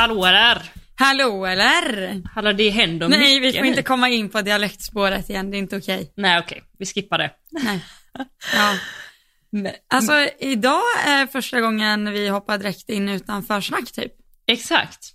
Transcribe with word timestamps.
Hallå 0.00 0.24
där! 0.24 0.72
Hallå 0.94 1.46
eller? 1.46 2.22
Hallå 2.34 2.52
det 2.52 2.70
händer 2.70 3.08
mycket 3.08 3.20
Nej, 3.22 3.40
vi 3.40 3.52
får 3.52 3.60
nu. 3.62 3.68
inte 3.68 3.82
komma 3.82 4.08
in 4.08 4.28
på 4.30 4.40
dialektspåret 4.42 5.30
igen, 5.30 5.50
det 5.50 5.56
är 5.56 5.58
inte 5.58 5.76
okej. 5.76 6.12
Nej 6.16 6.38
okej, 6.40 6.62
vi 6.78 6.86
skippar 6.86 7.18
det. 7.18 7.30
Nej. 7.50 7.84
Ja. 8.54 8.74
Men, 9.52 9.72
Alltså 9.88 10.12
idag 10.38 10.82
är 11.06 11.26
första 11.26 11.60
gången 11.60 12.12
vi 12.12 12.28
hoppar 12.28 12.58
direkt 12.58 12.88
in 12.88 13.08
utan 13.08 13.42
försnack 13.42 13.92
typ. 13.92 14.12
exakt. 14.46 15.12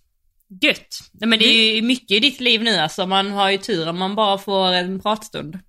Gött. 0.61 1.00
Nej, 1.14 1.29
men 1.29 1.39
det 1.39 1.46
är 1.46 1.75
ju 1.75 1.82
mycket 1.82 2.11
i 2.11 2.20
ditt 2.20 2.39
liv 2.39 2.64
nu 2.64 2.75
alltså, 2.78 3.06
man 3.06 3.32
har 3.32 3.50
ju 3.52 3.57
tur 3.57 3.89
om 3.89 3.97
man 4.00 4.15
bara 4.15 4.38
får 4.38 4.74
en 4.74 5.00
pratstund. 5.02 5.60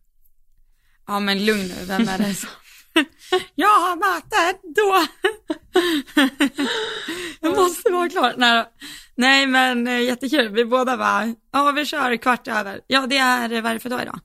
Ja 1.07 1.21
men 1.21 1.47
lugn 1.47 1.69
nu, 1.69 1.85
vem 1.85 2.09
är 2.09 2.19
det 2.19 2.35
som... 2.35 2.49
Jag 3.55 3.69
har 3.81 3.97
möte 3.97 4.59
då. 4.77 5.07
Jag 7.41 7.57
måste 7.57 7.91
vara 7.93 8.09
klar. 8.09 8.35
Nej. 8.37 8.65
Nej 9.17 9.47
men 9.47 9.87
eh, 9.87 10.01
jättekul, 10.01 10.49
vi 10.49 10.65
båda 10.65 10.97
bara, 10.97 11.35
ja 11.53 11.73
vi 11.73 11.85
kör 11.87 12.17
kvart 12.17 12.49
över. 12.49 12.81
Ja 12.87 13.07
det 13.07 13.19
är, 13.19 13.49
vad 13.63 13.71
är 13.71 13.75
det 13.75 13.81
för 13.81 13.91
dag 13.91 14.03
idag? 14.03 14.21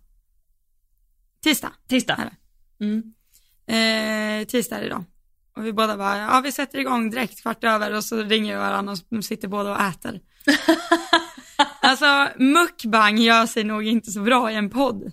Tisdag. 1.43 1.71
Tisdag. 1.89 2.15
Här. 2.15 2.31
Mm. 2.81 3.03
Eh, 3.67 4.47
tisdag 4.47 4.75
är 4.75 4.79
det 4.79 4.85
idag. 4.85 5.03
Och 5.57 5.65
vi 5.65 5.73
båda 5.73 5.97
bara, 5.97 6.17
ja 6.17 6.41
vi 6.43 6.51
sätter 6.51 6.79
igång 6.79 7.09
direkt 7.09 7.41
kvart 7.41 7.63
över 7.63 7.93
och 7.93 8.03
så 8.03 8.23
ringer 8.23 8.53
vi 8.53 8.59
varandra 8.59 8.95
och 9.17 9.25
sitter 9.25 9.47
båda 9.47 9.71
och 9.71 9.81
äter. 9.81 10.19
alltså 11.81 12.27
mukbang 12.37 13.17
gör 13.17 13.45
sig 13.45 13.63
nog 13.63 13.87
inte 13.87 14.11
så 14.11 14.19
bra 14.19 14.51
i 14.51 14.55
en 14.55 14.69
podd. 14.69 15.11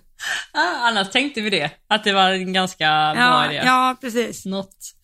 Ah, 0.53 0.87
annars 0.87 1.09
tänkte 1.09 1.41
vi 1.41 1.49
det, 1.49 1.71
att 1.87 2.03
det 2.03 2.13
var 2.13 2.29
en 2.31 2.53
ganska 2.53 2.85
bra 3.15 3.23
Ja, 3.23 3.45
idé. 3.51 3.61
ja 3.65 3.97
precis. 4.01 4.45
Något. 4.45 4.95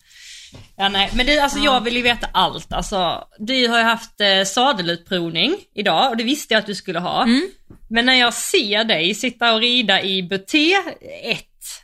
Ja 0.76 0.88
nej, 0.88 1.10
men 1.14 1.26
det, 1.26 1.38
alltså 1.38 1.58
jag 1.58 1.80
vill 1.80 1.96
ju 1.96 2.02
veta 2.02 2.28
allt. 2.32 2.72
Alltså, 2.72 3.28
du 3.38 3.68
har 3.68 3.78
ju 3.78 3.84
haft 3.84 4.20
eh, 4.20 4.44
sadelutprovning 4.44 5.56
idag 5.74 6.10
och 6.10 6.16
det 6.16 6.24
visste 6.24 6.54
jag 6.54 6.58
att 6.58 6.66
du 6.66 6.74
skulle 6.74 6.98
ha. 6.98 7.22
Mm. 7.22 7.48
Men 7.88 8.06
när 8.06 8.14
jag 8.14 8.34
ser 8.34 8.84
dig 8.84 9.14
sitta 9.14 9.54
och 9.54 9.60
rida 9.60 10.02
i 10.02 10.22
buté 10.22 10.74
1, 11.22 11.40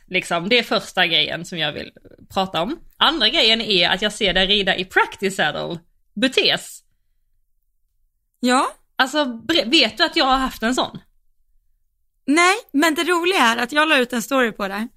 liksom, 0.07 0.49
det 0.49 0.59
är 0.59 0.63
första 0.63 1.07
grejen 1.07 1.45
som 1.45 1.57
jag 1.57 1.71
vill 1.71 1.91
prata 2.33 2.61
om. 2.61 2.79
Andra 2.97 3.29
grejen 3.29 3.61
är 3.61 3.89
att 3.89 4.01
jag 4.01 4.13
ser 4.13 4.33
dig 4.33 4.47
rida 4.47 4.75
i 4.75 4.85
practice 4.85 5.35
saddle, 5.35 5.79
butés. 6.15 6.79
Ja, 8.39 8.67
Alltså, 8.95 9.41
vet 9.65 9.97
du 9.97 10.03
att 10.03 10.15
jag 10.15 10.25
har 10.25 10.37
haft 10.37 10.63
en 10.63 10.75
sån? 10.75 10.99
nej, 12.25 12.55
men 12.73 12.95
det 12.95 13.03
roliga 13.03 13.39
är 13.39 13.57
att 13.57 13.71
jag 13.71 13.87
la 13.87 13.97
ut 13.97 14.13
en 14.13 14.21
story 14.21 14.51
på 14.51 14.67
det 14.67 14.87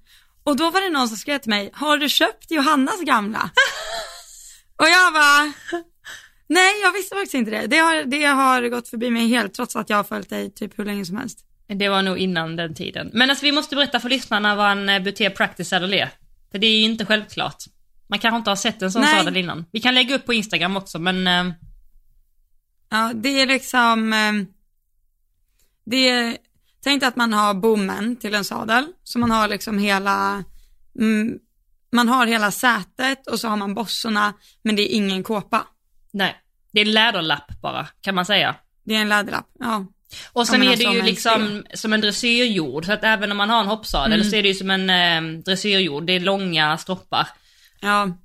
och 0.47 0.55
då 0.55 0.69
var 0.71 0.81
det 0.81 0.89
någon 0.89 1.07
som 1.07 1.17
skrev 1.17 1.39
till 1.39 1.49
mig, 1.49 1.69
har 1.73 1.97
du 1.97 2.09
köpt 2.09 2.51
Johannas 2.51 3.01
gamla? 3.01 3.49
och 4.75 4.87
jag 4.87 5.13
bara, 5.13 5.53
nej 6.47 6.81
jag 6.83 6.91
visste 6.91 7.15
faktiskt 7.15 7.33
inte 7.33 7.51
det. 7.51 7.67
Det 7.67 7.77
har, 7.77 8.03
det 8.03 8.23
har 8.23 8.69
gått 8.69 8.89
förbi 8.89 9.09
mig 9.11 9.27
helt 9.27 9.53
trots 9.53 9.75
att 9.75 9.89
jag 9.89 9.97
har 9.97 10.03
följt 10.03 10.29
dig 10.29 10.53
typ 10.53 10.79
hur 10.79 10.85
länge 10.85 11.05
som 11.05 11.17
helst. 11.17 11.39
Det 11.67 11.89
var 11.89 12.01
nog 12.01 12.17
innan 12.17 12.55
den 12.55 12.75
tiden. 12.75 13.09
Men 13.13 13.29
alltså 13.29 13.45
vi 13.45 13.51
måste 13.51 13.75
berätta 13.75 13.99
för 13.99 14.09
lyssnarna 14.09 14.55
vad 14.55 14.71
en 14.71 14.89
eh, 14.89 14.99
buté 14.99 15.29
practice 15.29 15.69
saddle 15.69 15.97
är. 15.97 16.09
För 16.51 16.59
det 16.59 16.67
är 16.67 16.77
ju 16.77 16.83
inte 16.83 17.05
självklart. 17.05 17.63
Man 18.07 18.19
kanske 18.19 18.37
inte 18.37 18.51
har 18.51 18.55
sett 18.55 18.81
en 18.81 18.91
sån 18.91 19.01
Nej. 19.01 19.17
sadel 19.17 19.37
innan. 19.37 19.65
Vi 19.71 19.79
kan 19.79 19.95
lägga 19.95 20.15
upp 20.15 20.25
på 20.25 20.33
Instagram 20.33 20.77
också 20.77 20.99
men 20.99 21.27
eh, 21.27 21.53
Ja, 22.89 23.11
det 23.15 23.41
är 23.41 23.45
liksom, 23.45 24.13
eh, 24.13 24.33
det 25.85 26.09
är, 26.09 26.37
tänk 26.87 27.03
att 27.03 27.15
man 27.15 27.33
har 27.33 27.53
bommen 27.53 28.15
till 28.15 28.35
en 28.35 28.43
sadel, 28.45 28.85
så 29.03 29.19
man 29.19 29.31
har 29.31 29.47
liksom 29.47 29.79
hela, 29.79 30.43
mm, 30.99 31.39
man 31.91 32.07
har 32.07 32.27
hela 32.27 32.51
sätet 32.51 33.27
och 33.27 33.39
så 33.39 33.47
har 33.47 33.57
man 33.57 33.73
bossorna, 33.73 34.33
men 34.63 34.75
det 34.75 34.81
är 34.81 34.95
ingen 34.95 35.23
kåpa. 35.23 35.67
nej. 36.13 36.35
Det 36.71 36.81
är 36.81 36.85
en 36.85 36.91
läderlapp 36.91 37.61
bara, 37.61 37.87
kan 38.01 38.15
man 38.15 38.25
säga. 38.25 38.55
Det 38.83 38.95
är 38.95 39.01
en 39.01 39.09
läderlapp, 39.09 39.45
ja. 39.59 39.85
Och 40.33 40.47
sen 40.47 40.63
är 40.63 40.67
alltså 40.67 40.83
det 40.83 40.83
ju 40.83 40.89
om 40.89 40.99
en 40.99 41.05
liksom 41.05 41.63
som 41.73 41.93
en 41.93 42.01
dressyrjord, 42.01 42.85
så 42.85 42.91
att 42.93 43.03
även 43.03 43.31
om 43.31 43.37
man 43.37 43.49
har 43.49 43.61
en 43.61 43.67
hoppsadel 43.67 44.19
Mm. 44.19 44.29
så 44.31 44.35
är 44.35 44.43
det 44.43 44.47
ju 44.49 44.55
som 44.55 44.69
en 44.69 44.89
eh, 44.89 45.41
dressyrjord, 45.43 46.05
det 46.05 46.13
är 46.13 46.19
långa 46.19 46.77
stroppar. 46.77 47.27
Ja, 47.79 48.17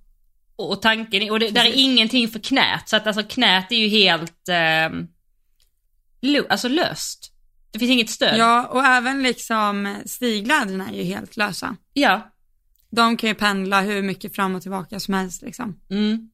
Och, 0.56 0.70
och 0.70 0.82
tanken, 0.82 1.30
och 1.30 1.40
det, 1.40 1.50
där 1.50 1.64
är 1.64 1.72
ingenting 1.74 2.28
för 2.28 2.38
knät, 2.38 2.88
så 2.88 2.96
att 2.96 3.06
alltså 3.06 3.22
knät 3.22 3.72
är 3.72 3.76
ju 3.76 3.88
helt, 3.88 4.48
eh, 4.48 4.90
lo, 6.22 6.46
alltså 6.48 6.68
löst. 6.68 7.31
Det 7.72 7.78
finns 7.78 7.90
inget 7.90 8.10
stöd. 8.10 8.36
ja 8.38 8.66
och 8.66 8.84
även 8.84 9.22
liksom 9.22 9.96
stigläderna 10.06 10.88
är 10.88 10.94
ju 10.94 11.02
helt 11.02 11.36
lösa. 11.36 11.76
ja. 11.92 12.28
De 12.94 13.16
kan 13.16 13.28
ju 13.28 13.34
pendla 13.34 13.80
hur 13.80 14.02
mycket 14.02 14.34
fram 14.34 14.54
och 14.54 14.62
tillbaka 14.62 15.00
som 15.00 15.14
helst 15.14 15.42
liksom. 15.42 15.80
Mm. 15.90 16.30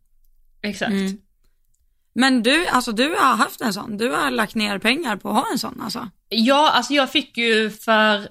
Exakt. 0.62 0.90
Mm. 0.90 1.18
Men 2.12 2.42
du, 2.42 2.66
alltså 2.66 2.92
du 2.92 3.08
har 3.08 3.36
haft 3.36 3.60
en 3.60 3.72
sån, 3.72 3.96
du 3.96 4.10
har 4.10 4.30
lagt 4.30 4.54
ner 4.54 4.78
pengar 4.78 5.16
på 5.16 5.28
att 5.28 5.34
ha 5.34 5.52
en 5.52 5.58
sån 5.58 5.80
alltså. 5.80 6.08
Ja, 6.28 6.70
alltså 6.70 6.92
jag 6.92 7.12
fick 7.12 7.36
ju 7.36 7.70
för 7.70 8.28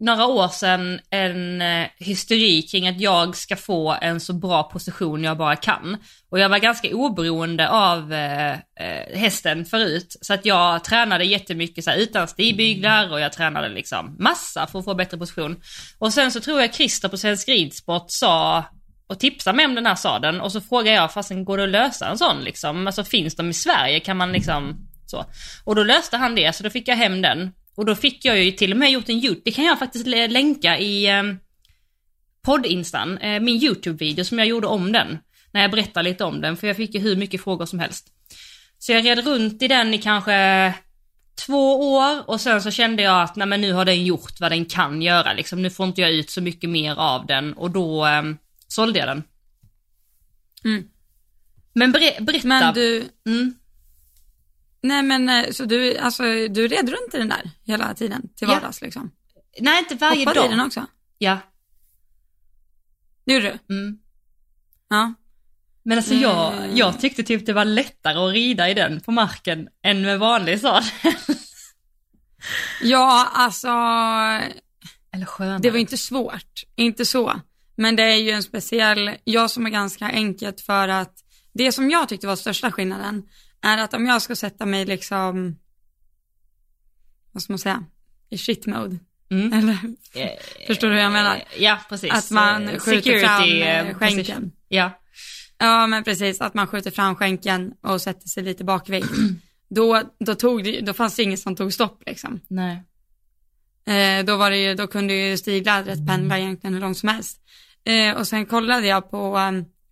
några 0.00 0.26
år 0.26 0.48
sedan 0.48 1.00
en 1.10 1.62
eh, 1.62 1.86
hysteri 1.98 2.62
kring 2.62 2.88
att 2.88 3.00
jag 3.00 3.36
ska 3.36 3.56
få 3.56 3.96
en 4.00 4.20
så 4.20 4.32
bra 4.32 4.62
position 4.62 5.24
jag 5.24 5.38
bara 5.38 5.56
kan. 5.56 5.96
Och 6.30 6.38
jag 6.38 6.48
var 6.48 6.58
ganska 6.58 6.96
oberoende 6.96 7.68
av 7.68 8.12
eh, 8.12 8.52
eh 8.52 9.18
hästen 9.18 9.64
förut, 9.64 10.16
så 10.20 10.34
att 10.34 10.46
jag 10.46 10.84
tränade 10.84 11.24
jättemycket 11.24 11.84
så 11.84 11.90
här, 11.90 11.98
utan 11.98 12.28
stigbyglar 12.28 13.12
och 13.12 13.20
jag 13.20 13.32
tränade 13.32 13.68
liksom 13.68 14.16
massa 14.18 14.66
för 14.66 14.78
att 14.78 14.84
få 14.84 14.94
bättre 14.94 15.18
position. 15.18 15.56
Och 15.98 16.12
sen 16.12 16.32
så 16.32 16.40
tror 16.40 16.60
jag 16.60 16.74
Christer 16.74 17.08
på 17.08 17.16
Svensk 17.16 17.48
Ridsport 17.48 18.06
sa 18.08 18.64
och 19.08 19.20
tipsade 19.20 19.56
mig 19.56 19.66
om 19.66 19.74
den 19.74 19.86
här 19.86 19.94
sadeln 19.94 20.40
och 20.40 20.52
så 20.52 20.60
frågade 20.60 20.96
jag, 20.96 21.12
fasen 21.12 21.44
går 21.44 21.56
det 21.56 21.64
att 21.64 21.70
lösa 21.70 22.08
en 22.08 22.18
sån 22.18 22.44
liksom? 22.44 22.86
Alltså 22.86 23.04
finns 23.04 23.36
de 23.36 23.50
i 23.50 23.54
Sverige? 23.54 24.00
Kan 24.00 24.16
man 24.16 24.32
liksom 24.32 24.88
så? 25.06 25.24
Och 25.64 25.74
då 25.74 25.84
löste 25.84 26.16
han 26.16 26.34
det, 26.34 26.56
så 26.56 26.62
då 26.62 26.70
fick 26.70 26.88
jag 26.88 26.96
hem 26.96 27.22
den. 27.22 27.52
Och 27.78 27.84
då 27.84 27.94
fick 27.94 28.24
jag 28.24 28.44
ju 28.44 28.50
till 28.52 28.72
och 28.72 28.78
med 28.78 28.90
gjort 28.90 29.08
en 29.08 29.14
YouTube, 29.16 29.40
det 29.44 29.50
kan 29.52 29.64
jag 29.64 29.78
faktiskt 29.78 30.06
lä- 30.06 30.28
länka 30.28 30.78
i 30.78 31.06
eh, 31.06 31.22
poddinstan, 32.42 33.18
eh, 33.18 33.40
min 33.40 33.62
YouTube-video 33.62 34.24
som 34.24 34.38
jag 34.38 34.48
gjorde 34.48 34.66
om 34.66 34.92
den. 34.92 35.18
När 35.52 35.60
jag 35.62 35.70
berättar 35.70 36.02
lite 36.02 36.24
om 36.24 36.40
den, 36.40 36.56
för 36.56 36.66
jag 36.66 36.76
fick 36.76 36.94
ju 36.94 37.00
hur 37.00 37.16
mycket 37.16 37.42
frågor 37.44 37.66
som 37.66 37.78
helst. 37.78 38.06
Så 38.78 38.92
jag 38.92 39.04
red 39.04 39.24
runt 39.26 39.62
i 39.62 39.68
den 39.68 39.94
i 39.94 39.98
kanske 39.98 40.74
två 41.46 41.92
år 41.94 42.30
och 42.30 42.40
sen 42.40 42.62
så 42.62 42.70
kände 42.70 43.02
jag 43.02 43.22
att 43.22 43.36
nej 43.36 43.46
men 43.48 43.60
nu 43.60 43.72
har 43.72 43.84
den 43.84 44.04
gjort 44.04 44.40
vad 44.40 44.52
den 44.52 44.64
kan 44.64 45.02
göra 45.02 45.32
liksom. 45.32 45.62
Nu 45.62 45.70
får 45.70 45.86
inte 45.86 46.00
jag 46.00 46.12
ut 46.12 46.30
så 46.30 46.40
mycket 46.40 46.70
mer 46.70 46.94
av 46.94 47.26
den 47.26 47.52
och 47.52 47.70
då 47.70 48.06
eh, 48.06 48.22
sålde 48.68 48.98
jag 48.98 49.08
den. 49.08 49.22
Mm. 50.64 50.84
Men 51.72 51.92
ber- 51.92 52.20
berätta. 52.24 52.48
Men 52.48 52.74
du, 52.74 53.08
Mm. 53.26 53.54
Nej 54.82 55.02
men 55.02 55.28
eh, 55.28 55.50
så 55.50 55.64
du, 55.64 55.96
alltså 55.98 56.22
du 56.48 56.68
red 56.68 56.88
runt 56.88 57.14
i 57.14 57.18
den 57.18 57.28
där 57.28 57.50
hela 57.64 57.94
tiden 57.94 58.22
till 58.36 58.48
Ja. 58.48 58.54
vardags 58.54 58.80
liksom? 58.82 59.10
Nej 59.60 59.78
inte 59.78 59.94
varje 59.94 60.20
Hoppade 60.20 60.38
i 60.40 60.42
dag. 60.42 60.50
den 60.50 60.66
också? 60.66 60.86
Ja. 61.18 61.38
Det 63.26 63.32
gjorde 63.34 63.58
du? 63.68 63.74
Mm. 63.74 63.98
Ja. 64.88 65.14
Men 65.82 65.98
alltså 65.98 66.14
jag, 66.14 66.52
Mm. 66.54 66.76
jag 66.76 67.00
tyckte 67.00 67.22
typ 67.22 67.46
det 67.46 67.52
var 67.52 67.64
lättare 67.64 68.18
att 68.18 68.32
rida 68.32 68.68
i 68.70 68.74
den 68.74 69.00
på 69.00 69.12
marken 69.12 69.68
än 69.82 70.02
med 70.02 70.18
vanlig 70.18 70.60
sadel. 70.60 70.84
Ja, 72.82 73.28
alltså 73.34 73.68
Eller 75.12 75.24
skönare. 75.26 75.58
det 75.58 75.70
var 75.70 75.78
inte 75.78 75.98
svårt, 75.98 76.62
inte 76.76 77.04
så. 77.06 77.40
Men 77.76 77.96
det 77.96 78.02
är 78.02 78.16
ju 78.16 78.30
en 78.30 78.42
speciell, 78.42 79.10
jag 79.24 79.50
som 79.50 79.66
är 79.66 79.70
ganska 79.70 80.04
enkelt 80.04 80.60
för 80.60 80.88
att 80.88 81.14
det 81.52 81.72
som 81.72 81.90
jag 81.90 82.08
tyckte 82.08 82.26
var 82.26 82.36
största 82.36 82.72
skillnaden 82.72 83.22
är 83.62 83.78
att 83.78 83.94
om 83.94 84.06
jag 84.06 84.22
ska 84.22 84.36
sätta 84.36 84.66
mig 84.66 84.84
liksom, 84.84 85.56
vad 87.32 87.42
ska 87.42 87.52
man 87.52 87.58
säga, 87.58 87.84
i 88.30 88.38
shit 88.38 88.66
mode. 88.66 88.98
Mm. 89.30 89.52
Eller, 89.52 89.78
Eh, 90.14 90.28
förstår 90.66 90.88
du 90.88 90.94
hur 90.94 91.00
jag 91.00 91.12
menar? 91.12 91.42
Ja, 91.58 91.78
precis. 91.88 92.12
Att 92.12 92.30
man 92.30 92.68
Eh, 92.68 92.78
skjuter 92.78 93.20
fram 93.20 93.42
security, 93.42 93.60
eh, 93.62 93.88
eh, 93.88 93.94
skänken. 93.94 94.24
position. 94.24 94.52
Ja. 94.68 94.90
Ja 95.58 95.86
men 95.86 96.04
precis, 96.04 96.40
att 96.40 96.54
man 96.54 96.66
skjuter 96.66 96.90
fram 96.90 97.14
skänken 97.16 97.72
och 97.82 98.02
sätter 98.02 98.28
sig 98.28 98.42
lite 98.42 98.64
bakväg. 98.64 99.04
då, 99.70 100.02
då, 100.18 100.34
tog 100.34 100.64
det, 100.64 100.80
då 100.80 100.92
fanns 100.94 101.16
det 101.16 101.22
inget 101.22 101.40
som 101.40 101.56
tog 101.56 101.72
stopp 101.72 102.02
liksom. 102.06 102.40
Nej. 102.48 102.82
Eh, 103.86 104.24
då, 104.24 104.36
var 104.36 104.50
det 104.50 104.56
ju, 104.58 104.74
då 104.74 104.86
kunde 104.86 105.14
ju 105.14 105.36
stiglädret 105.36 106.06
pendla 106.06 106.38
egentligen 106.38 106.74
hur 106.74 106.80
långt 106.80 106.98
som 106.98 107.08
helst. 107.08 107.40
Eh, 107.84 108.16
och 108.16 108.28
sen 108.28 108.46
kollade 108.46 108.86
jag 108.86 109.10
på, 109.10 109.32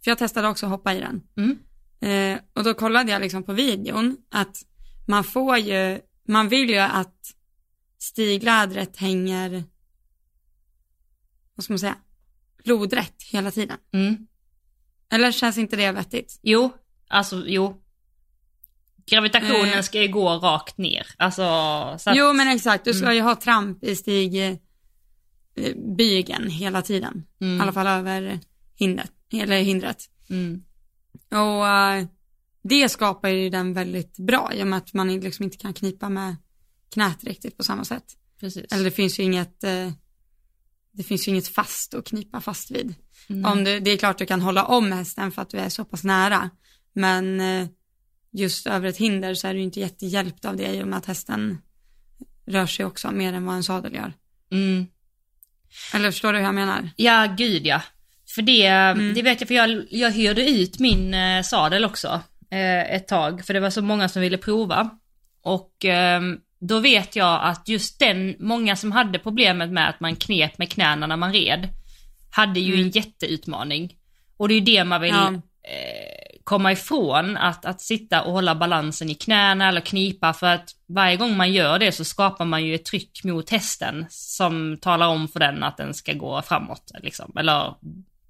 för 0.05 0.11
jag 0.11 0.19
testade 0.19 0.49
också 0.49 0.67
att 0.67 0.73
hoppa 0.73 0.95
i 0.95 1.01
den. 1.01 1.23
Mm. 1.37 1.59
Eh, 2.01 2.39
och 2.55 2.65
då 2.65 2.75
kollade 2.75 3.13
jag 3.13 3.23
liksom 3.23 3.43
på 3.43 3.53
videon 3.53 4.17
att 4.31 4.57
man 5.07 5.25
får 5.25 5.57
ju, 5.59 6.01
man 6.29 6.49
vill 6.49 6.71
ju 6.71 6.79
att 6.79 7.33
stiglädret 7.99 8.97
hänger, 8.97 9.65
vad 11.55 11.65
ska 11.65 11.73
man 11.73 11.79
säga, 11.79 11.97
lodrätt 12.65 13.23
hela 13.33 13.51
tiden. 13.51 13.77
Mm. 13.93 14.27
Eller 15.13 15.33
känns 15.33 15.59
inte 15.59 15.77
det 15.77 15.93
vettigt? 15.93 16.39
Jo, 16.43 16.73
alltså 17.09 17.43
jo. 17.47 17.83
Gravitationen 19.11 19.73
Eh. 19.75 19.83
ska 19.83 20.03
ju 20.03 20.09
gå 20.09 20.29
rakt 20.31 20.79
ner. 20.79 21.07
Alltså, 21.17 21.43
så 21.99 22.11
att, 22.11 22.17
Jo 22.17 22.33
men 22.33 22.49
exakt, 22.49 22.85
du 22.85 22.95
ska 22.95 23.05
Mm. 23.05 23.17
ju 23.17 23.23
ha 23.23 23.35
tramp 23.37 23.85
i 23.85 23.97
stig, 23.97 24.37
eh, 24.47 24.57
bygeln 25.99 26.51
hela 26.51 26.83
tiden. 26.83 27.27
Mm. 27.41 27.59
I 27.59 27.61
alla 27.61 27.73
fall 27.73 27.87
över 27.87 28.41
hindret, 28.75 29.13
eller 29.33 29.61
hindret. 29.63 30.11
Mm. 30.31 30.63
Och 31.31 31.69
eh, 31.69 32.07
det 32.63 32.89
skapar 32.89 33.29
ju 33.29 33.51
den 33.51 33.73
väldigt 33.73 34.19
bra 34.19 34.51
i 34.55 34.63
och 34.63 34.67
med 34.67 34.77
att 34.77 34.93
man 34.93 35.21
liksom 35.21 35.45
inte 35.45 35.57
kan 35.57 35.75
knipa 35.75 36.09
med 36.09 36.37
knät 36.93 37.25
riktigt 37.25 37.57
på 37.57 37.65
samma 37.65 37.85
sätt. 37.85 38.05
Precis. 38.41 38.73
Eller 38.73 38.85
det 38.85 38.91
finns 38.91 39.21
ju 39.21 39.23
inget, 39.23 39.65
eh, 39.65 39.91
det 40.93 41.03
finns 41.03 41.29
ju 41.29 41.33
inget 41.33 41.49
fast 41.49 41.95
att 41.95 42.07
knipa 42.07 42.41
fast 42.41 42.71
vid. 42.71 42.95
Mm. 43.29 43.53
Om 43.53 43.65
du, 43.65 43.81
det 43.81 43.91
är 43.91 43.97
klart 43.97 44.19
du 44.19 44.27
kan 44.27 44.43
hålla 44.43 44.65
om 44.65 44.93
hästen 44.93 45.33
för 45.33 45.43
att 45.43 45.51
du 45.51 45.59
är 45.59 45.69
så 45.69 45.85
pass 45.85 46.05
nära, 46.05 46.51
men 46.93 47.41
eh, 47.41 47.69
just 48.31 48.67
över 48.67 48.89
ett 48.89 48.97
hinder 48.97 49.35
så 49.35 49.49
är 49.49 49.55
du 49.55 49.61
inte 49.61 49.81
jättehjälpt 49.81 50.45
av 50.45 50.57
det 50.57 50.75
i 50.75 50.83
och 50.83 50.89
med 50.89 50.99
att 50.99 51.07
hästen 51.07 51.59
rör 52.47 52.67
sig 52.67 52.85
också 52.85 53.11
mer 53.11 53.33
än 53.33 53.47
vad 53.47 53.57
en 53.57 53.65
sadel 53.65 53.95
gör. 53.95 54.13
Mm. 54.51 54.87
Eller 55.95 56.11
förstår 56.11 56.33
du 56.33 56.39
hur 56.39 56.45
jag 56.45 56.55
menar? 56.55 56.91
Ja, 56.97 57.35
gud 57.39 57.67
ja. 57.67 57.83
För 58.35 58.43
det, 58.43 58.67
Mm. 58.67 59.15
det 59.15 59.23
vet 59.23 59.41
jag, 59.41 59.49
för 59.49 59.55
jag, 59.55 59.85
jag 59.91 60.11
hyrde 60.11 60.49
ut 60.51 60.79
min 60.79 61.15
eh, 61.15 61.43
sadel 61.43 61.85
också 61.85 62.21
eh, 62.51 62.95
ett 62.95 63.09
tag, 63.09 63.45
för 63.47 63.55
det 63.55 63.61
var 63.61 63.71
så 63.71 63.83
många 63.83 64.09
som 64.09 64.23
ville 64.23 64.39
prova. 64.39 64.91
Och 65.43 65.85
eh, 65.85 66.21
då 66.61 66.79
vet 66.81 67.17
jag 67.17 67.41
att 67.43 67.69
just 67.69 67.99
den, 67.99 68.35
många 68.39 68.77
som 68.77 68.93
hade 68.93 69.19
problemet 69.19 69.71
med 69.71 69.89
att 69.89 70.01
man 70.01 70.17
knep 70.17 70.59
med 70.59 70.71
knäna 70.73 71.07
när 71.07 71.17
man 71.17 71.33
red, 71.33 71.69
hade 72.31 72.61
ju 72.61 72.81
en 72.83 72.91
jätteutmaning. 72.91 73.95
Och 74.37 74.49
det 74.49 74.55
är 74.55 74.59
ju 74.59 74.65
det 74.65 74.85
man 74.85 75.01
vill 75.01 75.11
Ja. 75.15 75.33
eh, 75.33 76.39
komma 76.45 76.73
ifrån, 76.73 77.37
att, 77.37 77.65
att 77.65 77.81
sitta 77.81 78.23
och 78.23 78.33
hålla 78.33 78.55
balansen 78.55 79.11
i 79.11 79.15
knäna 79.15 79.69
eller 79.69 79.81
knipa, 79.81 80.33
för 80.33 80.47
att 80.47 80.71
varje 80.89 81.17
gång 81.17 81.37
man 81.37 81.53
gör 81.53 81.79
det 81.79 81.93
så 81.93 82.05
skapar 82.05 82.45
man 82.45 82.65
ju 82.65 82.75
ett 82.75 82.85
tryck 82.85 83.25
mot 83.25 83.51
hästen 83.51 84.07
som 84.09 84.79
talar 84.81 85.09
om 85.09 85.29
för 85.29 85.41
den 85.41 85.63
att 85.63 85.77
den 85.77 85.95
ska 85.95 86.13
gå 86.13 86.43
framåt, 86.43 86.93
liksom. 87.03 87.33
Eller 87.39 87.75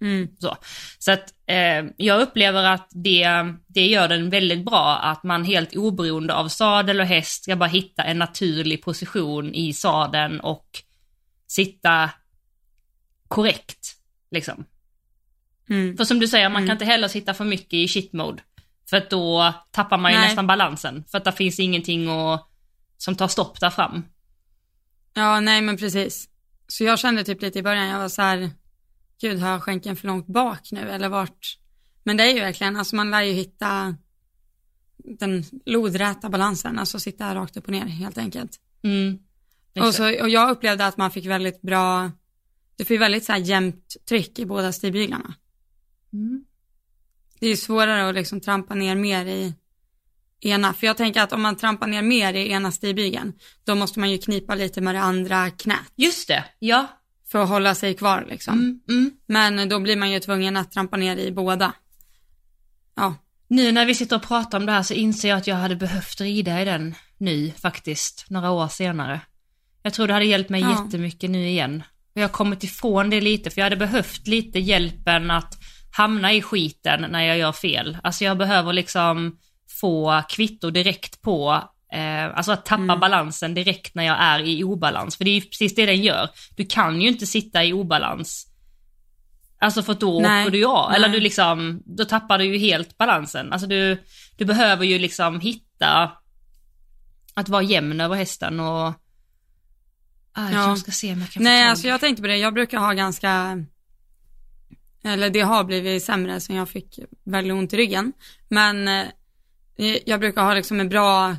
Mm. 0.01 0.29
så. 0.39 0.57
Så 0.99 1.13
att 1.13 1.35
eh, 1.47 1.85
jag 1.97 2.21
upplever 2.21 2.65
att 2.65 2.89
det, 2.91 3.29
det 3.67 3.87
gör 3.87 4.09
den 4.09 4.31
väldigt 4.31 4.65
bra 4.65 4.97
att 4.97 5.23
man 5.25 5.45
helt 5.45 5.77
oberoende 5.77 6.35
av 6.35 6.49
sadel 6.49 7.01
och 7.01 7.07
häst 7.07 7.43
ska 7.45 7.57
bara 7.57 7.69
hitta 7.69 8.03
en 8.03 8.19
naturlig 8.19 8.83
position 8.83 9.55
i 9.55 9.73
sadeln 9.73 10.41
och 10.41 10.67
sitta 11.47 12.11
korrekt. 13.29 13.97
Liksom. 14.31 14.65
Mm. 15.69 15.97
För 15.97 16.05
som 16.05 16.19
du 16.19 16.29
säger, 16.29 16.49
man 16.49 16.57
Mm. 16.57 16.69
kan 16.69 16.75
inte 16.75 16.85
heller 16.85 17.09
sitta 17.09 17.35
för 17.35 17.45
mycket 17.45 17.75
i 17.75 17.89
shit 17.89 18.13
mode. 18.13 18.43
För 18.91 18.97
att 18.97 19.11
då 19.11 19.55
tappar 19.71 19.99
man 19.99 20.13
ju 20.13 20.19
Nej. 20.19 20.27
nästan 20.27 20.47
balansen. 20.47 21.05
För 21.11 21.19
att 21.19 21.25
det 21.25 21.33
finns 21.33 21.61
ingenting 21.61 22.09
att, 22.09 22.49
som 22.97 23.15
tar 23.15 23.29
stopp 23.29 23.61
där 23.61 23.71
fram. 23.71 24.05
Ja, 25.15 25.41
nej 25.41 25.61
men 25.63 25.77
precis. 25.77 26.29
Så 26.69 26.85
jag 26.85 26.99
kände 26.99 27.25
typ 27.25 27.43
lite 27.43 27.59
i 27.59 27.63
början, 27.63 27.87
jag 27.89 27.99
var 27.99 28.09
så 28.09 28.23
här, 28.23 28.51
gud 29.21 29.39
har 29.39 29.51
jag 29.51 29.63
skänken 29.63 29.97
för 29.97 30.07
långt 30.07 30.27
bak 30.27 30.73
nu 30.73 30.91
eller 30.91 31.09
vart? 31.09 31.59
Men 32.03 32.17
det 32.17 32.23
är 32.23 32.35
ju 32.35 32.41
verkligen, 32.41 32.77
alltså 32.77 32.97
man 32.97 33.11
lär 33.11 33.23
ju 33.23 33.33
hitta 33.33 33.97
den 34.97 35.45
lodräta 35.67 36.29
balansen, 36.29 36.79
alltså 36.79 37.01
sitta 37.01 37.35
rakt 37.35 37.57
upp 37.57 37.65
och 37.65 37.71
ner 37.71 37.87
helt 37.87 38.19
enkelt. 38.19 38.61
Mm. 38.83 39.19
Och, 39.81 39.95
så, 39.95 40.23
och 40.23 40.29
jag 40.29 40.51
upplevde 40.51 40.87
att 40.87 40.97
man 40.97 41.11
fick 41.11 41.27
väldigt 41.27 41.63
bra, 41.63 42.11
du 42.77 42.85
fick 42.85 43.01
väldigt 43.01 43.25
så 43.25 43.33
här 43.33 43.39
jämnt 43.39 43.97
tryck 44.09 44.39
i 44.39 44.47
båda 44.47 44.73
stigbyglarna. 44.73 45.35
Mm. 46.13 46.45
Det 47.41 47.47
är 47.47 47.51
ju 47.51 47.57
svårare 47.57 48.09
att 48.09 48.15
liksom 48.15 48.41
trampa 48.41 48.75
ner 48.75 48.95
mer 48.97 49.27
i 49.27 49.55
ena, 50.41 50.73
för 50.73 50.87
jag 50.87 50.97
tänker 50.97 51.23
att 51.23 51.33
om 51.33 51.43
man 51.43 51.57
trampar 51.57 51.87
ner 51.87 52.03
mer 52.03 52.35
i 52.35 52.51
ena 52.51 52.73
stigbygeln, 52.73 53.33
då 53.65 53.75
måste 53.75 54.01
man 54.01 54.11
ju 54.11 54.19
knipa 54.19 54.55
lite 54.55 54.81
med 54.81 54.95
det 54.95 55.01
andra 55.01 55.51
knät 55.51 55.93
Just 55.97 56.29
det, 56.29 56.45
ja. 56.59 56.87
För 57.37 57.43
att 57.43 57.49
hålla 57.49 57.75
sig 57.75 57.95
kvar 57.95 58.27
liksom. 58.29 58.55
Mm, 58.55 58.81
mm. 58.89 59.11
Men 59.27 59.69
då 59.69 59.81
blir 59.81 59.97
man 59.97 60.11
ju 60.11 60.21
tvungen 60.21 60.57
att 60.57 60.73
trampa 60.73 60.97
ner 60.97 61.17
i 61.17 61.33
båda. 61.33 61.73
Ja, 62.97 63.15
Nu 63.49 63.73
när 63.73 63.87
vi 63.87 63.95
sitter 63.95 64.17
och 64.17 64.23
pratar 64.23 64.59
om 64.59 64.67
det 64.67 64.73
här 64.73 64.83
så 64.83 64.95
inser 64.95 65.29
jag 65.29 65.39
att 65.39 65.47
jag 65.47 65.57
hade 65.57 65.77
behövt 65.77 66.21
rida 66.21 66.63
i 66.63 66.65
den 66.65 66.95
nu 67.19 67.53
faktiskt, 67.63 68.25
några 68.31 68.51
år 68.51 68.69
senare. 68.69 69.21
Jag 69.83 69.93
tror 69.95 70.07
det 70.07 70.13
hade 70.13 70.25
hjälpt 70.25 70.51
mig 70.51 70.61
Ja. 70.61 70.85
jättemycket 70.85 71.31
nu 71.31 71.49
igen. 71.49 71.83
Jag 72.15 72.23
har 72.23 72.29
kommit 72.29 72.65
ifrån 72.65 73.11
det 73.11 73.21
lite, 73.21 73.51
för 73.51 73.61
jag 73.61 73.67
hade 73.67 73.77
behövt 73.77 74.27
lite 74.27 74.59
hjälpen 74.59 75.31
att 75.31 75.55
hamna 75.97 76.33
i 76.33 76.43
skiten 76.43 77.07
när 77.11 77.23
jag 77.23 77.39
gör 77.39 77.53
fel. 77.53 77.99
Alltså 78.03 78.25
jag 78.25 78.39
behöver 78.39 78.73
liksom 78.73 79.39
få 79.81 80.23
kvitto 80.29 80.71
direkt 80.71 81.23
på, 81.23 81.63
eh, 81.93 82.37
alltså 82.37 82.53
att 82.53 82.65
tappa 82.67 82.97
balansen 82.97 83.55
direkt 83.55 83.95
när 83.95 84.05
jag 84.05 84.17
är 84.21 84.41
i 84.41 84.65
obalans. 84.65 85.17
För 85.17 85.25
det 85.25 85.31
är 85.31 85.35
ju 85.35 85.41
precis 85.41 85.75
det 85.75 85.87
den 85.87 86.03
gör. 86.03 86.29
Du 86.57 86.65
kan 86.67 87.01
ju 87.03 87.09
inte 87.09 87.27
sitta 87.27 87.65
i 87.65 87.73
obalans 87.73 88.53
Alltså 89.59 89.83
för 89.83 89.95
då 89.95 90.21
Nej, 90.21 90.43
åker 90.43 90.51
du 90.53 90.59
ju 90.59 90.67
av, 90.67 90.93
eller 90.93 91.09
du 91.09 91.21
liksom, 91.21 91.83
då 91.85 92.05
tappar 92.05 92.39
du 92.39 92.45
ju 92.45 92.59
helt 92.59 92.99
balansen. 92.99 93.53
Alltså 93.53 93.67
du, 93.69 94.03
du 94.37 94.45
behöver 94.45 94.85
ju 94.85 94.99
liksom 94.99 95.41
hitta 95.41 96.13
att 97.35 97.49
vara 97.49 97.63
jämn 97.63 98.01
över 98.01 98.17
hästen 98.17 98.61
och... 98.61 98.93
Ah, 100.33 100.51
jag 100.51 100.53
Ja. 100.71 100.77
ska 100.77 100.91
se 100.93 101.13
om 101.13 101.21
jag 101.21 101.31
kan 101.31 101.43
nej 101.43 101.63
tag- 101.65 101.71
alltså 101.71 101.89
jag 101.89 102.01
tänkte 102.01 102.23
på 102.23 102.27
det, 102.29 102.37
jag 102.37 102.55
brukar 102.55 102.79
ha 102.79 102.93
ganska, 102.93 103.65
eller 105.05 105.31
det 105.31 105.41
har 105.41 105.65
blivit 105.65 106.05
sämre 106.05 106.41
sen 106.41 106.57
jag 106.57 106.69
fick 106.69 106.99
väldigt 107.25 107.53
ont 107.55 107.73
i 107.73 107.77
ryggen. 107.77 108.13
Men 108.49 108.89
eh, 108.89 109.97
jag 110.07 110.21
brukar 110.21 110.43
ha 110.43 110.55
liksom 110.55 110.81
en 110.81 110.89
bra 110.89 111.37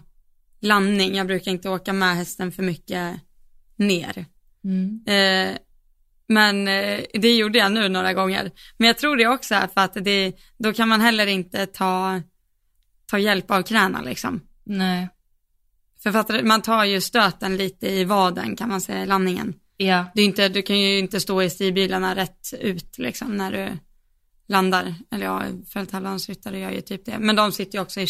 landning, 0.62 1.16
jag 1.16 1.28
brukar 1.28 1.52
inte 1.52 1.70
åka 1.70 1.94
med 1.94 2.16
hästen 2.16 2.52
för 2.52 2.64
mycket 2.64 3.22
ner. 3.76 4.26
Mm. 4.64 5.04
Eh, 5.06 5.58
men 6.28 6.68
eh, 6.68 7.04
det 7.14 7.36
gjorde 7.36 7.60
jag 7.60 7.72
nu 7.72 7.90
några 7.90 8.14
gånger. 8.14 8.52
Men 8.78 8.88
jag 8.88 8.98
tror 8.98 9.18
det 9.18 9.28
också 9.28 9.56
är 9.56 9.68
för 9.68 9.82
att 9.82 9.94
det, 9.94 10.34
då 10.58 10.74
kan 10.74 10.88
man 10.88 11.02
heller 11.02 11.28
inte 11.28 11.66
ta, 11.66 12.22
ta 13.06 13.20
hjälp 13.20 13.52
av 13.52 13.62
knäna 13.62 14.02
liksom. 14.02 14.42
Nej. 14.64 15.10
För 16.04 16.34
du, 16.34 16.44
man 16.44 16.62
tar 16.62 16.86
ju 16.86 17.02
stöten 17.02 17.58
lite 17.58 17.90
i 17.90 18.04
vaden 18.04 18.56
kan 18.56 18.70
man 18.70 18.82
säga, 18.82 19.04
i 19.04 19.06
landningen. 19.06 19.54
Ja. 19.78 20.06
Det 20.16 20.22
är 20.22 20.26
inte, 20.26 20.50
du 20.50 20.62
kan 20.62 20.80
ju 20.80 21.00
inte 21.00 21.20
stå 21.20 21.42
i 21.42 21.50
stigbilarna 21.50 22.16
rätt 22.16 22.54
ut 22.60 22.98
liksom 22.98 23.38
när 23.38 23.52
du 23.52 23.78
landar. 24.48 24.96
Eller 25.12 25.26
ja, 25.26 25.44
fälttävlansryttare 25.74 26.60
gör 26.60 26.72
ju 26.72 26.82
typ 26.82 27.06
det. 27.06 27.20
Men 27.20 27.36
de 27.36 27.52
sitter 27.52 27.78
ju 27.78 27.82
också 27.82 28.02
i 28.02 28.08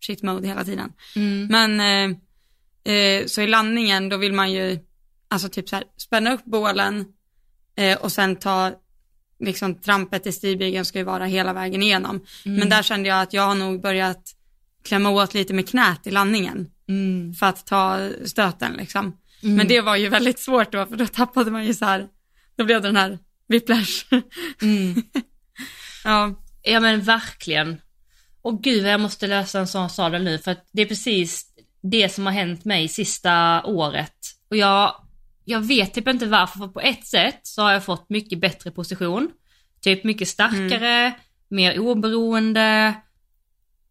shit, 0.00 0.22
mode 0.22 0.48
hela 0.48 0.64
tiden. 0.64 0.92
Mm. 1.16 1.46
Men 1.46 1.80
eh, 2.84 2.94
eh, 2.94 3.26
så 3.26 3.40
i 3.42 3.46
landningen 3.46 4.08
då 4.08 4.16
vill 4.16 4.32
man 4.32 4.52
ju, 4.52 4.78
alltså 5.28 5.48
typ 5.48 5.68
så 5.68 5.76
här, 5.76 5.84
spänna 5.96 6.32
upp 6.32 6.44
bålen 6.44 7.04
eh, 7.76 7.98
och 7.98 8.12
sen 8.12 8.36
ta, 8.36 8.72
liksom 9.40 9.74
trampet 9.80 10.26
i 10.26 10.32
stigbygeln 10.32 10.84
ska 10.84 10.98
ju 10.98 11.04
vara 11.04 11.24
hela 11.24 11.52
vägen 11.52 11.82
igenom. 11.82 12.24
Men 12.44 12.68
där 12.68 12.82
kände 12.82 13.08
jag 13.08 13.22
att 13.22 13.32
jag 13.32 13.42
har 13.42 13.54
nog 13.54 13.82
börjat 13.82 14.34
klämma 14.84 15.10
åt 15.10 15.34
lite 15.34 15.54
med 15.54 15.68
knät 15.68 16.06
i 16.06 16.10
landningen 16.10 16.66
Mm. 16.88 17.34
för 17.34 17.46
att 17.46 17.66
ta 17.66 18.10
stöten 18.24 18.72
liksom. 18.72 19.16
Men 19.42 19.68
det 19.68 19.80
var 19.80 19.96
ju 19.96 20.08
väldigt 20.08 20.38
svårt 20.38 20.72
då, 20.72 20.86
för 20.86 20.96
då 20.96 21.06
tappade 21.06 21.50
man 21.50 21.64
ju 21.66 21.74
så 21.74 21.84
här, 21.84 22.06
då 22.56 22.64
blev 22.64 22.82
det 22.82 22.88
den 22.88 22.96
här 22.96 23.18
whiplash. 23.48 24.04
Mm. 24.62 25.02
ja, 26.04 26.34
Ja 26.62 26.80
men 26.80 27.00
verkligen. 27.02 27.76
Och 28.48 28.62
gud 28.62 28.82
vad 28.82 28.92
jag 28.92 29.00
måste 29.00 29.26
lösa 29.26 29.58
en 29.58 29.66
sån 29.66 29.90
sadel 29.90 30.24
nu 30.24 30.38
för 30.38 30.50
att 30.50 30.68
det 30.72 30.82
är 30.82 30.86
precis 30.86 31.46
det 31.82 32.08
som 32.08 32.26
har 32.26 32.32
hänt 32.32 32.64
mig 32.64 32.88
sista 32.88 33.64
året. 33.64 34.16
Och 34.50 34.56
jag, 34.56 34.94
jag 35.44 35.60
vet 35.60 35.94
typ 35.94 36.08
inte 36.08 36.26
varför, 36.26 36.58
för 36.58 36.68
på 36.68 36.80
ett 36.80 37.06
sätt 37.06 37.40
så 37.42 37.62
har 37.62 37.72
jag 37.72 37.84
fått 37.84 38.10
mycket 38.10 38.40
bättre 38.40 38.70
position. 38.70 39.30
Typ 39.80 40.04
mycket 40.04 40.28
starkare, 40.28 41.12
mer 41.48 41.78
oberoende. 41.78 42.94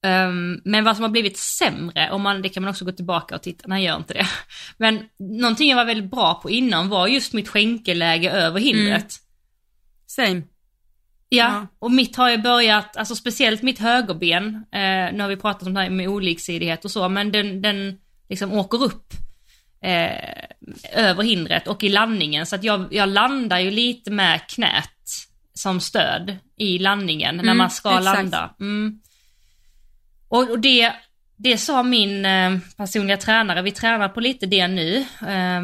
Um, 0.02 0.62
men 0.66 0.84
vad 0.84 0.96
som 0.96 1.04
har 1.04 1.10
blivit 1.10 1.38
sämre, 1.38 2.12
och 2.12 2.20
man, 2.20 2.42
det 2.42 2.50
kan 2.50 2.64
man 2.64 2.70
också 2.70 2.86
gå 2.86 2.92
tillbaka 2.92 3.36
och 3.36 3.42
titta, 3.42 3.68
nej 3.68 3.84
gör 3.84 3.98
inte 3.98 4.14
det. 4.14 4.28
Men 4.78 5.06
någonting 5.20 5.70
jag 5.70 5.76
var 5.76 5.86
väldigt 5.86 6.12
bra 6.12 6.34
på 6.34 6.50
innan 6.50 6.90
var 6.90 7.08
just 7.08 7.34
mitt 7.34 7.50
skänkeläge 7.50 8.32
över 8.32 8.60
hindret. 8.60 8.94
Mm. 8.94 9.06
same. 10.08 10.42
Ja, 11.30 11.38
Ja. 11.46 11.68
och 11.80 11.92
mitt 11.92 12.16
har 12.16 12.30
ju 12.30 12.38
börjat, 12.38 12.98
alltså 12.98 13.16
speciellt 13.16 13.62
mitt 13.62 13.80
högerben, 13.80 14.66
eh, 14.72 15.14
nu 15.14 15.18
har 15.22 15.28
vi 15.28 15.36
pratat 15.38 15.68
om 15.68 15.74
det 15.74 15.80
här 15.82 15.90
med 15.90 16.08
oliksidighet 16.08 16.86
och 16.86 16.92
så, 16.92 17.10
men 17.10 17.32
den, 17.32 17.62
den 17.62 17.98
liksom 18.30 18.54
åker 18.54 18.84
upp 18.84 19.14
eh, 19.82 20.12
över 20.94 21.24
hindret 21.24 21.68
och 21.68 21.84
i 21.84 21.90
landningen, 21.90 22.46
så 22.46 22.56
att 22.56 22.64
jag, 22.64 22.94
jag 22.94 23.10
landar 23.10 23.60
ju 23.60 23.72
lite 23.72 24.12
med 24.12 24.48
knät 24.48 24.92
som 25.54 25.80
stöd 25.80 26.38
i 26.56 26.80
landningen 26.80 27.36
när 27.36 27.44
Mm, 27.44 27.58
man 27.58 27.70
ska 27.70 27.90
exakt. 27.90 28.06
landa. 28.06 28.56
Mm. 28.60 29.00
Och, 30.30 30.50
och 30.50 30.60
det, 30.60 30.94
det 31.38 31.58
sa 31.58 31.84
min 31.84 32.26
eh, 32.26 32.58
personliga 32.78 33.18
tränare, 33.18 33.62
vi 33.62 33.72
tränar 33.72 34.10
på 34.10 34.20
lite 34.20 34.46
det 34.46 34.68
nu, 34.68 34.98
eh, 35.28 35.62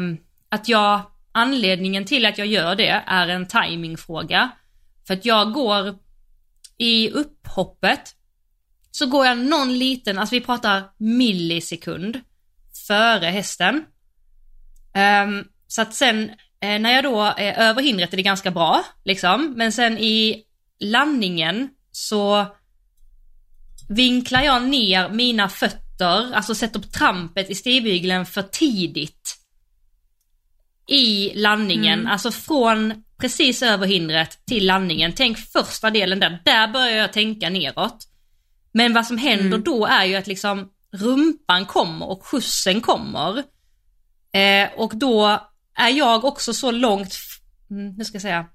att 0.48 0.68
jag, 0.68 1.00
anledningen 1.32 2.04
till 2.04 2.26
att 2.26 2.38
jag 2.38 2.46
gör 2.46 2.74
det 2.76 3.02
är 3.06 3.28
en 3.28 3.46
timingfråga. 3.46 4.50
För 5.06 5.14
att 5.14 5.24
jag 5.24 5.52
går 5.52 5.98
i 6.78 7.10
upphoppet 7.10 8.14
så 8.90 9.06
går 9.06 9.26
jag 9.26 9.38
någon 9.38 9.78
liten, 9.78 10.18
alltså 10.18 10.34
vi 10.34 10.40
pratar 10.40 10.82
millisekund 10.98 12.20
före 12.86 13.26
hästen. 13.26 13.84
Ehm, 14.94 15.44
så 15.66 15.82
att 15.82 15.94
sen 15.94 16.30
eh, 16.60 16.80
när 16.80 16.92
jag 16.92 17.04
då 17.04 17.20
är 17.20 17.52
över 17.52 17.82
hindret 17.82 18.12
är 18.12 18.16
det 18.16 18.22
ganska 18.22 18.50
bra 18.50 18.84
liksom, 19.04 19.54
men 19.56 19.72
sen 19.72 19.98
i 19.98 20.44
landningen 20.80 21.68
så 21.90 22.46
vinklar 23.88 24.42
jag 24.42 24.62
ner 24.62 25.08
mina 25.08 25.48
fötter, 25.48 26.32
alltså 26.34 26.54
sätter 26.54 26.78
upp 26.78 26.92
trampet 26.92 27.50
i 27.50 27.54
stigbygeln 27.54 28.26
för 28.26 28.42
tidigt 28.42 29.36
i 30.86 31.32
landningen, 31.34 32.00
Mm. 32.00 32.12
alltså 32.12 32.30
från 32.30 33.03
precis 33.18 33.62
över 33.62 33.86
hindret 33.86 34.46
till 34.46 34.66
landningen. 34.66 35.12
Tänk 35.12 35.38
första 35.38 35.90
delen 35.90 36.20
där, 36.20 36.42
där 36.44 36.68
börjar 36.68 36.96
jag 36.96 37.12
tänka 37.12 37.50
neråt. 37.50 38.04
Men 38.72 38.92
vad 38.94 39.06
som 39.06 39.18
händer 39.18 39.46
Mm. 39.46 39.62
då 39.62 39.86
är 39.86 40.04
ju 40.04 40.14
att 40.16 40.26
liksom 40.26 40.70
rumpan 40.92 41.66
kommer 41.66 42.06
och 42.10 42.26
skjutsen 42.26 42.80
kommer. 42.80 43.38
Eh, 44.32 44.68
och 44.76 44.96
då 44.96 45.40
är 45.74 45.88
jag 45.88 46.24
också 46.24 46.54
så 46.54 46.70
långt, 46.70 47.14
mm, 47.70 47.94
hur 47.96 48.04
ska 48.04 48.14
jag 48.14 48.22
säga? 48.22 48.46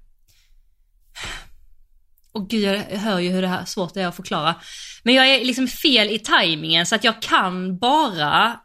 Och 2.32 2.48
gud, 2.48 2.64
jag 2.64 2.98
hör 2.98 3.18
ju 3.18 3.30
hur 3.30 3.42
det 3.42 3.48
här 3.48 3.64
svårt 3.64 3.94
det 3.94 4.02
är 4.02 4.06
att 4.06 4.16
förklara. 4.16 4.54
Men 5.02 5.14
jag 5.14 5.28
är 5.28 5.44
liksom 5.44 5.68
fel 5.68 6.10
i 6.10 6.18
tajmingen 6.18 6.86
så 6.86 6.94
att 6.94 7.04
jag 7.04 7.22
kan 7.22 7.78
bara 7.78 8.60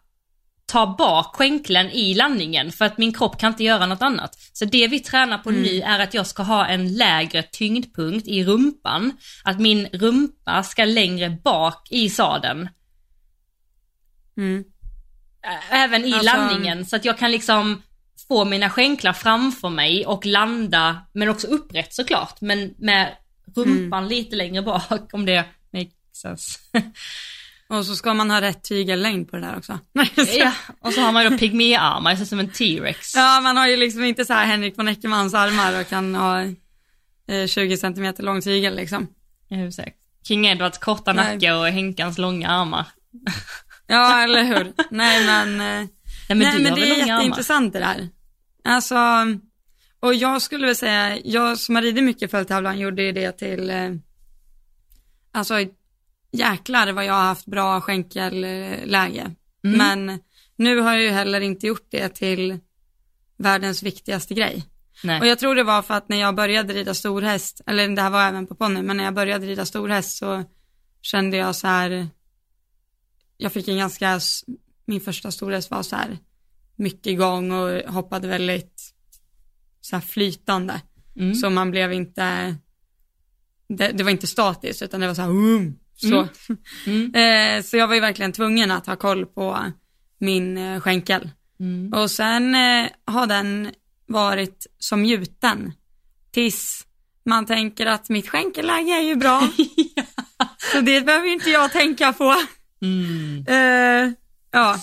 ta 0.65 0.95
bak 0.97 1.35
skänkeln 1.35 1.89
i 1.89 2.13
landningen 2.13 2.71
för 2.71 2.85
att 2.85 2.97
min 2.97 3.13
kropp 3.13 3.39
kan 3.39 3.51
inte 3.51 3.63
göra 3.63 3.85
något 3.85 4.01
annat. 4.01 4.35
Så 4.53 4.65
det 4.65 4.87
vi 4.87 4.99
tränar 4.99 5.37
på 5.37 5.51
nu 5.51 5.81
är 5.81 5.99
att 5.99 6.13
jag 6.13 6.27
ska 6.27 6.43
ha 6.43 6.65
en 6.65 6.93
lägre 6.95 7.43
tyngdpunkt 7.43 8.27
i 8.27 8.43
rumpan. 8.45 9.17
Att 9.43 9.59
min 9.59 9.87
rumpa 9.87 10.63
ska 10.63 10.85
längre 10.85 11.29
bak 11.29 11.87
i 11.91 12.09
sadeln. 12.09 12.69
Mm. 14.37 14.63
Även 15.71 16.05
i 16.05 16.13
Alltså- 16.13 16.25
landningen 16.25 16.85
så 16.85 16.95
att 16.95 17.05
jag 17.05 17.17
kan 17.17 17.31
liksom 17.31 17.81
få 18.27 18.45
mina 18.45 18.69
skänklar 18.69 19.13
framför 19.13 19.69
mig 19.69 20.05
och 20.05 20.25
landa, 20.25 21.05
men 21.13 21.29
också 21.29 21.47
upprätt 21.47 21.93
såklart, 21.93 22.41
men 22.41 22.73
med 22.77 23.15
rumpan 23.55 23.99
Mm. 24.03 24.09
lite 24.09 24.35
längre 24.35 24.61
bak 24.61 25.09
om 25.13 25.25
det 25.25 25.45
makes 25.73 25.91
sense. 26.13 26.59
Och 27.67 27.85
så 27.85 27.95
ska 27.95 28.13
man 28.13 28.31
ha 28.31 28.41
rätt 28.41 28.63
tygellängd 28.63 29.29
på 29.29 29.35
det 29.35 29.41
där 29.41 29.57
också. 29.57 29.79
ja, 30.37 30.51
och 30.81 30.93
så 30.93 31.01
har 31.01 31.11
man 31.11 31.23
ju 31.23 31.29
då 31.29 31.37
pygméarmar, 31.37 32.15
ser 32.15 32.25
som 32.25 32.39
en 32.39 32.49
T-rex. 32.49 33.15
Ja, 33.15 33.41
man 33.41 33.57
har 33.57 33.67
ju 33.67 33.77
liksom 33.77 34.03
inte 34.03 34.25
så 34.25 34.33
här 34.33 34.45
Henrik 34.45 34.77
von 34.77 34.87
Eckermans 34.87 35.33
armar 35.33 35.81
och 35.81 35.89
kan 35.89 36.15
ha 36.15 36.41
eh, 37.27 37.47
20 37.47 37.77
centimeter 37.77 38.23
lång 38.23 38.41
tygel 38.41 38.75
liksom. 38.75 39.07
Exakt. 39.49 39.97
King 40.27 40.45
Edwards 40.45 40.77
korta 40.77 41.13
Nej. 41.13 41.33
nacke 41.33 41.53
och 41.53 41.67
Henkans 41.67 42.17
långa 42.17 42.49
armar. 42.49 42.85
Ja, 43.87 44.23
eller 44.23 44.43
hur. 44.43 44.73
Nej, 44.89 45.25
men, 45.25 45.49
eh, 45.49 45.57
Nej 46.29 46.37
men 46.37 46.39
nej, 46.39 46.59
men 46.59 46.75
det 46.75 46.81
är 46.81 46.89
långa 46.89 47.03
armar? 47.03 47.07
jätteintressant 47.07 47.73
det 47.73 47.79
där. 47.79 48.09
Alltså, 48.63 48.97
och 49.99 50.13
jag 50.13 50.41
skulle 50.41 50.65
väl 50.65 50.75
säga, 50.75 51.17
jag 51.23 51.57
som 51.57 51.75
har 51.75 51.81
ridit 51.81 52.03
mycket 52.03 52.31
fälttävlan 52.31 52.79
gjorde 52.79 53.03
ju 53.03 53.11
det 53.11 53.31
till, 53.31 53.69
eh, 53.69 53.89
alltså 55.31 55.55
jäklar 56.35 56.91
vad 56.91 57.05
jag 57.05 57.13
har 57.13 57.23
haft 57.23 57.45
bra 57.45 57.81
skänkelläge. 57.81 59.35
Mm. 59.63 59.77
Men 59.77 60.19
nu 60.55 60.79
har 60.79 60.93
jag 60.93 61.03
ju 61.03 61.09
heller 61.09 61.41
inte 61.41 61.67
gjort 61.67 61.87
det 61.89 62.09
till 62.09 62.59
världens 63.37 63.83
viktigaste 63.83 64.33
grej. 64.33 64.65
Nej. 65.03 65.19
Och 65.19 65.27
jag 65.27 65.39
tror 65.39 65.55
det 65.55 65.63
var 65.63 65.81
för 65.81 65.93
att 65.93 66.09
när 66.09 66.17
jag 66.17 66.35
började 66.35 66.73
rida 66.73 66.93
storhäst, 66.93 67.61
eller 67.67 67.89
det 67.89 68.01
här 68.01 68.09
var 68.09 68.27
även 68.27 68.47
på 68.47 68.55
ponny, 68.55 68.81
men 68.81 68.97
när 68.97 69.03
jag 69.03 69.13
började 69.13 69.47
rida 69.47 69.65
storhäst 69.65 70.17
så 70.17 70.43
kände 71.01 71.37
jag 71.37 71.55
så 71.55 71.67
här, 71.67 72.07
jag 73.37 73.53
fick 73.53 73.67
en 73.67 73.77
ganska, 73.77 74.19
min 74.85 75.01
första 75.01 75.31
storhäst 75.31 75.71
var 75.71 75.83
så 75.83 75.95
här 75.95 76.17
mycket 76.75 77.17
gång 77.17 77.51
och 77.51 77.93
hoppade 77.93 78.27
väldigt 78.27 78.93
så 79.81 79.95
här 79.95 80.01
flytande. 80.01 80.81
Mm. 81.15 81.35
Så 81.35 81.49
man 81.49 81.71
blev 81.71 81.93
inte, 81.93 82.55
det, 83.67 83.91
det 83.91 84.03
var 84.03 84.11
inte 84.11 84.27
statiskt 84.27 84.81
utan 84.81 85.01
det 85.01 85.07
var 85.07 85.13
så 85.13 85.21
här, 85.21 85.29
um, 85.29 85.79
så. 85.95 86.27
Mm. 86.85 87.13
Eh, 87.15 87.63
så 87.63 87.77
jag 87.77 87.87
var 87.87 87.95
ju 87.95 88.01
verkligen 88.01 88.31
tvungen 88.31 88.71
att 88.71 88.87
ha 88.87 88.95
koll 88.95 89.25
på 89.25 89.59
min 90.19 90.57
eh, 90.57 90.79
skänkel. 90.79 91.29
Mm. 91.59 91.93
Och 91.93 92.11
sen 92.11 92.55
eh, 92.55 92.89
har 93.05 93.27
den 93.27 93.71
varit 94.07 94.67
som 94.79 95.05
gjuten 95.05 95.73
tills 96.31 96.85
man 97.25 97.45
tänker 97.45 97.85
att 97.85 98.09
mitt 98.09 98.29
skänkelläge 98.29 98.91
är 98.91 99.01
ju 99.01 99.15
bra. 99.15 99.49
Så 100.71 100.81
det 100.81 101.01
behöver 101.01 101.25
ju 101.25 101.33
inte 101.33 101.49
jag 101.49 101.71
tänka 101.71 102.13
på. 102.13 102.35
Mm. 102.81 103.45
Eh, 103.47 104.13
ja. 104.51 104.79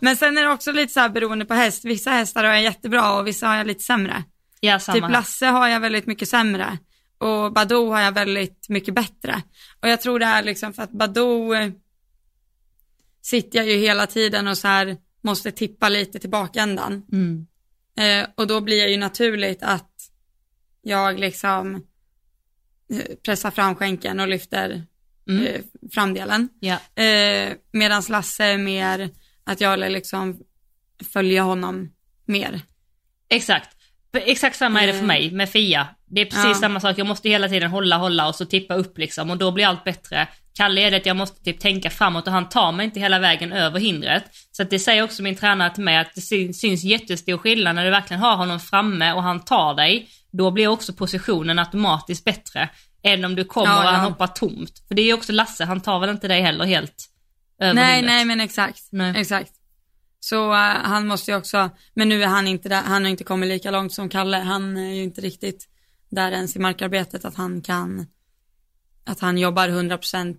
Men 0.00 0.16
sen 0.16 0.38
är 0.38 0.42
det 0.42 0.50
också 0.50 0.72
lite 0.72 0.92
så 0.92 1.00
här 1.00 1.08
beroende 1.08 1.44
på 1.44 1.54
häst. 1.54 1.84
Vissa 1.84 2.10
hästar 2.10 2.44
har 2.44 2.52
jag 2.52 2.62
jättebra 2.62 3.18
och 3.18 3.26
vissa 3.26 3.46
har 3.46 3.56
jag 3.56 3.66
lite 3.66 3.82
sämre. 3.82 4.24
Ja, 4.60 4.78
samma 4.78 5.06
Typ. 5.06 5.10
Lasse 5.10 5.46
har 5.46 5.68
jag 5.68 5.80
väldigt 5.80 6.06
mycket 6.06 6.28
sämre 6.28 6.78
och 7.20 7.52
Badou 7.52 7.90
har 7.90 8.00
jag 8.00 8.12
väldigt 8.12 8.68
mycket 8.68 8.94
bättre. 8.94 9.42
Och 9.80 9.88
jag 9.88 10.00
tror 10.00 10.18
det 10.18 10.26
är 10.26 10.42
liksom 10.42 10.72
för 10.72 10.82
att 10.82 10.90
Badou 10.92 11.54
eh, 11.54 11.70
sitter 13.22 13.58
jag 13.58 13.68
ju 13.68 13.76
hela 13.76 14.06
tiden 14.06 14.48
och 14.48 14.58
så 14.58 14.68
här 14.68 14.96
måste 15.22 15.50
tippa 15.52 15.88
lite 15.88 16.18
till 16.18 16.30
bakändan. 16.30 17.02
Mm. 17.12 17.46
Eh, 17.98 18.28
och 18.34 18.46
då 18.46 18.60
blir 18.60 18.84
det 18.84 18.90
ju 18.90 18.96
naturligt 18.96 19.62
att 19.62 19.92
jag 20.82 21.18
liksom 21.20 21.74
eh, 22.92 23.16
pressar 23.24 23.50
fram 23.50 23.74
skänken 23.74 24.20
och 24.20 24.28
lyfter 24.28 24.86
Mm. 25.28 25.46
eh, 25.46 25.60
framdelen. 25.92 26.48
Ja. 26.60 27.02
Eh, 27.02 27.52
Medan 27.72 28.02
Lasse 28.08 28.44
är 28.44 28.58
mer 28.58 29.10
att 29.44 29.60
jag 29.60 29.78
liksom 29.92 30.40
följer 31.12 31.42
honom 31.42 31.92
mer. 32.24 32.60
Exakt. 33.28 33.76
Exakt 34.12 34.56
samma 34.56 34.82
är 34.82 34.86
det 34.86 34.92
för 34.92 35.00
Eh. 35.00 35.06
mig 35.06 35.30
med 35.30 35.50
Fia. 35.50 35.88
Det 36.10 36.20
är 36.20 36.24
precis 36.24 36.44
Ja. 36.44 36.54
samma 36.54 36.80
sak, 36.80 36.98
jag 36.98 37.06
måste 37.06 37.28
hela 37.28 37.48
tiden 37.48 37.70
hålla, 37.70 37.96
hålla 37.96 38.28
och 38.28 38.34
så 38.34 38.44
tippa 38.46 38.74
upp 38.74 38.98
liksom 38.98 39.30
och 39.30 39.36
då 39.38 39.50
blir 39.50 39.66
allt 39.66 39.84
bättre. 39.84 40.28
Kalle 40.56 40.80
är 40.80 40.90
det 40.90 40.96
att 40.96 41.06
jag 41.06 41.16
måste 41.16 41.44
typ 41.44 41.60
tänka 41.60 41.90
framåt 41.90 42.26
och 42.26 42.32
han 42.32 42.48
tar 42.48 42.72
mig 42.72 42.84
inte 42.84 43.00
hela 43.00 43.18
vägen 43.18 43.52
över 43.52 43.80
hindret. 43.80 44.24
Så 44.52 44.62
att 44.62 44.70
det 44.70 44.78
säger 44.78 45.02
också 45.02 45.22
min 45.22 45.36
tränare 45.36 45.74
till 45.74 45.84
mig 45.84 45.96
att 45.98 46.14
det 46.14 46.20
syns, 46.20 46.84
jättestor 46.84 47.38
skillnad 47.38 47.74
när 47.74 47.84
du 47.84 47.90
verkligen 47.90 48.20
har 48.22 48.36
honom 48.36 48.60
framme 48.60 49.12
och 49.12 49.22
han 49.22 49.40
tar 49.40 49.74
dig. 49.74 50.08
Då 50.32 50.50
blir 50.50 50.68
också 50.68 50.92
positionen 50.92 51.58
automatiskt 51.58 52.24
bättre 52.24 52.68
än 53.02 53.24
om 53.24 53.34
du 53.34 53.44
kommer 53.44 53.66
Ja, 53.66 53.78
och 53.78 53.84
han 53.84 53.94
ja. 54.04 54.08
hoppar 54.10 54.26
tomt. 54.26 54.72
För 54.88 54.94
det 54.94 55.02
är 55.02 55.06
ju 55.06 55.12
också 55.14 55.32
Lasse, 55.32 55.64
han 55.64 55.80
tar 55.80 56.00
väl 56.00 56.10
inte 56.10 56.28
dig 56.28 56.42
heller 56.42 56.64
helt 56.64 57.06
över 57.60 57.74
Nej, 57.74 57.96
hindret. 57.96 58.14
nej 58.14 58.24
men 58.24 58.40
exakt. 58.40 58.82
Nej. 58.92 59.14
Exakt. 59.16 59.52
Så 60.20 60.52
eh, 60.52 60.58
han 60.82 61.06
måste 61.06 61.30
ju 61.30 61.36
också, 61.36 61.70
men 61.94 62.08
nu 62.08 62.22
är 62.22 62.26
han 62.26 62.46
inte 62.46 62.68
där, 62.68 62.82
han 62.82 63.02
har 63.04 63.10
inte 63.10 63.24
kommit 63.24 63.48
lika 63.48 63.70
långt 63.70 63.92
som 63.92 64.08
Kalle. 64.08 64.36
Han 64.36 64.76
är 64.76 64.94
ju 64.94 65.02
inte 65.02 65.20
riktigt 65.20 65.66
där 66.10 66.32
ens 66.32 66.56
i 66.56 66.58
markarbetet 66.58 67.24
att 67.24 67.34
han 67.34 67.62
kan, 67.62 68.06
att 69.04 69.20
han 69.20 69.38
jobbar 69.38 69.68
100% 69.68 70.36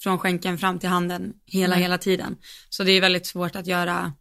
från 0.00 0.18
skänken 0.18 0.58
fram 0.58 0.78
till 0.78 0.88
handen 0.88 1.32
hela, 1.46 1.74
Nej. 1.74 1.82
hela 1.82 1.98
tiden. 1.98 2.36
Så 2.68 2.84
det 2.84 2.92
är 2.92 3.00
väldigt 3.00 3.26
svårt 3.26 3.56
att 3.56 3.66
göra 3.66 4.12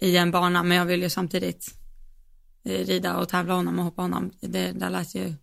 i 0.00 0.16
en 0.16 0.30
bana, 0.30 0.62
men 0.62 0.76
jag 0.78 0.84
vill 0.86 1.02
ju 1.02 1.10
samtidigt 1.10 1.74
eh, 2.64 2.86
rida 2.86 3.16
och 3.16 3.28
tävla 3.28 3.54
honom 3.54 3.78
och 3.78 3.84
hoppa 3.84 4.02
honom. 4.02 4.30
Det 4.40 4.72
där 4.72 4.90
lät 4.90 5.14
ju 5.14 5.34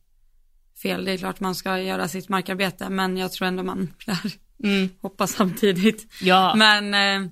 fel. 0.82 1.06
Det 1.06 1.12
är 1.12 1.18
klart 1.18 1.40
man 1.40 1.56
ska 1.56 1.80
göra 1.80 2.08
sitt 2.08 2.30
markarbete, 2.30 2.90
men 2.90 3.18
jag 3.18 3.32
tror 3.32 3.48
ändå 3.48 3.64
man 3.64 3.94
lär 4.08 4.44
Mm. 4.64 4.90
hoppa 5.02 5.28
samtidigt. 5.28 6.08
Ja. 6.22 6.56
Men, 6.56 6.94
eh, 6.94 7.30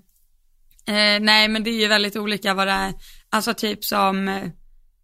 eh, 0.96 1.20
nej 1.20 1.48
men 1.48 1.64
det 1.64 1.70
är 1.70 1.80
ju 1.82 1.88
väldigt 1.88 2.16
olika 2.16 2.54
vad 2.54 2.68
det 2.68 2.72
är. 2.72 2.94
Alltså 3.30 3.54
typ 3.54 3.86
som 3.86 4.28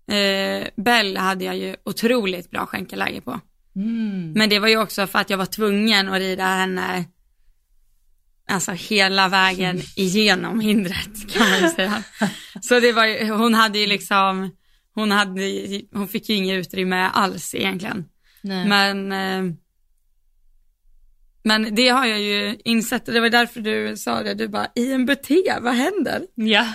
eh, 0.08 0.68
Bell 0.76 1.18
hade 1.18 1.46
jag 1.46 1.58
ju 1.58 1.76
otroligt 1.84 2.52
bra 2.52 2.66
skänkeläge 2.66 3.22
på. 3.22 3.40
Mm. 3.76 4.32
Men 4.32 4.50
det 4.50 4.60
var 4.60 4.68
ju 4.68 4.78
också 4.78 5.08
för 5.08 5.20
att 5.20 5.30
jag 5.30 5.38
var 5.38 5.46
tvungen 5.46 6.10
att 6.10 6.20
rida 6.20 6.46
henne 6.46 7.06
Alltså 8.50 8.72
hela 8.72 9.28
vägen 9.28 9.82
igenom 9.96 10.60
hindret 10.60 11.32
kan 11.34 11.50
man 11.50 11.62
ju 11.62 11.70
säga. 11.70 12.04
Så 12.62 12.80
det 12.80 12.92
var 12.92 13.06
ju, 13.06 13.30
hon 13.30 13.54
hade 13.54 13.80
ju 13.80 13.88
liksom, 13.88 14.52
hon 14.94 15.12
hade, 15.12 15.42
hon 15.94 16.08
fick 16.08 16.30
ju 16.30 16.36
inget 16.36 16.68
utrymme 16.68 17.10
alls 17.14 17.56
egentligen. 17.56 18.06
Nej. 18.42 18.68
Men, 18.68 19.12
eh, 19.12 19.54
men 21.44 21.76
det 21.76 21.90
har 21.90 22.06
jag 22.06 22.20
ju 22.20 22.58
insett, 22.64 23.06
det 23.06 23.20
var 23.20 23.30
därför 23.30 23.62
du 23.62 23.98
sa 23.98 24.24
det, 24.24 24.34
du 24.34 24.48
bara, 24.48 24.68
i 24.76 24.92
en 24.92 25.06
BT, 25.06 25.30
vad 25.62 25.74
händer? 25.74 26.22
Ja. 26.36 26.66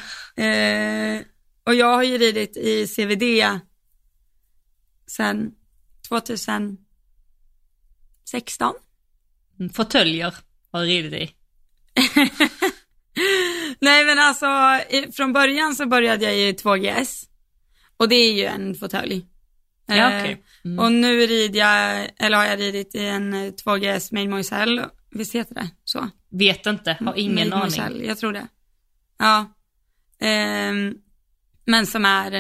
Eh, 0.45 1.21
och 1.67 1.75
jag 1.75 1.95
har 1.95 2.03
ju 2.03 2.19
ridit 2.19 2.57
i 2.57 2.87
CVD 2.87 3.23
sen 5.07 5.51
2016. 6.09 8.75
Fåtöljer 9.75 10.35
har 10.71 10.81
du 10.81 10.87
ridit 10.87 11.13
i. 11.13 11.35
Nej 13.81 14.05
men 14.05 14.19
alltså, 14.19 14.47
från 15.13 15.33
början 15.33 15.75
så 15.75 15.87
började 15.87 16.25
jag 16.25 16.37
i 16.37 16.53
2GS. 16.53 17.25
Och 17.97 18.09
det 18.09 18.15
är 18.15 18.33
ju 18.33 18.45
en 18.45 18.75
fåtölj. 18.75 19.27
Ja, 19.87 19.95
Eh, 19.95 20.23
okej. 20.23 20.45
Mm. 20.65 20.79
Och 20.79 20.93
nu 20.93 21.27
rider 21.27 21.59
jag, 21.61 22.11
eller 22.19 22.37
har 22.37 22.45
jag 22.45 22.61
ridit 22.61 22.95
i 22.95 23.07
en 23.07 23.35
eh, 23.35 23.53
2GS 23.53 24.15
Main 24.15 24.31
Moiselle, 24.31 24.89
visst 25.11 25.35
heter 25.35 25.55
det 25.55 25.71
så? 25.85 26.11
Vet 26.31 26.67
inte, 26.67 26.97
har 27.01 27.15
ingen 27.19 27.35
Maid 27.35 27.53
aning. 27.53 27.59
Moiselle, 27.65 28.05
jag 28.05 28.19
tror 28.19 28.33
det. 28.33 28.49
Ja. 29.19 29.53
Ehm, 30.19 30.95
men 31.65 31.87
som 31.87 32.05
är, 32.05 32.33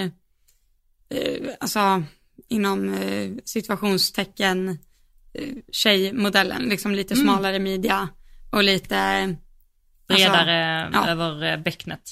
eh, 1.08 1.48
alltså 1.60 2.02
inom 2.48 2.94
eh, 2.94 3.30
situationstecken 3.44 4.68
eh, 5.34 5.54
tjejmodellen, 5.72 6.62
liksom 6.62 6.94
lite 6.94 7.14
Mm. 7.14 7.26
smalare 7.26 7.58
midja 7.58 8.08
och 8.50 8.62
lite... 8.64 8.96
alltså, 10.08 10.28
Bredare 10.28 10.90
ja. 10.92 11.08
över 11.08 11.52
eh, 11.52 11.62
bäcknet. 11.62 12.02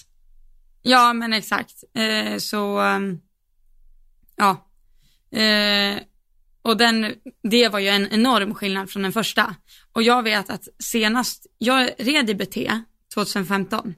Ja, 0.83 1.13
men 1.13 1.33
exakt. 1.33 1.85
Eh, 1.95 2.37
så, 2.39 2.79
ehm, 2.79 3.21
ja. 4.37 4.67
Eh, 5.39 5.99
och 6.63 6.77
den, 6.77 7.15
det 7.43 7.69
var 7.69 7.79
ju 7.79 7.89
en 7.89 8.09
enorm 8.13 8.55
skillnad 8.55 8.91
från 8.91 9.03
den 9.03 9.13
första. 9.13 9.55
Och 9.93 10.03
jag 10.03 10.23
vet 10.23 10.51
att 10.51 10.69
senast, 10.79 11.47
jag 11.59 11.91
red 11.99 12.31
i 12.31 12.35
BT 12.35 12.71
2015. 13.15 13.95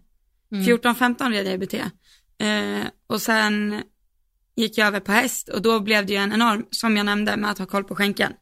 Mm. 0.52 0.64
14-15 0.66 1.30
red 1.30 1.46
jag 1.46 1.54
i 1.54 1.58
BT. 1.58 1.74
Eh, 2.38 2.86
och 3.06 3.22
sen 3.22 3.82
gick 4.56 4.78
jag 4.78 4.86
över 4.86 5.00
på 5.00 5.12
häst 5.12 5.48
och 5.48 5.62
då 5.62 5.80
blev 5.80 6.06
det 6.06 6.12
ju 6.12 6.18
en 6.18 6.32
enorm, 6.32 6.66
som 6.70 6.96
jag 6.96 7.06
nämnde 7.06 7.36
med 7.36 7.50
att 7.50 7.58
ha 7.58 7.66
koll 7.66 7.84
på 7.84 7.94
skänken. 7.94 8.32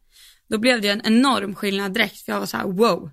Då 0.48 0.58
blev 0.58 0.80
det 0.80 0.86
ju 0.86 0.92
en 0.92 1.02
enorm 1.04 1.54
skillnad 1.54 1.92
direkt 1.94 2.20
för 2.24 2.32
jag 2.32 2.38
var 2.40 2.46
så 2.46 2.56
här: 2.56 2.64
wow. 2.64 3.10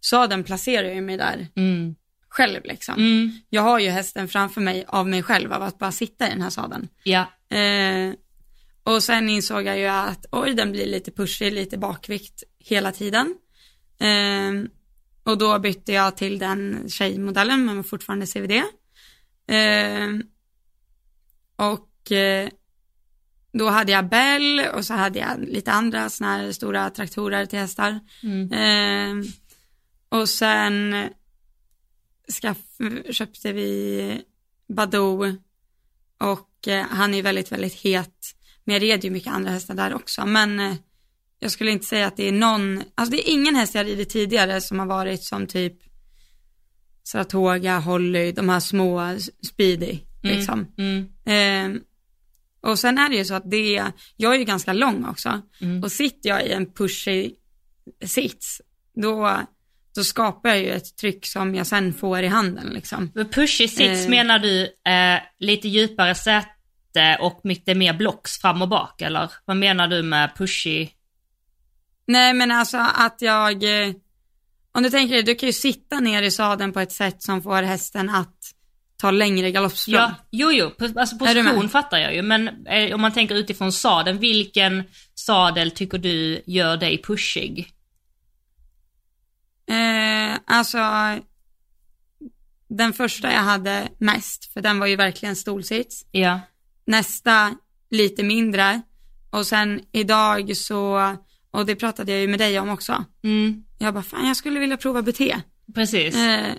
Sadeln 0.00 0.44
placerar 0.44 0.88
ju 0.94 1.00
mig 1.00 1.16
där 1.16 1.48
Mm. 1.56 1.94
själv 2.28 2.60
liksom. 2.64 2.94
Mm. 2.94 3.32
Jag 3.48 3.62
har 3.62 3.78
ju 3.78 3.88
hästen 3.88 4.28
framför 4.28 4.60
mig 4.60 4.84
av 4.88 5.08
mig 5.08 5.22
själv 5.22 5.52
av 5.52 5.62
att 5.62 5.78
bara 5.78 5.92
sitta 5.92 6.26
i 6.26 6.30
den 6.30 6.42
här 6.42 6.50
sadeln. 6.50 6.88
Ja. 7.02 7.26
Eh, 7.56 8.12
och 8.82 9.02
sen 9.02 9.28
insåg 9.28 9.66
jag 9.66 9.78
ju 9.78 9.86
att 9.86 10.26
oj, 10.32 10.54
den 10.54 10.72
blir 10.72 10.86
lite 10.86 11.10
pushig, 11.10 11.52
lite 11.52 11.78
bakvikt 11.78 12.42
hela 12.58 12.92
tiden. 12.92 13.34
Eh, 14.00 14.70
och 15.24 15.38
då 15.38 15.58
bytte 15.58 15.92
jag 15.92 16.16
till 16.16 16.38
den 16.38 16.88
tjejmodellen, 16.88 17.64
men 17.64 17.84
fortfarande 17.84 18.26
CVD. 18.26 18.62
Eh, 19.48 20.08
och 21.56 22.12
eh, 22.12 22.48
då 23.52 23.68
hade 23.68 23.92
jag 23.92 24.08
Bell 24.08 24.60
och 24.74 24.84
så 24.84 24.94
hade 24.94 25.18
jag 25.18 25.40
lite 25.40 25.72
andra 25.72 26.10
såna 26.10 26.36
här 26.36 26.52
stora 26.52 26.90
traktorer 26.90 27.46
till 27.46 27.58
hästar. 27.58 28.00
Mm. 28.22 28.52
Eh, 28.52 29.26
och 30.08 30.28
sen 30.28 31.08
skaff, 32.28 32.58
köpte 33.10 33.52
vi 33.52 34.22
Badoo 34.68 35.36
och 36.18 36.68
eh, 36.68 36.86
han 36.90 37.14
är 37.14 37.22
väldigt, 37.22 37.52
väldigt 37.52 37.74
het. 37.74 38.34
Men 38.64 38.74
jag 38.74 38.82
red 38.82 39.04
ju 39.04 39.10
mycket 39.10 39.32
andra 39.32 39.50
hästar 39.50 39.74
där 39.74 39.94
också. 39.94 40.26
Men 40.26 40.60
eh, 40.60 40.74
jag 41.38 41.50
skulle 41.50 41.70
inte 41.70 41.86
säga 41.86 42.06
att 42.06 42.16
det 42.16 42.28
är 42.28 42.32
någon, 42.32 42.82
alltså 42.94 43.10
det 43.16 43.28
är 43.28 43.32
ingen 43.32 43.54
häst 43.54 43.74
jag 43.74 43.86
ridit 43.86 44.10
tidigare 44.10 44.60
som 44.60 44.78
har 44.78 44.86
varit 44.86 45.24
som 45.24 45.46
typ 45.46 45.74
Saratoga, 47.04 47.78
Holly, 47.78 48.32
de 48.32 48.48
här 48.48 48.60
små 48.60 49.16
speedy 49.46 49.98
liksom. 50.22 50.66
Mm. 50.78 51.08
Eh, 51.24 51.80
och 52.70 52.78
sen 52.78 52.98
är 52.98 53.08
det 53.08 53.16
ju 53.16 53.24
så 53.24 53.34
att 53.34 53.50
det, 53.50 53.82
jag 54.16 54.34
är 54.34 54.38
ju 54.38 54.44
ganska 54.44 54.72
lång 54.72 55.04
också. 55.04 55.40
Mm. 55.60 55.82
Och 55.82 55.92
sitter 55.92 56.28
jag 56.28 56.46
i 56.46 56.52
en 56.52 56.72
pushig 56.72 57.34
sits, 58.04 58.60
då, 58.94 59.40
då 59.94 60.04
skapar 60.04 60.48
jag 60.48 60.58
ju 60.58 60.70
ett 60.70 60.96
tryck 60.96 61.26
som 61.26 61.54
jag 61.54 61.66
sen 61.66 61.94
får 61.94 62.22
i 62.22 62.26
handen 62.26 62.70
liksom. 62.74 63.10
Med 63.14 63.32
pushig 63.32 63.70
sits 63.70 64.04
Eh. 64.04 64.10
menar 64.10 64.38
du 64.38 64.62
eh, 64.64 65.20
lite 65.38 65.68
djupare 65.68 66.14
säte 66.14 67.18
och 67.20 67.40
mycket 67.44 67.76
mer 67.76 67.94
blocks 67.94 68.38
fram 68.38 68.62
och 68.62 68.68
bak 68.68 69.02
eller? 69.02 69.30
Vad 69.44 69.56
menar 69.56 69.88
du 69.88 70.02
med 70.02 70.36
pushig? 70.36 70.94
Nej 72.06 72.34
men 72.34 72.50
alltså 72.50 72.78
att 72.94 73.22
jag, 73.22 73.52
eh, 73.62 73.94
om 74.74 74.82
du 74.82 74.90
tänker 74.90 75.14
dig, 75.14 75.22
du 75.22 75.34
kan 75.34 75.46
ju 75.46 75.52
sitta 75.52 76.00
ner 76.00 76.22
i 76.22 76.30
sadeln 76.30 76.72
på 76.72 76.80
ett 76.80 76.92
sätt 76.92 77.22
som 77.22 77.42
får 77.42 77.62
hästen 77.62 78.10
att 78.10 78.54
ta 78.96 79.10
längre 79.10 79.50
galoppsprång. 79.50 79.94
Ja, 79.94 80.14
jo 80.30 80.52
jo, 80.52 80.70
alltså 80.96 81.18
position 81.18 81.68
fattar 81.68 81.98
jag 81.98 82.14
ju 82.14 82.22
men 82.22 82.66
eh, 82.66 82.94
om 82.94 83.00
man 83.00 83.12
tänker 83.12 83.34
utifrån 83.34 83.72
sadeln, 83.72 84.18
vilken 84.18 84.84
sadel 85.14 85.70
tycker 85.70 85.98
du 85.98 86.42
gör 86.46 86.76
dig 86.76 87.02
pushig? 87.02 87.74
Eh, 89.70 90.38
alltså, 90.46 90.78
den 92.68 92.92
första 92.92 93.32
jag 93.32 93.40
hade 93.40 93.88
mest, 93.98 94.52
för 94.52 94.60
den 94.60 94.78
var 94.78 94.86
ju 94.86 94.96
verkligen 94.96 95.36
stolsits. 95.36 96.06
Ja. 96.10 96.40
Nästa 96.86 97.54
lite 97.90 98.22
mindre 98.22 98.82
och 99.30 99.46
sen 99.46 99.80
idag 99.92 100.56
så, 100.56 101.16
och 101.50 101.66
det 101.66 101.76
pratade 101.76 102.12
jag 102.12 102.20
ju 102.20 102.28
med 102.28 102.38
dig 102.38 102.60
om 102.60 102.68
också. 102.68 103.04
Mm, 103.24 103.63
Jag 103.78 103.94
bara, 103.94 104.02
fan 104.02 104.26
jag 104.26 104.36
skulle 104.36 104.60
vilja 104.60 104.76
prova 104.76 105.02
BT. 105.02 105.36
precis. 105.74 106.16
Eh, 106.16 106.54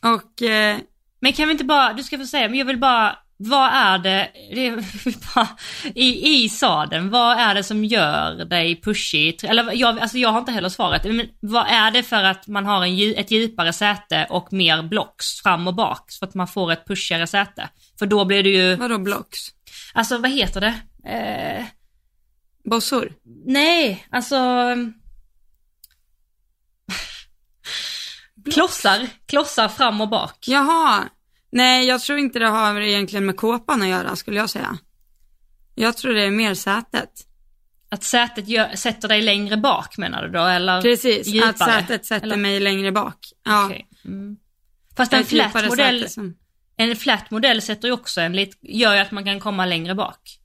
och 0.00 0.42
eh, 0.42 0.78
Men 1.20 1.32
kan 1.32 1.48
vi 1.48 1.52
inte 1.52 1.64
bara, 1.64 1.92
du 1.92 2.02
ska 2.02 2.18
få 2.18 2.26
säga, 2.26 2.48
men 2.48 2.58
jag 2.58 2.66
vill 2.66 2.78
bara, 2.78 3.18
vad 3.36 3.70
är 3.72 3.98
det, 3.98 4.28
det 4.54 4.70
bara, 5.34 5.48
i, 5.94 6.44
i 6.44 6.48
sadeln, 6.48 7.10
vad 7.10 7.38
är 7.38 7.54
det 7.54 7.64
som 7.64 7.84
gör 7.84 8.44
dig 8.44 8.80
pushig? 8.80 9.44
Eller 9.44 9.72
jag, 9.72 9.98
alltså 9.98 10.18
jag 10.18 10.28
har 10.28 10.38
inte 10.38 10.52
heller 10.52 10.68
svaret, 10.68 11.04
men 11.04 11.28
vad 11.40 11.66
är 11.68 11.90
det 11.90 12.02
för 12.02 12.24
att 12.24 12.46
man 12.46 12.66
har 12.66 12.86
en, 12.86 13.14
ett 13.16 13.30
djupare 13.30 13.72
säte 13.72 14.26
och 14.30 14.52
mer 14.52 14.82
blocks 14.82 15.42
fram 15.42 15.68
och 15.68 15.74
bak, 15.74 16.10
så 16.10 16.24
att 16.24 16.34
man 16.34 16.48
får 16.48 16.72
ett 16.72 16.86
pushigare 16.86 17.26
säte? 17.26 17.68
För 17.98 18.06
då 18.06 18.24
blir 18.24 18.42
det 18.42 18.50
ju, 18.50 18.76
vadå 18.76 18.98
blocks? 18.98 19.38
alltså 19.94 20.18
vad 20.18 20.30
heter 20.30 20.60
det? 20.60 20.74
Eh, 21.10 21.64
Bossor? 22.64 23.12
nej, 23.46 24.06
alltså... 24.10 24.36
Klossar, 28.52 29.08
klossar 29.26 29.68
fram 29.68 30.00
och 30.00 30.08
bak. 30.08 30.36
Jaha, 30.46 31.08
nej 31.52 31.86
jag 31.86 32.00
tror 32.00 32.18
inte 32.18 32.38
det 32.38 32.48
har 32.48 32.80
egentligen 32.80 33.26
med 33.26 33.36
kåpan 33.36 33.82
att 33.82 33.88
göra 33.88 34.16
skulle 34.16 34.36
jag 34.36 34.50
säga. 34.50 34.78
Jag 35.74 35.96
tror 35.96 36.14
det 36.14 36.22
är 36.22 36.30
mer 36.30 36.54
sätet. 36.54 37.10
Att 37.88 38.04
sätet 38.04 38.48
gör, 38.48 38.76
sätter 38.76 39.08
dig 39.08 39.22
längre 39.22 39.56
bak 39.56 39.98
menar 39.98 40.22
du 40.22 40.28
då, 40.28 40.44
eller? 40.44 40.82
Precis, 40.82 41.26
djupare, 41.26 41.50
att 41.50 41.58
sätet 41.58 42.06
sätter 42.06 42.26
eller? 42.26 42.36
mig 42.36 42.60
längre 42.60 42.92
bak. 42.92 43.18
Ja, 43.44 43.66
Okej. 43.66 43.88
Mm. 44.04 44.36
Fast 44.96 45.12
en 45.12 45.24
flat 45.24 45.68
modell, 45.68 46.08
som... 46.08 46.36
en 46.76 46.96
flat 46.96 47.30
modell 47.30 47.62
sätter 47.62 47.88
ju 47.88 47.94
också 47.94 48.20
en 48.20 48.32
lit, 48.32 48.58
gör 48.62 48.94
ju 48.94 49.00
att 49.00 49.10
man 49.10 49.24
kan 49.24 49.40
komma 49.40 49.66
längre 49.66 49.94
bak. 49.94 50.38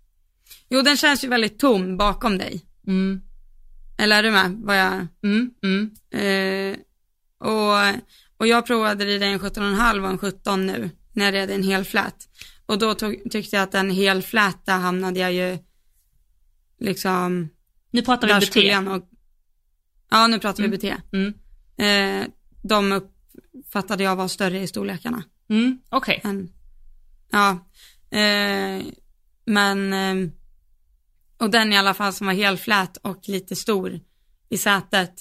Jo, 0.69 0.81
den 0.81 0.97
känns 0.97 1.23
ju 1.23 1.27
väldigt 1.27 1.59
tom 1.59 1.97
bakom 1.97 2.37
dig. 2.37 2.65
Mm. 2.87 3.21
Eller 3.97 4.17
är 4.17 4.23
du 4.23 4.31
med? 4.31 4.55
Vad 4.63 4.79
jag... 4.79 5.07
Mm, 5.23 5.51
mm. 5.63 5.91
Eh, 6.11 6.77
och, 7.45 8.01
och 8.37 8.47
jag 8.47 8.65
provade 8.65 9.05
rida 9.05 9.25
en 9.25 9.39
17,5 9.39 10.03
och 10.03 10.09
en 10.09 10.17
17 10.17 10.65
nu, 10.65 10.89
när 11.13 11.25
jag 11.25 11.33
red 11.33 11.51
en 11.51 11.63
hel 11.63 11.85
flat. 11.85 12.27
Och 12.65 12.79
då 12.79 12.93
tog, 12.93 13.31
tyckte 13.31 13.55
jag 13.55 13.63
att 13.63 13.71
den 13.71 13.89
hel 13.89 14.21
där 14.21 14.79
hamnade 14.79 15.19
jag 15.19 15.33
ju 15.33 15.57
liksom, 16.79 17.49
Nu 17.91 18.01
pratar 18.01 18.39
vi 18.39 18.45
BT. 18.45 18.79
nog... 18.79 19.05
Ja, 20.09 20.27
nu 20.27 20.39
pratar 20.39 20.63
vi 20.63 20.69
BT. 20.69 20.95
Mm. 21.13 21.33
Eh, 21.77 22.27
de 22.63 22.91
uppfattade 22.91 24.03
jag 24.03 24.15
var 24.15 24.27
större 24.27 24.59
i 24.59 24.67
storlekarna. 24.67 25.23
Mm. 25.49 25.79
Okej. 25.89 26.21
än, 26.23 26.53
ja, 27.31 27.49
eh, 28.17 28.85
men, 29.45 29.93
eh, 29.93 30.31
och 31.37 31.49
den 31.49 31.73
i 31.73 31.77
alla 31.77 31.93
fall 31.93 32.13
som 32.13 32.27
var 32.27 32.33
helt 32.33 32.61
flät 32.61 32.97
och 32.97 33.29
lite 33.29 33.55
stor 33.55 33.99
i 34.49 34.57
sätet, 34.57 35.13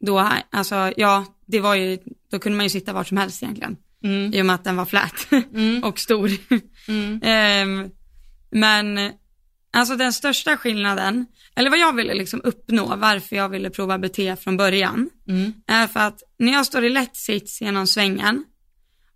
då, 0.00 0.28
alltså 0.50 0.92
ja, 0.96 1.24
det 1.46 1.60
var 1.60 1.74
ju, 1.74 1.98
då 2.30 2.38
kunde 2.38 2.56
man 2.56 2.66
ju 2.66 2.70
sitta 2.70 2.92
var 2.92 3.04
som 3.04 3.16
helst 3.16 3.42
egentligen, 3.42 3.76
Mm. 4.04 4.34
i 4.34 4.42
och 4.42 4.46
med 4.46 4.54
att 4.54 4.64
den 4.64 4.76
var 4.76 4.84
flät 4.84 5.28
Mm. 5.54 5.84
och 5.84 5.98
stor. 5.98 6.30
Mm. 6.88 7.20
Ehm, 7.24 7.90
men, 8.50 9.12
alltså 9.72 9.96
den 9.96 10.12
största 10.12 10.56
skillnaden, 10.56 11.26
eller 11.56 11.70
vad 11.70 11.78
jag 11.78 11.96
ville 11.96 12.14
liksom 12.14 12.40
uppnå, 12.44 12.96
varför 12.96 13.36
jag 13.36 13.48
ville 13.48 13.70
prova 13.70 13.98
BT 13.98 14.36
från 14.36 14.56
början, 14.56 15.10
Mm. 15.28 15.52
är 15.66 15.86
för 15.86 16.00
att 16.00 16.22
när 16.38 16.52
jag 16.52 16.66
står 16.66 16.84
i 16.84 16.88
lätt 16.90 17.16
sits 17.16 17.60
genom 17.60 17.86
svängen 17.86 18.44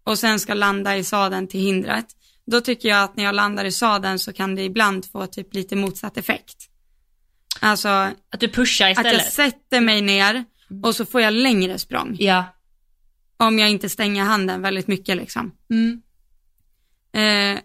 och 0.04 0.18
sen 0.18 0.38
ska 0.40 0.54
landa 0.54 0.96
i 0.96 1.04
sadeln 1.04 1.48
till 1.48 1.60
hindret, 1.60 2.06
då 2.46 2.60
tycker 2.60 2.88
jag 2.88 3.02
att 3.02 3.16
när 3.16 3.24
jag 3.24 3.34
landar 3.34 3.64
i 3.64 3.72
sadeln 3.72 4.18
så 4.18 4.32
kan 4.32 4.54
det 4.54 4.62
ibland 4.62 5.04
få 5.12 5.26
typ 5.26 5.54
lite 5.54 5.76
motsatt 5.76 6.16
effekt. 6.16 6.56
Alltså 7.60 7.88
Att 7.88 8.40
du 8.40 8.48
pushar 8.48 8.90
att 8.90 8.96
jag 8.96 9.06
istället. 9.14 9.32
sätter 9.32 9.80
mig 9.80 10.00
ner 10.00 10.44
och 10.82 10.96
så 10.96 11.06
får 11.06 11.20
jag 11.20 11.32
längre 11.32 11.78
språng. 11.78 12.16
Ja. 12.18 12.44
Om 13.36 13.58
jag 13.58 13.70
inte 13.70 13.88
stänger 13.88 14.24
handen 14.24 14.62
väldigt 14.62 14.86
mycket 14.86 15.16
liksom. 15.16 15.52
Mm. 15.70 16.02
Eh, 17.12 17.60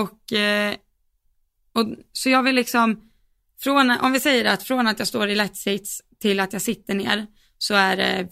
och, 0.00 0.32
eh, 0.32 0.74
och 1.72 1.86
så 2.12 2.28
jag 2.30 2.42
vill 2.42 2.54
liksom, 2.54 3.10
från, 3.60 3.90
om 3.90 4.12
vi 4.12 4.20
säger 4.20 4.44
att 4.44 4.62
från 4.62 4.86
att 4.86 4.98
jag 4.98 5.08
står 5.08 5.28
i 5.28 5.34
lätt 5.34 5.56
sits 5.56 6.02
till 6.18 6.40
att 6.40 6.52
jag 6.52 6.62
sitter 6.62 6.94
ner 6.94 7.26
så 7.58 7.74
är 7.74 7.96
det 7.96 8.28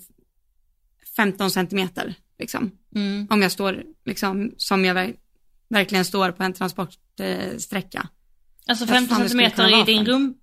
15 1.17 1.51
centimeter 1.51 2.15
liksom. 2.39 2.71
Mm. 2.95 3.27
Om 3.31 3.43
jag 3.43 3.53
står 3.53 3.83
liksom 4.05 4.55
som 4.57 4.85
jag 4.85 4.95
ver- 4.95 5.17
verkligen 5.69 6.05
står 6.05 6.33
på 6.33 6.43
en 6.43 6.53
transportsträcka. 6.53 8.09
Alltså 8.67 8.85
Jag 8.85 8.89
tror 8.89 8.97
15 8.97 9.17
fan 9.17 9.23
det 9.23 9.29
skulle 9.29 9.51
centimeter 9.51 9.93
i 9.93 9.95
din 9.97 10.07
fem. 10.07 10.35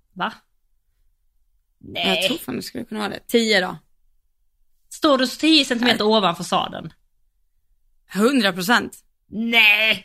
Va? 1.78 2.00
Jag 2.00 2.22
tror 2.22 2.36
Nej. 2.36 2.38
fan 2.38 2.56
det 2.56 2.62
skulle 2.62 2.84
kunna 2.84 3.00
vara 3.00 3.10
det. 3.10 3.20
10 3.26 3.60
då. 3.60 3.76
Står 4.90 5.18
du 5.18 5.26
10 5.26 5.64
centimeter 5.64 6.06
ovanför 6.06 6.44
sadeln? 6.44 6.92
100 8.14 8.52
procent. 8.52 8.96
Nej! 9.30 10.04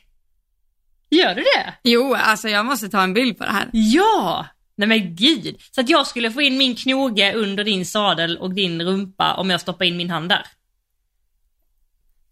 Gör 1.09 1.35
du 1.35 1.41
det? 1.41 1.73
Jo, 1.83 2.13
alltså 2.13 2.49
jag 2.49 2.65
måste 2.65 2.89
ta 2.89 3.03
en 3.03 3.13
bild 3.13 3.37
på 3.37 3.43
det 3.43 3.51
här. 3.51 3.69
Ja! 3.73 4.47
Nej 4.75 4.87
men 4.87 5.15
gud! 5.15 5.61
Så 5.71 5.81
att 5.81 5.89
jag 5.89 6.07
skulle 6.07 6.31
få 6.31 6.41
in 6.41 6.57
min 6.57 6.75
knoge 6.75 7.33
under 7.33 7.63
din 7.63 7.85
sadel 7.85 8.37
och 8.37 8.53
din 8.53 8.81
rumpa 8.81 9.33
om 9.33 9.49
jag 9.49 9.61
stoppar 9.61 9.85
in 9.85 9.97
min 9.97 10.09
hand 10.09 10.29
där? 10.29 10.47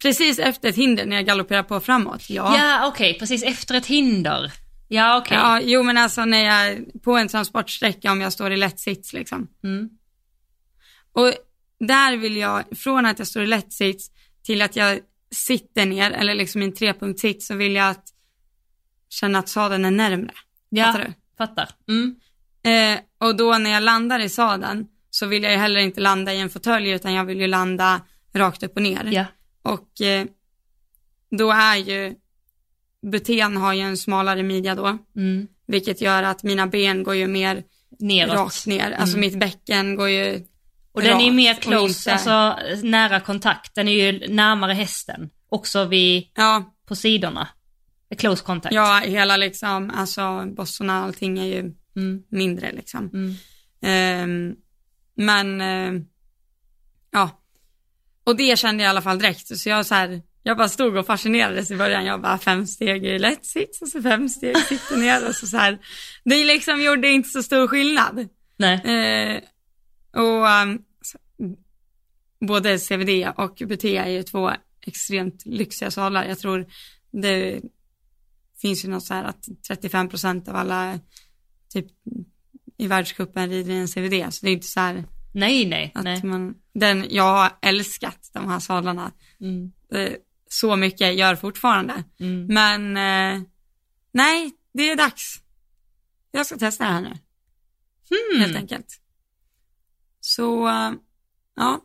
Precis 0.01 0.39
efter 0.39 0.69
ett 0.69 0.75
hinder 0.75 1.05
när 1.05 1.15
jag 1.15 1.25
galopperar 1.25 1.63
på 1.63 1.79
framåt, 1.79 2.29
ja. 2.29 2.57
Ja 2.57 2.87
okej, 2.87 3.19
precis 3.19 3.43
efter 3.43 3.75
ett 3.75 3.85
hinder. 3.85 4.51
Ja 4.93 5.17
okej. 5.17 5.37
Ja, 5.37 5.61
jo 5.63 5.83
men 5.83 5.97
alltså 5.97 6.25
när 6.25 6.45
jag, 6.45 6.85
på 7.03 7.17
en 7.17 7.27
transportsträcka 7.27 8.11
om 8.11 8.21
jag 8.21 8.33
står 8.33 8.51
i 8.51 8.57
lätt 8.57 8.79
sits 8.79 9.13
liksom. 9.13 9.47
Mm. 9.63 9.89
Och 11.13 11.33
där 11.79 12.17
vill 12.17 12.37
jag, 12.37 12.63
från 12.77 13.05
att 13.05 13.19
jag 13.19 13.27
står 13.27 13.43
i 13.43 13.47
lätt 13.47 13.73
sits 13.73 14.11
till 14.43 14.61
att 14.61 14.75
jag 14.75 14.99
sitter 15.35 15.85
ner, 15.85 16.11
eller 16.11 16.35
liksom 16.35 16.61
i 16.61 16.65
en 16.65 16.73
trepunktssits, 16.73 17.47
så 17.47 17.55
vill 17.55 17.75
jag 17.75 17.89
att 17.89 18.03
känna 19.09 19.39
att 19.39 19.49
sadeln 19.49 19.85
är 19.85 19.91
närmre. 19.91 20.33
Ja, 20.69 20.85
Fattar 20.85 21.05
du? 21.05 21.13
fattar. 21.37 21.69
Mm. 21.87 22.15
Eh, 22.63 23.27
och 23.27 23.35
då 23.35 23.57
när 23.57 23.69
jag 23.69 23.83
landar 23.83 24.19
i 24.19 24.29
sadeln 24.29 24.87
så 25.09 25.25
vill 25.25 25.43
jag 25.43 25.51
ju 25.51 25.57
heller 25.57 25.79
inte 25.79 26.01
landa 26.01 26.33
i 26.33 26.39
en 26.39 26.49
fåtölj 26.49 26.89
utan 26.89 27.13
jag 27.13 27.25
vill 27.25 27.39
ju 27.39 27.47
landa 27.47 28.01
rakt 28.33 28.63
upp 28.63 28.75
och 28.75 28.81
ner. 28.81 29.09
Ja. 29.11 29.25
Och 29.61 30.01
eh, 30.01 30.25
då 31.37 31.51
är 31.51 31.75
ju, 31.75 32.15
buten 33.01 33.57
har 33.57 33.73
ju 33.73 33.81
en 33.81 33.97
smalare 33.97 34.43
midja 34.43 34.75
då, 34.75 34.97
Mm. 35.15 35.47
vilket 35.67 36.01
gör 36.01 36.23
att 36.23 36.43
mina 36.43 36.67
ben 36.67 37.03
går 37.03 37.15
ju 37.15 37.27
mer 37.27 37.63
Neråt. 37.99 38.35
rakt 38.35 38.65
ner. 38.67 38.91
Alltså 38.91 39.17
mitt 39.17 39.39
bäcken 39.39 39.95
går 39.95 40.09
ju 40.09 40.45
Och 40.91 41.01
den 41.01 41.19
är 41.21 41.25
ju 41.25 41.31
mer 41.31 41.53
close, 41.55 42.11
inte- 42.11 42.13
alltså 42.13 42.59
nära 42.87 43.19
kontakt. 43.19 43.75
Den 43.75 43.87
är 43.87 43.91
ju 44.11 44.27
närmare 44.33 44.73
hästen. 44.73 45.29
Också 45.49 45.85
vid, 45.85 46.27
Ja, 46.35 46.73
på 46.87 46.95
sidorna. 46.95 47.47
Close 48.17 48.43
contact. 48.43 48.75
ja, 48.75 49.01
hela 49.05 49.37
liksom, 49.37 49.89
alltså 49.95 50.45
bossorna 50.45 50.99
och 50.99 51.05
allting 51.05 51.39
är 51.39 51.45
ju 51.45 51.73
Mm. 51.95 52.23
mindre 52.29 52.71
liksom. 52.71 53.09
Mm. 53.13 53.35
Ehm, 53.81 54.55
men, 55.15 55.61
eh, 55.61 56.01
ja. 57.11 57.29
Och 58.23 58.35
det 58.35 58.59
kände 58.59 58.83
jag 58.83 58.89
i 58.89 58.91
alla 58.91 59.01
fall 59.01 59.19
direkt. 59.19 59.57
Så 59.59 59.69
jag 59.69 59.85
så 59.85 59.95
här, 59.95 60.21
jag 60.43 60.57
bara 60.57 60.69
stod 60.69 60.97
och 60.97 61.05
fascinerades 61.05 61.71
i 61.71 61.77
början. 61.77 62.05
Jag 62.05 62.21
bara 62.21 62.37
fem 62.37 62.67
steg 62.67 63.05
i 63.05 63.19
lätt 63.19 63.45
sits 63.45 63.81
och 63.81 63.87
så 63.87 64.01
fem 64.01 64.29
steg 64.29 64.57
sitter 64.57 64.97
ner 64.97 65.27
och 65.27 65.35
så, 65.35 65.47
så 65.47 65.57
här. 65.57 65.79
Det 66.23 66.45
liksom 66.45 66.81
gjorde 66.81 67.07
inte 67.11 67.29
så 67.29 67.43
stor 67.43 67.67
skillnad. 67.67 68.27
Nej. 68.57 68.75
Eh, 68.83 69.41
och 70.21 70.45
um, 70.63 70.81
så- 71.01 71.17
både 72.47 72.77
CVD 72.79 73.27
och 73.37 73.61
BT 73.67 73.97
är 73.97 74.07
ju 74.09 74.23
två 74.23 74.51
extremt 74.87 75.45
lyxiga 75.45 75.91
salar. 75.91 76.25
Jag 76.25 76.39
tror 76.39 76.67
det 77.11 77.61
finns 78.61 78.85
ju 78.85 78.89
något 78.89 79.03
så 79.05 79.13
här 79.13 79.23
att 79.23 79.47
35 79.67 80.09
procent 80.09 80.47
av 80.47 80.55
alla 80.55 80.99
typ 81.73 81.85
i 82.77 82.87
världscupen 82.87 83.49
rider 83.49 83.73
i 83.73 83.77
en 83.77 83.87
CVD. 83.87 84.33
Så 84.33 84.45
det 84.45 84.51
är 84.51 84.53
inte 84.53 84.67
så 84.67 84.79
här 84.79 85.03
Nej, 85.33 85.65
nej, 85.65 85.91
att 85.95 86.03
nej. 86.03 86.23
man, 86.23 86.53
den, 86.73 87.05
jag 87.09 87.23
har 87.23 87.51
älskat 87.61 88.29
de 88.33 88.49
här 88.49 88.59
sadlarna 88.59 89.11
Mm. 89.41 89.71
eh, 89.93 90.13
så 90.51 90.75
mycket, 90.75 91.15
gör 91.15 91.35
fortfarande. 91.35 92.03
Mm. 92.19 92.45
Men 92.45 92.97
eh, 92.97 93.43
nej, 94.11 94.51
det 94.73 94.89
är 94.91 94.95
dags. 94.95 95.41
Jag 96.31 96.45
ska 96.45 96.57
testa 96.57 96.83
det 96.83 96.89
här 96.91 97.01
nu. 97.01 97.17
helt 98.39 98.51
Hmm. 98.51 98.57
enkelt. 98.61 99.01
Så, 100.19 100.67
eh, 100.67 100.91
ja. 101.55 101.81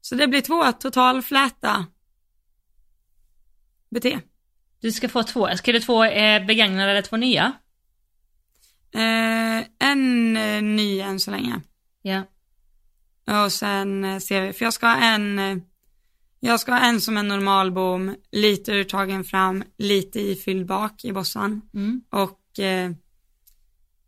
Så 0.00 0.14
det 0.14 0.28
blir 0.28 0.40
två 0.40 0.72
totalfläta 0.72 1.86
BT. 3.90 4.20
Du 4.80 4.92
ska 4.92 5.08
få 5.08 5.22
två. 5.22 5.48
Ska 5.56 5.72
du 5.72 5.80
två 5.80 6.04
eh, 6.04 6.46
begagnade 6.46 6.90
eller 6.90 7.02
två 7.02 7.16
nya? 7.16 7.52
Eh, 8.94 9.66
en 9.78 10.36
eh, 10.36 10.62
ny 10.62 11.00
än 11.00 11.20
så 11.20 11.30
länge. 11.30 11.60
Ja. 12.02 12.22
Och 13.44 13.52
sen 13.52 14.04
eh, 14.04 14.18
ser 14.18 14.42
vi, 14.42 14.52
för 14.52 14.64
jag 14.64 14.72
ska 14.74 14.86
ha 14.86 14.96
en, 14.96 15.38
eh, 15.38 15.56
jag 16.40 16.60
ska 16.60 16.72
ha 16.72 16.80
en 16.80 17.00
som 17.00 17.16
en 17.16 17.28
normal 17.28 17.72
bom, 17.72 18.14
lite 18.32 18.72
urtagen 18.72 19.24
fram, 19.24 19.64
lite 19.78 20.20
ifylld 20.20 20.66
bak 20.66 21.04
i 21.04 21.12
bossan 21.12 21.60
Mm. 21.74 22.02
och 22.10 22.58
eh, 22.58 22.90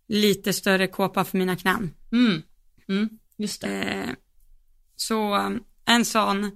lite 0.09 0.53
större 0.53 0.87
kåpa 0.87 1.25
för 1.25 1.39
mina 1.39 1.57
knän. 1.57 1.95
Mm. 2.13 2.43
Mm. 2.89 3.09
Just 3.37 3.61
det. 3.61 3.83
Eh, 3.83 4.09
så 4.97 5.35
en 5.85 6.05
sån 6.05 6.51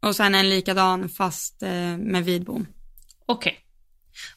och 0.00 0.16
sen 0.16 0.34
en 0.34 0.48
likadan 0.48 1.08
fast 1.08 1.62
eh, 1.62 1.96
med 1.98 2.24
vid 2.24 2.44
bom. 2.44 2.66
Okej. 3.26 3.58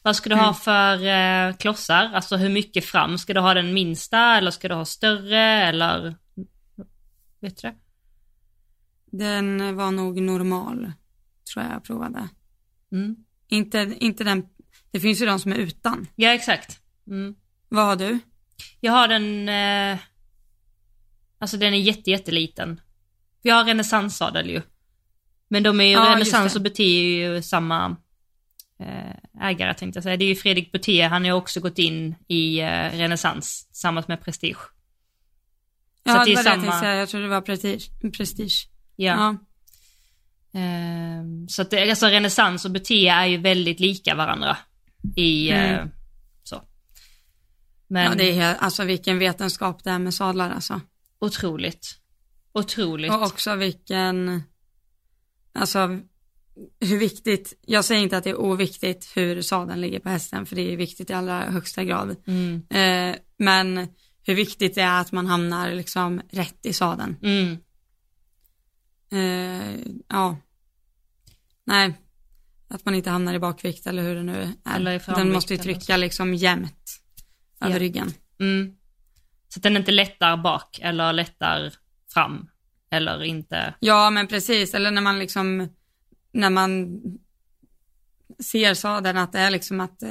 Vad 0.02 0.16
ska 0.16 0.28
du 0.28 0.34
Mm. 0.34 0.44
ha 0.46 0.54
för 0.54 1.06
eh, 1.06 1.56
klossar? 1.56 2.10
Alltså 2.14 2.36
hur 2.36 2.48
mycket 2.48 2.84
fram? 2.84 3.18
Ska 3.18 3.34
du 3.34 3.40
ha 3.40 3.54
den 3.54 3.74
minsta 3.74 4.36
eller 4.36 4.50
ska 4.50 4.68
du 4.68 4.74
ha 4.74 4.84
större 4.84 5.40
eller? 5.68 6.16
Vet 7.40 7.62
du 7.62 7.68
det? 7.68 7.74
Den 9.10 9.76
var 9.76 9.90
nog 9.90 10.20
normal, 10.20 10.92
tror 11.52 11.64
jag 11.64 11.74
jag 11.74 11.84
provade. 11.84 12.28
Mm. 12.92 13.16
Inte, 13.48 13.94
inte 14.00 14.24
den, 14.24 14.46
det 14.90 15.00
finns 15.00 15.22
ju 15.22 15.26
de 15.26 15.38
som 15.40 15.52
är 15.52 15.56
utan. 15.56 16.06
Ja, 16.16 16.30
exakt. 16.34 16.80
Mm. 17.06 17.34
Vad 17.68 17.84
har 17.84 17.96
du? 17.96 18.18
Jag 18.80 18.92
har 18.92 19.08
den, 19.08 19.48
eh, 19.48 19.98
alltså 21.38 21.56
den 21.56 21.74
är 21.74 21.78
jätte, 21.78 22.10
jätteliten. 22.10 22.80
Vi 23.42 23.50
har 23.50 23.64
renässanssadel 23.64 24.50
ju. 24.50 24.62
Men 25.48 25.62
de 25.62 25.80
är 25.80 25.84
ju, 25.84 25.90
Ja, 25.92 26.10
renässans 26.14 26.56
och 26.56 26.62
Buté 26.62 26.82
är 26.82 27.34
ju 27.34 27.42
samma 27.42 27.96
eh, 28.80 29.42
ägare 29.48 29.74
tänkte 29.74 29.96
jag 29.96 30.02
säga. 30.04 30.16
Det 30.16 30.24
är 30.24 30.28
ju 30.28 30.34
Fredrik 30.36 30.72
Buté, 30.74 31.08
han 31.08 31.22
har 31.22 31.26
ju 31.26 31.32
också 31.32 31.60
gått 31.60 31.78
in 31.78 32.14
i 32.28 32.60
eh, 32.60 32.66
renässans 32.92 33.66
tillsammans 33.66 34.08
med 34.08 34.20
Prestige. 34.24 34.56
Ja, 36.02 36.12
det 36.12 36.12
det 36.12 36.18
var 36.18 36.24
det 36.24 36.30
jag 36.32 36.44
samma- 36.44 36.62
tänkte 36.62 36.78
säga. 36.78 36.94
Jag 36.96 37.08
trodde 37.08 37.24
det 37.24 37.30
var 37.30 37.40
prestige. 37.40 37.90
prestige. 38.16 38.68
Ja. 38.96 39.16
Ja. 39.16 39.36
Ehm, 40.60 41.48
så 41.48 41.62
att 41.62 41.70
det, 41.70 41.90
alltså 41.90 42.06
renässans 42.06 42.64
och 42.64 42.70
Buté 42.70 43.08
är 43.08 43.26
ju 43.26 43.36
väldigt 43.36 43.80
lika 43.80 44.14
varandra 44.14 44.56
i 45.16 45.50
Mm. 45.50 45.74
eh, 45.74 45.86
så. 46.42 46.62
Men 47.86 48.04
ja, 48.04 48.14
det 48.14 48.38
är 48.38 48.54
alltså 48.54 48.84
vilken 48.84 49.18
vetenskap 49.18 49.84
det 49.84 49.90
är 49.90 49.98
med 49.98 50.14
sadlar 50.14 50.50
alltså. 50.50 50.80
otroligt. 51.18 51.98
Otroligt. 52.52 53.12
Och 53.12 53.22
också 53.22 53.54
vilken, 53.54 54.42
alltså 55.52 55.98
hur 56.80 56.98
viktigt, 56.98 57.58
jag 57.66 57.84
säger 57.84 58.02
inte 58.02 58.16
att 58.16 58.24
det 58.24 58.30
är 58.30 58.40
oviktigt 58.40 59.12
hur 59.14 59.42
sadeln 59.42 59.80
ligger 59.80 59.98
på 59.98 60.08
hästen, 60.08 60.46
för 60.46 60.56
det 60.56 60.72
är 60.72 60.76
viktigt 60.76 61.10
i 61.10 61.12
allra 61.12 61.40
högsta 61.40 61.84
grad. 61.84 62.16
Mm. 62.26 62.62
Eh, 62.70 63.16
men 63.38 63.88
hur 64.22 64.34
viktigt 64.34 64.74
det 64.74 64.80
är 64.80 65.00
att 65.00 65.12
man 65.12 65.26
hamnar 65.26 65.72
liksom 65.72 66.20
rätt 66.30 66.66
i 66.66 66.72
sadeln. 66.72 67.16
Mm. 67.22 67.58
Eh, 69.12 69.76
ja, 70.08 70.36
nej, 71.64 71.94
att 72.68 72.84
man 72.84 72.94
inte 72.94 73.10
hamnar 73.10 73.34
i 73.34 73.38
bakvikt 73.38 73.86
eller 73.86 74.02
hur 74.02 74.14
det 74.14 74.22
nu 74.22 74.54
är. 74.64 74.76
Eller 74.76 74.92
i 74.94 75.00
Den 75.14 75.32
måste 75.32 75.54
ju 75.54 75.58
trycka 75.58 75.96
liksom 75.96 76.34
jämnt 76.34 77.00
över 77.60 77.72
Ja. 77.72 77.78
ryggen. 77.78 78.12
Mm. 78.40 78.76
Så 79.48 79.58
att 79.58 79.62
den 79.62 79.76
inte 79.76 79.92
lättar 79.92 80.36
bak 80.36 80.78
eller 80.82 81.12
lättar 81.12 81.72
fram. 82.14 82.48
Eller 82.90 83.22
inte. 83.24 83.74
Ja, 83.80 84.10
men 84.10 84.26
precis, 84.26 84.74
eller 84.74 84.90
när 84.90 85.02
man 85.02 85.18
liksom, 85.18 85.68
när 86.32 86.50
man 86.50 87.00
ser 88.38 88.74
sadeln 88.74 89.18
att 89.18 89.32
det 89.32 89.38
är 89.38 89.50
liksom 89.50 89.80
att 89.80 90.02
eh, 90.02 90.10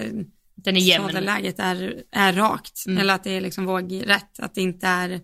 Den 0.55 0.77
är 0.77 0.81
jämn. 0.81 1.05
sadelläget 1.08 1.60
är, 1.60 2.03
är 2.12 2.34
rakt, 2.34 2.86
Mm. 2.88 2.97
eller 2.97 3.13
att 3.15 3.23
det 3.23 3.31
är 3.31 3.41
liksom 3.41 3.65
vågrätt, 3.65 4.39
att 4.39 4.55
det 4.55 4.62
inte 4.62 4.88
är 4.88 5.21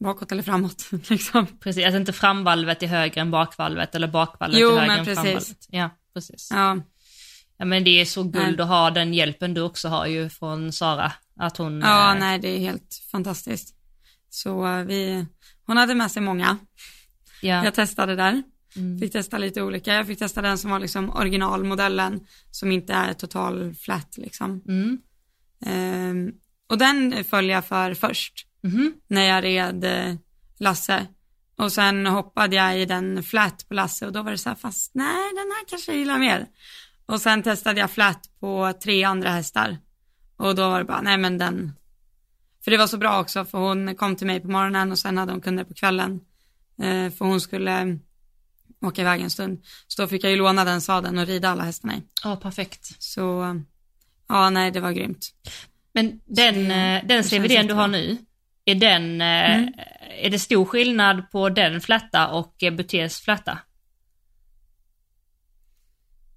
bakåt 0.00 0.32
eller 0.32 0.42
framåt 0.42 0.84
liksom. 1.10 1.46
Precis, 1.46 1.86
att 1.86 1.94
inte 1.94 2.12
framvalvet 2.12 2.82
är 2.82 2.86
högre 2.86 3.20
än 3.20 3.30
bakvalvet 3.30 3.94
eller 3.94 4.08
bakvalvet 4.08 4.60
Jo, 4.60 4.68
är 4.68 4.72
högre 4.72 4.86
men 4.86 4.98
än 4.98 5.04
precis. 5.04 5.22
framvalvet. 5.22 5.66
Ja, 5.68 5.90
precis. 6.14 6.48
Ja. 6.52 6.80
Ja, 7.60 7.64
men 7.64 7.84
det 7.84 7.90
är 8.00 8.04
så 8.04 8.22
guld 8.22 8.60
att 8.60 8.68
ha 8.68 8.90
den 8.90 9.14
hjälpen 9.14 9.54
du 9.54 9.60
också 9.60 9.88
har 9.88 10.06
ju 10.06 10.28
från 10.28 10.72
Sara. 10.72 11.12
Att 11.40 11.56
hon... 11.56 11.80
ja 11.80 12.12
eh, 12.14 12.20
nej 12.20 12.38
det 12.38 12.48
är 12.48 12.58
helt 12.58 13.02
fantastiskt. 13.12 13.74
Så 14.30 14.66
eh, 14.66 14.84
vi, 14.84 15.26
hon 15.66 15.76
hade 15.76 15.94
med 15.94 16.10
sig 16.10 16.22
många. 16.22 16.58
ja. 17.42 17.64
Jag 17.64 17.74
testade 17.74 18.16
där, 18.16 18.42
Mm. 18.76 18.98
fick 18.98 19.12
testa 19.12 19.38
lite 19.38 19.62
olika. 19.62 19.94
Jag 19.94 20.06
fick 20.06 20.18
testa 20.18 20.42
den 20.42 20.58
som 20.58 20.70
var 20.70 20.78
liksom 20.80 21.10
originalmodellen, 21.10 22.20
som 22.50 22.72
inte 22.72 22.92
är 22.92 23.12
total 23.14 23.74
flat 23.74 24.14
liksom. 24.16 24.62
Mm. 24.68 24.98
Ehm, 25.66 26.32
och 26.68 26.78
den 26.78 27.24
föll 27.24 27.48
jag 27.48 27.64
för 27.64 27.94
först, 27.94 28.46
Mhm. 28.62 28.92
när 29.08 29.22
jag 29.22 29.44
red 29.44 29.84
eh, 29.84 30.14
Lasse. 30.58 31.06
Och 31.56 31.72
sen 31.72 32.06
hoppade 32.06 32.56
jag 32.56 32.80
i 32.80 32.84
den 32.84 33.22
flat 33.22 33.68
på 33.68 33.74
Lasse 33.74 34.06
och 34.06 34.12
då 34.12 34.22
var 34.22 34.30
det 34.30 34.38
så 34.38 34.48
här, 34.48 34.56
fast 34.56 34.94
nej 34.94 35.28
den 35.34 35.52
här 35.56 35.64
kanske 35.68 35.92
jag 35.92 35.98
gillar 35.98 36.18
mer. 36.18 36.46
Och 37.06 37.20
sen 37.20 37.42
testade 37.42 37.80
jag 37.80 37.90
flat 37.90 38.20
på 38.40 38.72
tre 38.82 39.04
andra 39.04 39.30
hästar. 39.30 39.78
Och 40.36 40.54
då 40.54 40.68
var 40.68 40.78
det 40.78 40.84
bara, 40.84 41.00
nej 41.00 41.18
men 41.18 41.38
den. 41.38 41.72
För 42.64 42.70
det 42.70 42.76
var 42.76 42.86
så 42.86 42.98
bra 42.98 43.20
också, 43.20 43.44
för 43.44 43.58
hon 43.58 43.94
kom 43.94 44.16
till 44.16 44.26
mig 44.26 44.40
på 44.40 44.48
morgonen 44.48 44.92
och 44.92 44.98
sen 44.98 45.18
hade 45.18 45.32
hon 45.32 45.40
kunder 45.40 45.64
på 45.64 45.74
kvällen. 45.74 46.20
Eh, 46.82 47.10
för 47.12 47.24
hon 47.24 47.40
skulle 47.40 47.80
eh, 47.80 47.86
åka 48.80 49.00
iväg 49.00 49.20
en 49.20 49.30
stund. 49.30 49.62
Så 49.86 50.02
då 50.02 50.08
fick 50.08 50.24
jag 50.24 50.30
ju 50.30 50.36
låna 50.36 50.64
den 50.64 50.80
sadeln 50.80 51.18
och 51.18 51.26
rida 51.26 51.48
alla 51.48 51.64
hästarna 51.64 51.96
i. 51.96 52.02
Ja, 52.24 52.36
perfekt. 52.36 53.02
Så, 53.02 53.56
ja 54.28 54.50
nej 54.50 54.70
det 54.70 54.80
var 54.80 54.92
grymt. 54.92 55.26
Men 55.92 56.20
den, 56.26 56.70
eh, 56.70 57.06
den 57.06 57.24
CVDn 57.24 57.66
du 57.66 57.74
har 57.74 57.88
nu, 57.88 58.16
är 58.70 58.74
den, 58.74 59.20
eh, 59.20 59.56
Mm. 59.56 59.72
är 60.22 60.30
det 60.30 60.38
stor 60.38 60.64
skillnad 60.64 61.30
på 61.30 61.48
den 61.48 61.80
flätta 61.80 62.28
och 62.28 62.62
eh, 62.62 62.74
Butés 62.74 63.20
flätta? 63.20 63.58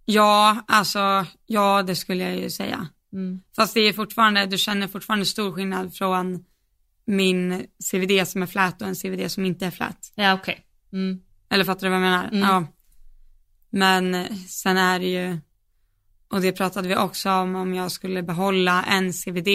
Ja, 0.06 0.64
alltså, 0.68 1.26
ja 1.46 1.84
det 1.84 1.96
skulle 1.96 2.24
jag 2.24 2.38
ju 2.38 2.50
säga. 2.50 2.88
Mm. 3.14 3.42
Fast 3.56 3.74
det 3.74 3.80
är 3.80 3.94
fortfarande, 3.94 4.46
du 4.46 4.58
känner 4.58 4.88
fortfarande 4.88 5.26
stor 5.26 5.52
skillnad 5.52 5.94
från 5.96 6.46
min 7.06 7.66
CVD 7.92 8.28
som 8.28 8.42
är 8.44 8.46
flät 8.48 8.82
och 8.82 8.88
en 8.88 8.96
CVD 8.96 9.32
som 9.32 9.46
inte 9.46 9.66
är 9.66 9.72
flät. 9.72 10.12
Ja, 10.16 10.34
okej. 10.34 10.66
Mm. 10.94 11.20
Eller 11.50 11.64
fattar 11.64 11.82
du 11.88 11.90
vad 11.90 11.96
jag 11.96 12.02
menar? 12.02 12.28
Mm. 12.28 12.40
Ja. 12.40 12.66
Men 13.70 14.28
sen 14.48 14.78
är 14.78 15.00
det 15.00 15.06
ju, 15.08 15.38
och 16.28 16.42
det 16.42 16.52
pratade 16.52 16.88
vi 16.88 16.96
också 16.96 17.30
om, 17.32 17.56
om 17.56 17.74
jag 17.74 17.92
skulle 17.92 18.24
behålla 18.24 18.84
en 18.84 19.14
CVD 19.14 19.48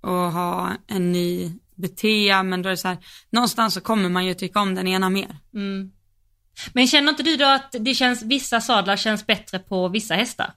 och 0.00 0.32
ha 0.32 0.72
en 0.86 1.12
ny 1.12 1.52
BT, 1.78 2.04
men 2.44 2.62
då 2.62 2.68
är 2.68 2.70
det 2.70 2.76
så 2.76 2.88
här, 2.88 2.98
någonstans 3.30 3.74
så 3.74 3.80
kommer 3.80 4.08
man 4.08 4.26
ju 4.26 4.34
tycka 4.34 4.60
om 4.60 4.74
den 4.74 4.88
ena 4.88 5.10
mer. 5.10 5.36
Mm. 5.54 5.92
Men 6.72 6.86
känner 6.86 7.08
inte 7.08 7.22
du 7.22 7.36
då 7.36 7.44
att 7.44 7.74
det 7.80 7.94
känns, 7.94 8.22
vissa 8.22 8.60
sadlar 8.60 8.96
känns 8.96 9.26
bättre 9.26 9.58
på 9.58 9.88
vissa 9.88 10.14
hästar? 10.14 10.52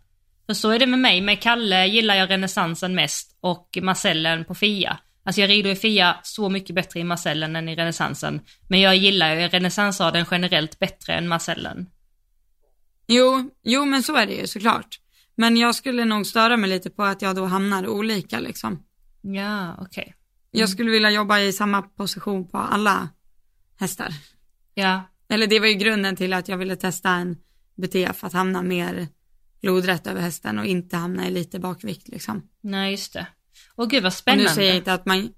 För 0.46 0.54
så 0.54 0.70
är 0.70 0.80
det 0.80 0.86
med 0.86 1.00
mig, 1.00 1.22
med 1.22 1.42
Kalle 1.42 1.86
gillar 1.86 2.16
jag 2.16 2.30
renässansen 2.30 2.96
mest 2.96 3.38
och 3.42 3.78
Marcellen 3.82 4.46
på 4.46 4.56
Fia. 4.56 4.98
Alltså 5.24 5.42
jag 5.42 5.50
rider 5.50 5.70
i 5.70 5.76
Fia 5.76 6.18
så 6.24 6.50
mycket 6.50 6.76
bättre 6.76 7.00
i 7.00 7.04
Marcellen 7.04 7.56
än 7.56 7.70
i 7.70 7.76
renässansen. 7.76 8.42
Men 8.68 8.82
jag 8.82 8.96
gillar 8.96 9.36
ju 9.36 9.48
renässanssadeln 9.48 10.26
generellt 10.32 10.80
bättre 10.80 11.14
än 11.14 11.28
Marcellen. 11.28 11.90
Jo, 13.08 13.50
jo 13.64 13.86
men 13.86 14.04
så 14.04 14.16
är 14.16 14.26
det 14.26 14.34
ju 14.34 14.48
såklart. 14.48 15.00
Men 15.36 15.58
jag 15.58 15.76
skulle 15.76 16.06
nog 16.06 16.28
störa 16.28 16.58
mig 16.58 16.70
lite 16.70 16.90
på 16.90 17.04
att 17.04 17.22
jag 17.22 17.36
då 17.36 17.46
hamnar 17.46 17.88
olika 17.88 18.40
liksom. 18.40 18.84
Ja, 19.22 19.76
okej. 19.80 20.16
Jag 20.52 20.70
skulle 20.70 20.92
vilja 20.92 21.12
jobba 21.12 21.40
i 21.40 21.54
samma 21.54 21.82
position 21.82 22.48
på 22.48 22.58
alla 22.58 23.10
hästar. 23.80 24.14
Ja, 24.74 25.02
Eller 25.30 25.48
det 25.48 25.60
var 25.60 25.68
ju 25.68 25.74
grunden 25.74 26.16
till 26.16 26.34
att 26.34 26.48
jag 26.48 26.58
ville 26.58 26.76
testa 26.76 27.10
en 27.10 27.38
BTF, 27.76 28.24
att 28.24 28.34
hamna 28.34 28.62
mer 28.62 29.08
lodrätt 29.62 30.08
över 30.08 30.22
hästen 30.22 30.60
och 30.60 30.66
inte 30.66 30.98
hamna 30.98 31.28
i 31.28 31.32
lite 31.32 31.60
bakvikt 31.60 32.08
liksom. 32.08 32.48
nej 32.62 32.92
just 32.92 33.14
det. 33.14 33.28
Åh 33.76 33.88
gud 33.88 34.04
vad 34.04 34.10
Och 34.10 34.14
spännande. 34.14 34.44
nu 34.44 34.50
säger 34.56 34.68
jag 34.70 34.78
inte 34.78 34.94
att 34.94 35.06
man, 35.06 35.34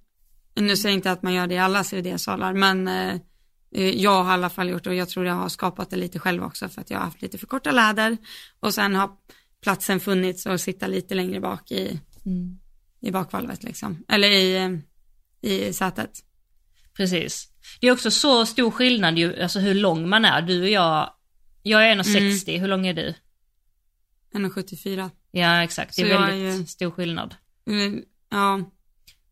nu 0.56 0.78
säger 0.78 0.93
jag 0.93 0.97
inte 0.97 1.12
att 1.12 1.23
man 1.23 1.34
gör 1.34 1.47
det 1.47 1.56
i 1.56 1.58
alla 1.60 1.84
CVD-salar, 1.84 2.54
men 2.54 2.88
eh, 2.88 3.13
eh, 3.76 3.89
jag 4.02 4.23
har 4.23 4.32
i 4.32 4.34
alla 4.34 4.49
fall 4.49 4.69
gjort 4.69 4.84
det 4.84 4.89
och 4.89 4.95
jag 4.95 5.10
tror 5.10 5.26
jag 5.26 5.34
har 5.34 5.49
skapat 5.49 5.89
det 5.89 5.95
lite 5.95 6.19
själv 6.19 6.43
också 6.43 6.69
för 6.69 6.82
att 6.82 6.89
jag 6.89 6.97
har 6.97 7.06
haft 7.06 7.21
lite 7.21 7.38
för 7.38 7.47
korta 7.47 7.71
läder 7.71 8.17
och 8.60 8.73
sen 8.73 8.95
har 8.95 9.10
platsen 9.62 9.99
funnits 9.99 10.47
att 10.47 10.62
sitta 10.62 10.88
lite 10.88 11.15
längre 11.15 11.39
bak 11.39 11.71
i, 11.71 11.99
Mm. 12.26 12.60
i 13.02 13.12
bakvalvet 13.12 13.63
liksom, 13.63 14.04
eller 14.08 14.32
i, 14.32 14.56
eh, 14.58 14.69
i 15.44 15.74
sätet. 15.74 16.12
Precis. 16.98 17.48
Det 17.82 17.88
är 17.88 17.92
också 17.92 18.12
så 18.12 18.46
stor 18.46 18.72
skillnad 18.72 19.18
ju, 19.18 19.42
alltså 19.42 19.60
hur 19.60 19.74
lång 19.76 20.10
man 20.10 20.26
är. 20.26 20.42
Du 20.42 20.62
och 20.62 20.70
jag, 20.70 21.14
jag 21.64 21.88
är 21.88 21.96
1,60, 21.96 22.50
Mm. 22.50 22.62
hur 22.62 22.68
lång 22.68 22.88
är 22.88 22.94
du? 22.94 23.14
1,74. 24.34 25.10
Ja 25.32 25.64
exakt, 25.64 25.96
det 25.96 26.02
är 26.02 26.06
Så 26.06 26.12
jag 26.12 26.24
är 26.24 26.28
väldigt 26.28 26.62
ju- 26.62 26.66
stor 26.66 26.92
skillnad. 26.92 27.36
Mm, 27.68 28.02
Ja, 28.30 28.60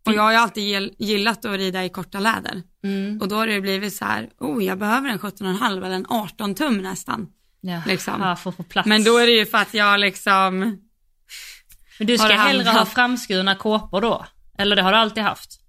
och 0.06 0.14
jag 0.14 0.22
har 0.22 0.32
ju 0.32 0.38
alltid 0.38 0.64
gill- 0.64 0.96
gillat 0.98 1.46
att 1.46 1.58
rida 1.58 1.86
i 1.86 1.90
korta 1.90 2.20
läder. 2.20 2.62
Mm. 2.84 3.22
Och 3.22 3.28
då 3.28 3.36
har 3.36 3.48
det 3.48 3.62
blivit 3.62 3.94
så 3.96 4.06
här, 4.06 4.30
oh 4.40 4.64
jag 4.64 4.80
behöver 4.80 5.10
en 5.10 5.20
17,5 5.20 5.86
eller 5.86 5.96
en 5.96 6.06
18 6.10 6.56
tum 6.56 6.78
nästan. 6.78 7.28
Ja, 7.62 7.82
liksom. 7.88 8.22
ja, 8.22 8.36
få 8.36 8.52
plats. 8.52 8.88
Men 8.88 9.04
då 9.04 9.18
är 9.18 9.26
det 9.28 9.32
ju 9.34 9.46
för 9.46 9.58
att 9.58 9.74
jag 9.74 10.00
liksom, 10.00 10.60
Men 12.00 12.08
du 12.08 12.18
ska 12.18 12.28
hellre 12.28 12.64
ha 12.64 12.72
hamnat- 12.72 12.90
framskurna 12.94 13.56
kåpor 13.56 14.02
då? 14.02 14.26
Eller 14.58 14.76
det 14.76 14.82
har 14.82 14.92
du 14.92 14.98
alltid 14.98 15.24
haft? 15.24 15.60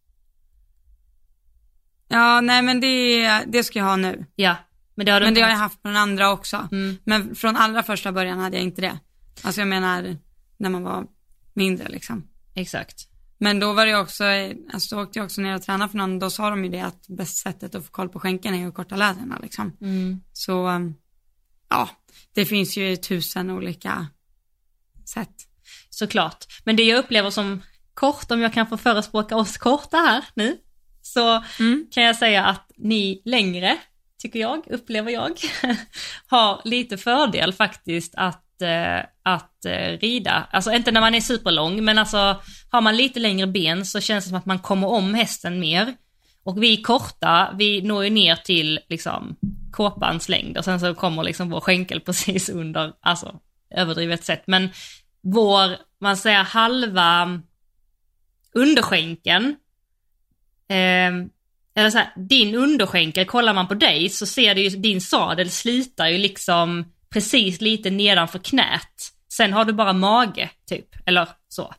Ja 2.13 2.41
nej 2.41 2.63
men 2.63 2.81
det, 2.81 3.29
det 3.47 3.65
ska 3.65 3.79
jag 3.79 3.87
ha 3.87 3.97
nu. 3.97 4.27
Ja, 4.35 4.57
men 4.95 5.07
det 5.07 5.13
har 5.13 5.21
du 5.21 5.27
Men 5.27 5.35
det 5.35 5.41
har 5.41 5.49
jag 5.49 5.57
haft. 5.57 5.83
den 5.83 5.97
andra 5.97 6.31
också. 6.31 6.69
Mm. 6.73 6.97
Men 7.05 7.35
från 7.35 7.57
allra 7.57 7.83
första 7.83 8.13
början 8.13 8.39
hade 8.39 8.57
jag 8.57 8.65
inte 8.65 8.81
det. 8.81 8.99
Alltså 9.43 9.61
jag 9.61 9.69
menar 9.69 10.17
när 10.57 10.71
man 10.71 10.83
var 10.83 11.07
mindre 11.53 11.89
liksom. 11.89 12.29
Exakt. 12.55 13.09
Men 13.39 13.61
då 13.61 13.73
var 13.73 13.87
det 13.87 13.97
också, 13.97 14.25
alltså 14.73 14.97
då 14.97 15.03
åkte 15.03 15.19
jag 15.19 15.25
också 15.25 15.41
ner 15.41 15.55
och 15.55 15.63
tränade 15.63 15.91
för 15.91 15.99
någon, 15.99 16.19
då 16.19 16.31
sa 16.31 16.51
de 16.51 16.65
ju 16.65 16.71
det 16.71 16.81
att 16.81 17.09
bästa 17.09 17.51
sättet 17.51 17.75
att 17.75 17.85
få 17.85 17.91
koll 17.91 18.09
på 18.09 18.21
skänken 18.21 18.55
är 18.55 18.69
att 18.69 18.75
korta 18.75 18.97
läderna 18.97 19.39
liksom. 19.43 19.77
Mm. 19.81 20.21
Så, 20.33 20.69
um, 20.69 20.95
ja, 21.69 21.89
det 22.35 22.45
finns 22.45 22.77
ju 22.77 22.97
tusen 22.97 23.51
olika 23.51 24.07
sätt. 25.05 25.35
Såklart. 25.91 26.47
Men 26.65 26.77
det 26.77 26.83
jag 26.83 26.99
upplever 26.99 27.31
som 27.31 27.63
kort, 27.95 28.31
om 28.31 28.41
jag 28.41 28.55
kan 28.55 28.67
få 28.67 28.77
förespråka 28.77 29.37
oss 29.37 29.59
korta 29.59 29.97
här 29.97 30.25
nu, 30.35 30.59
så 31.03 31.43
Mm. 31.59 31.87
kan 31.91 32.03
jag 32.03 32.17
säga 32.17 32.45
att 32.45 32.71
ni 32.77 33.23
längre, 33.25 33.77
tycker 34.19 34.39
jag, 34.41 34.63
upplever 34.71 35.11
jag, 35.11 35.33
har 36.27 36.61
lite 36.65 36.97
fördel 36.97 37.53
faktiskt 37.53 38.15
att, 38.17 38.63
eh, 38.63 38.99
att 39.23 39.65
eh, 39.65 39.99
rida. 39.99 40.47
Alltså 40.51 40.73
inte 40.73 40.91
när 40.93 41.01
man 41.01 41.15
är 41.15 41.21
superlång, 41.21 41.85
men 41.85 41.99
alltså 41.99 42.41
har 42.71 42.81
man 42.81 42.97
lite 42.97 43.21
längre 43.21 43.47
ben 43.47 43.87
så 43.87 44.01
känns 44.01 44.25
det 44.25 44.29
som 44.29 44.39
att 44.39 44.47
man 44.47 44.59
kommer 44.59 44.89
om 44.89 45.15
hästen 45.15 45.61
mer. 45.61 45.95
Och 46.45 46.63
vi 46.63 46.77
korta, 46.83 47.55
vi 47.59 47.83
når 47.83 48.05
ju 48.05 48.11
ner 48.11 48.37
till 48.37 48.81
liksom 48.89 49.37
kåpans 49.73 50.29
längd 50.29 50.59
och 50.59 50.65
sen 50.65 50.81
så 50.81 50.95
kommer 50.95 51.25
liksom 51.25 51.51
vår 51.51 51.61
skänkel 51.61 52.01
precis 52.07 52.49
under, 52.49 52.93
alltså 53.01 53.35
överdrivet 53.71 54.25
sett. 54.25 54.47
Men 54.47 54.69
vår, 55.23 55.77
man 56.01 56.17
säger 56.17 56.43
halva 56.45 57.41
underskänken, 58.55 59.57
eller 61.75 61.91
så 61.91 61.99
här, 61.99 62.13
din 62.17 62.55
underskänkel, 62.55 63.27
kollar 63.27 63.55
man 63.55 63.69
på 63.69 63.75
dig 63.75 64.09
så 64.09 64.27
ser 64.27 64.55
det 64.55 64.61
ju, 64.61 64.69
din 64.69 65.01
sadel 65.01 65.51
slutar 65.51 66.09
ju 66.09 66.19
liksom 66.19 66.93
precis 67.11 67.61
lite 67.61 67.91
nedanför 67.91 68.39
knät. 68.39 69.13
Sen 69.33 69.53
har 69.53 69.65
du 69.65 69.73
bara 69.73 69.93
mage, 69.93 70.51
typ, 70.69 70.89
eller 71.07 71.29
så. 71.49 71.75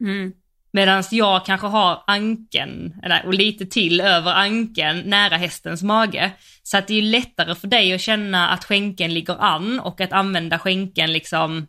Mm. 0.00 0.32
Medan 0.72 1.04
jag 1.10 1.46
kanske 1.46 1.66
har 1.66 2.02
anken, 2.06 2.94
eller, 3.02 3.26
och 3.26 3.34
lite 3.34 3.66
till 3.66 4.00
över 4.00 4.32
anken 4.32 4.98
nära 4.98 5.36
hästens 5.36 5.82
mage. 5.82 6.32
Så 6.62 6.76
att 6.76 6.86
det 6.86 6.94
är 6.94 7.00
ju 7.00 7.10
lättare 7.10 7.54
för 7.54 7.68
dig 7.68 7.94
att 7.94 8.00
känna 8.00 8.48
att 8.48 8.64
skänken 8.64 9.14
ligger 9.14 9.42
an 9.42 9.80
och 9.80 10.00
att 10.00 10.12
använda 10.12 10.58
skänken 10.58 11.12
liksom 11.12 11.66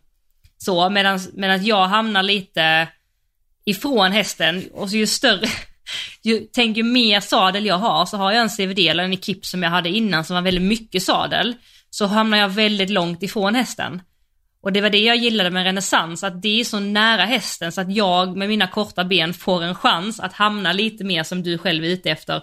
så. 0.58 0.90
Medan 0.90 1.64
jag 1.64 1.84
hamnar 1.84 2.22
lite 2.22 2.88
ifrån 3.64 4.12
hästen 4.12 4.62
och 4.72 4.90
så 4.90 4.96
ju 4.96 5.06
större, 5.06 5.46
ju, 6.22 6.46
tänk 6.52 6.76
ju 6.76 6.82
mer 6.82 7.20
sadel 7.20 7.66
jag 7.66 7.78
har 7.78 8.06
så 8.06 8.16
har 8.16 8.32
jag 8.32 8.42
en 8.42 8.48
CVD 8.48 8.78
eller 8.78 9.04
en 9.04 9.12
ekip 9.12 9.46
som 9.46 9.62
jag 9.62 9.70
hade 9.70 9.88
innan 9.88 10.24
som 10.24 10.34
var 10.34 10.42
väldigt 10.42 10.64
mycket 10.64 11.02
sadel. 11.02 11.54
Så 11.90 12.06
hamnar 12.06 12.38
jag 12.38 12.48
väldigt 12.48 12.90
långt 12.90 13.22
ifrån 13.22 13.54
hästen. 13.54 14.02
Och 14.62 14.72
det 14.72 14.80
var 14.80 14.90
det 14.90 14.98
jag 14.98 15.16
gillade 15.16 15.50
med 15.50 15.64
renässans, 15.64 16.24
att 16.24 16.42
det 16.42 16.60
är 16.60 16.64
så 16.64 16.80
nära 16.80 17.24
hästen 17.24 17.72
så 17.72 17.80
att 17.80 17.94
jag 17.94 18.36
med 18.36 18.48
mina 18.48 18.66
korta 18.66 19.04
ben 19.04 19.34
får 19.34 19.62
en 19.62 19.74
chans 19.74 20.20
att 20.20 20.32
hamna 20.32 20.72
lite 20.72 21.04
mer 21.04 21.22
som 21.22 21.42
du 21.42 21.58
själv 21.58 21.84
är 21.84 21.88
ute 21.88 22.10
efter. 22.10 22.42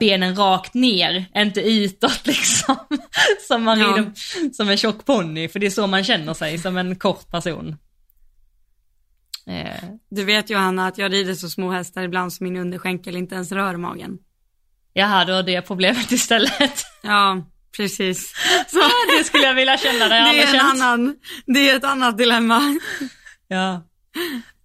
Benen 0.00 0.36
rakt 0.36 0.74
ner, 0.74 1.24
inte 1.36 1.60
utåt 1.60 2.20
liksom. 2.26 2.76
Som 3.48 3.62
man 3.62 3.80
Ja. 3.80 3.86
rider 3.86 4.12
som 4.52 4.68
en 4.68 4.76
tjock 4.76 5.04
ponny, 5.04 5.48
för 5.48 5.58
det 5.58 5.66
är 5.66 5.70
så 5.70 5.86
man 5.86 6.04
känner 6.04 6.34
sig 6.34 6.58
som 6.58 6.76
en 6.76 6.96
kort 6.96 7.30
person. 7.30 7.76
Eh, 9.46 9.84
Du 10.10 10.24
vet 10.24 10.50
Johanna 10.50 10.86
att 10.86 10.98
jag 10.98 11.12
rider 11.12 11.34
så 11.34 11.48
små 11.48 11.70
hästar 11.70 12.02
ibland 12.02 12.32
som 12.32 12.44
min 12.44 12.56
underskänkel 12.56 13.16
inte 13.16 13.34
ens 13.34 13.52
rör 13.52 13.76
magen. 13.76 14.18
jaha, 14.92 15.24
då 15.24 15.32
har 15.32 15.42
det 15.42 15.62
problemet 15.62 16.12
istället. 16.12 16.84
Ja, 17.02 17.46
precis. 17.76 18.32
Så 18.68 18.78
det 19.18 19.24
skulle 19.24 19.44
jag 19.44 19.54
vilja 19.54 19.78
känna, 19.78 20.04
det 20.08 20.14
det 20.32 20.42
är 20.42 20.54
en 20.54 20.60
annan, 20.60 21.16
det 21.46 21.70
är 21.70 21.76
ett 21.76 21.84
annat 21.84 22.18
dilemma. 22.18 22.60
Ja. 23.48 23.82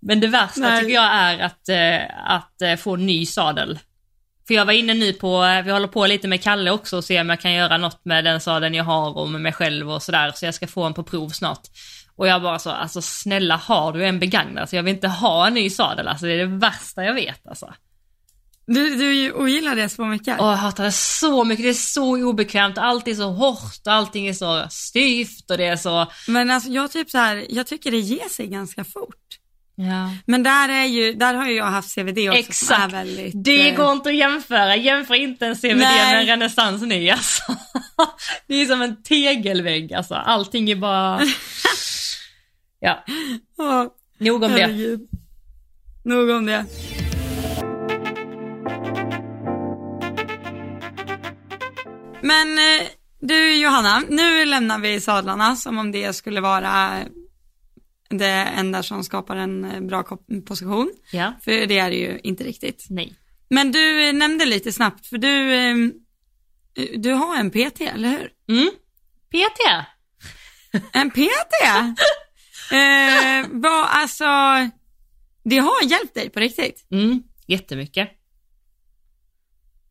Men 0.01 0.19
det 0.19 0.27
värsta 0.27 0.61
Nej. 0.61 0.79
tycker 0.79 0.93
jag 0.93 1.13
är 1.13 1.39
att, 1.39 1.69
eh, 1.69 2.31
att 2.35 2.61
eh, 2.61 2.75
få 2.75 2.95
ny 2.95 3.25
sadel. 3.25 3.79
För 4.47 4.53
jag 4.53 4.65
var 4.65 4.73
inne 4.73 4.93
nu 4.93 5.13
på, 5.13 5.61
vi 5.65 5.71
håller 5.71 5.87
på 5.87 6.05
lite 6.07 6.27
med 6.27 6.43
Kalle 6.43 6.71
också 6.71 6.97
och 6.97 7.03
ser 7.03 7.21
om 7.21 7.29
jag 7.29 7.39
kan 7.41 7.53
göra 7.53 7.77
något 7.77 8.05
med 8.05 8.23
den 8.25 8.41
sadeln 8.41 8.75
jag 8.75 8.83
har 8.83 9.17
och 9.17 9.29
med 9.29 9.41
mig 9.41 9.53
själv 9.53 9.91
och 9.91 10.03
sådär. 10.03 10.31
Så 10.35 10.45
jag 10.45 10.55
ska 10.55 10.67
få 10.67 10.83
en 10.83 10.93
på 10.93 11.03
prov 11.03 11.29
snart. 11.29 11.61
Och 12.19 12.27
jag 12.27 12.41
bara 12.41 12.59
så, 12.59 12.69
alltså 12.69 13.01
snälla 13.01 13.55
har 13.55 13.93
du 13.93 14.05
en 14.05 14.19
begagnad? 14.19 14.69
Så 14.69 14.75
jag 14.75 14.83
vill 14.83 14.93
inte 14.93 15.07
ha 15.07 15.47
en 15.47 15.53
ny 15.53 15.69
sadel, 15.69 16.07
alltså 16.07 16.25
det 16.25 16.33
är 16.33 16.37
det 16.37 16.57
värsta 16.57 17.03
jag 17.03 17.13
vet 17.13 17.47
alltså. 17.47 17.73
Du, 18.67 18.95
du 18.95 19.31
ogillar 19.31 19.75
det 19.75 19.89
så 19.89 20.05
mycket. 20.05 20.39
Och 20.39 20.47
jag 20.47 20.55
hatar 20.55 20.83
det 20.83 20.91
så 20.91 21.43
mycket, 21.43 21.63
det 21.63 21.69
är 21.69 21.73
så 21.73 22.29
obekvämt, 22.29 22.77
allt 22.77 23.07
är 23.07 23.13
så 23.13 23.31
hårt 23.31 23.81
och 23.85 23.93
allting 23.93 24.27
är 24.27 24.33
så 24.33 24.65
styvt 24.69 25.51
och 25.51 25.57
det 25.57 25.65
är 25.65 25.75
så, 25.75 26.11
Men 26.27 26.49
alltså 26.49 26.69
jag 26.69 26.91
typ 26.91 27.09
så 27.09 27.17
här, 27.17 27.45
jag 27.49 27.67
tycker 27.67 27.91
det 27.91 27.99
ger 27.99 28.29
sig 28.29 28.47
ganska 28.47 28.83
fort. 28.83 29.37
ja. 29.75 30.09
Men 30.25 30.43
där 30.43 30.69
är 30.69 30.85
ju, 30.85 31.13
där 31.13 31.33
har 31.33 31.47
ju 31.47 31.55
jag 31.55 31.65
haft 31.65 31.95
CVD 31.95 32.29
också 32.29 32.39
Exakt. 32.39 32.93
väldigt... 32.93 33.43
Det 33.43 33.69
eh, 33.69 33.75
går 33.75 33.91
inte 33.91 34.09
att 34.09 34.15
jämföra. 34.15 34.75
Jämför 34.75 35.15
inte 35.15 35.45
en 35.45 35.55
CVD 35.55 35.77
Nej. 35.77 36.13
med 36.13 36.19
en 36.19 36.25
renässans 36.25 36.81
ny 36.81 37.09
alltså. 37.09 37.43
Det 38.47 38.55
är 38.55 38.65
som 38.65 38.81
en 38.81 39.03
tegelvägg 39.03 39.93
alltså. 39.93 40.15
Allting 40.15 40.69
är 40.69 40.75
bara... 40.75 41.21
Ja, 42.79 43.03
Ja, 43.57 43.95
nog 44.17 44.43
om 44.43 44.51
det. 44.51 44.61
herregud. 44.61 45.09
nog 46.03 46.29
om 46.29 46.45
det. 46.45 46.65
Men 52.21 52.57
eh, 52.57 52.87
du 53.19 53.55
Johanna, 53.55 54.03
nu 54.09 54.45
lämnar 54.45 54.79
vi 54.79 55.01
sadlarna 55.01 55.55
som 55.55 55.77
om 55.77 55.91
det 55.91 56.13
skulle 56.13 56.41
vara 56.41 56.99
det 58.09 58.25
enda 58.57 58.83
som 58.83 59.03
skapar 59.03 59.35
en 59.35 59.65
eh, 59.65 59.81
bra 59.81 60.03
position. 60.45 60.91
Ja. 61.11 61.33
För 61.41 61.51
det 61.67 61.79
är 61.79 61.89
det 61.89 61.95
ju 61.95 62.19
inte 62.23 62.43
riktigt. 62.43 62.85
Nej. 62.89 63.15
Men 63.49 63.71
du 63.71 64.07
eh, 64.07 64.13
nämnde 64.13 64.45
lite 64.45 64.71
snabbt, 64.71 65.07
för 65.07 65.17
du, 65.17 65.53
eh, 65.53 65.75
du 66.97 67.13
har 67.13 67.37
en 67.37 67.51
PT, 67.51 67.81
eller 67.81 68.09
hur? 68.09 68.31
Mm. 68.49 68.69
PT. 69.29 69.87
En 70.93 71.11
PT? 71.11 71.19
eh, 72.71 73.47
vad, 73.49 73.87
alltså, 73.89 74.25
det 75.43 75.57
har 75.57 75.89
hjälpt 75.89 76.13
dig 76.13 76.29
på 76.29 76.39
riktigt? 76.39 76.87
Mm. 76.91 77.23
Jättemycket. 77.47 78.09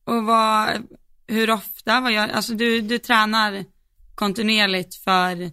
Och 0.04 0.24
vad, 0.24 0.86
hur 1.26 1.50
ofta, 1.50 2.00
vad 2.00 2.12
gör, 2.12 2.28
alltså 2.28 2.54
du, 2.54 2.80
du 2.80 2.98
tränar 2.98 3.64
kontinuerligt 4.14 4.94
för, 4.94 5.50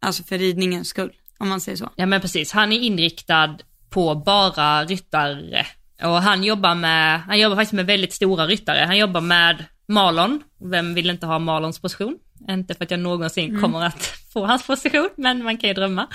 alltså 0.00 0.22
för 0.22 0.38
ridningens 0.38 0.88
skull, 0.88 1.12
om 1.38 1.48
man 1.48 1.60
säger 1.60 1.76
så. 1.76 1.90
Ja 1.96 2.06
men 2.06 2.20
precis, 2.20 2.52
han 2.52 2.72
är 2.72 2.78
inriktad 2.78 3.58
på 3.90 4.14
bara 4.14 4.84
ryttare. 4.84 5.66
Och 6.02 6.22
han 6.22 6.44
jobbar 6.44 6.74
med, 6.74 7.20
han 7.20 7.38
jobbar 7.38 7.56
faktiskt 7.56 7.72
med 7.72 7.86
väldigt 7.86 8.12
stora 8.12 8.46
ryttare. 8.46 8.84
Han 8.86 8.98
jobbar 8.98 9.20
med 9.20 9.64
Marlon. 9.88 10.42
Vem 10.70 10.94
vill 10.94 11.10
inte 11.10 11.26
ha 11.26 11.38
Marlons 11.38 11.78
position? 11.78 12.18
Inte 12.48 12.74
för 12.74 12.84
att 12.84 12.90
jag 12.90 13.00
någonsin 13.00 13.60
kommer 13.60 13.84
att 13.84 14.02
få 14.32 14.46
hans 14.46 14.66
position, 14.66 15.08
men 15.16 15.44
man 15.44 15.58
kan 15.58 15.68
ju 15.68 15.74
drömma. 15.74 16.08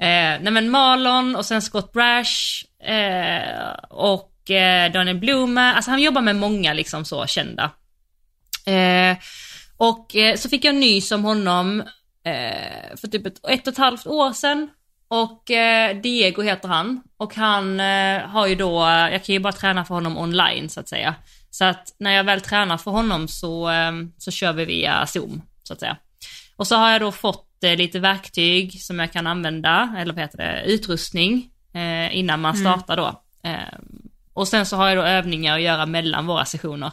Eh, 0.00 0.40
nej 0.40 0.50
men 0.50 0.70
Marlon 0.70 1.36
och 1.36 1.46
sen 1.46 1.62
Scott 1.62 1.92
Brash 1.92 2.64
eh, 2.84 3.74
och 3.90 4.50
eh, 4.50 4.92
Daniel 4.92 5.18
Blume. 5.18 5.72
Alltså 5.72 5.90
han 5.90 6.02
jobbar 6.02 6.22
med 6.22 6.36
många 6.36 6.72
liksom 6.72 7.04
så 7.04 7.26
kända. 7.26 7.70
Eh, 8.66 9.16
och 9.76 10.16
eh, 10.16 10.36
så 10.36 10.48
fick 10.48 10.64
jag 10.64 10.74
nys 10.74 11.12
om 11.12 11.24
honom 11.24 11.80
eh, 12.24 12.96
för 12.96 13.08
typ 13.08 13.26
ett, 13.26 13.48
ett 13.48 13.66
och 13.66 13.72
ett 13.72 13.78
halvt 13.78 14.06
år 14.06 14.32
sedan. 14.32 14.68
Och 15.08 15.50
eh, 15.50 15.96
Diego 15.96 16.42
heter 16.42 16.68
han. 16.68 17.02
Och 17.16 17.34
han 17.34 17.80
eh, 17.80 18.20
har 18.20 18.46
ju 18.46 18.54
då, 18.54 18.80
jag 19.12 19.24
kan 19.24 19.32
ju 19.32 19.38
bara 19.38 19.52
träna 19.52 19.84
för 19.84 19.94
honom 19.94 20.18
online 20.18 20.68
så 20.68 20.80
att 20.80 20.88
säga. 20.88 21.14
Så 21.50 21.64
att 21.64 21.94
när 21.98 22.12
jag 22.12 22.24
väl 22.24 22.40
tränar 22.40 22.78
för 22.78 22.90
honom 22.90 23.28
så, 23.28 23.70
eh, 23.70 23.92
så 24.18 24.30
kör 24.30 24.52
vi 24.52 24.64
via 24.64 25.06
Zoom 25.06 25.42
så 25.62 25.72
att 25.72 25.80
säga. 25.80 25.96
Och 26.56 26.66
så 26.66 26.76
har 26.76 26.90
jag 26.90 27.00
då 27.00 27.12
fått 27.12 27.49
lite 27.62 27.98
verktyg 27.98 28.82
som 28.82 28.98
jag 28.98 29.12
kan 29.12 29.26
använda, 29.26 29.94
eller 29.98 30.12
vad 30.14 30.22
heter 30.22 30.38
det, 30.38 30.62
utrustning 30.66 31.50
eh, 31.74 32.16
innan 32.16 32.40
man 32.40 32.56
startar 32.56 32.96
då. 32.96 33.22
Eh, 33.44 33.78
och 34.32 34.48
sen 34.48 34.66
så 34.66 34.76
har 34.76 34.88
jag 34.88 34.98
då 34.98 35.02
övningar 35.02 35.54
att 35.54 35.62
göra 35.62 35.86
mellan 35.86 36.26
våra 36.26 36.44
sessioner. 36.44 36.92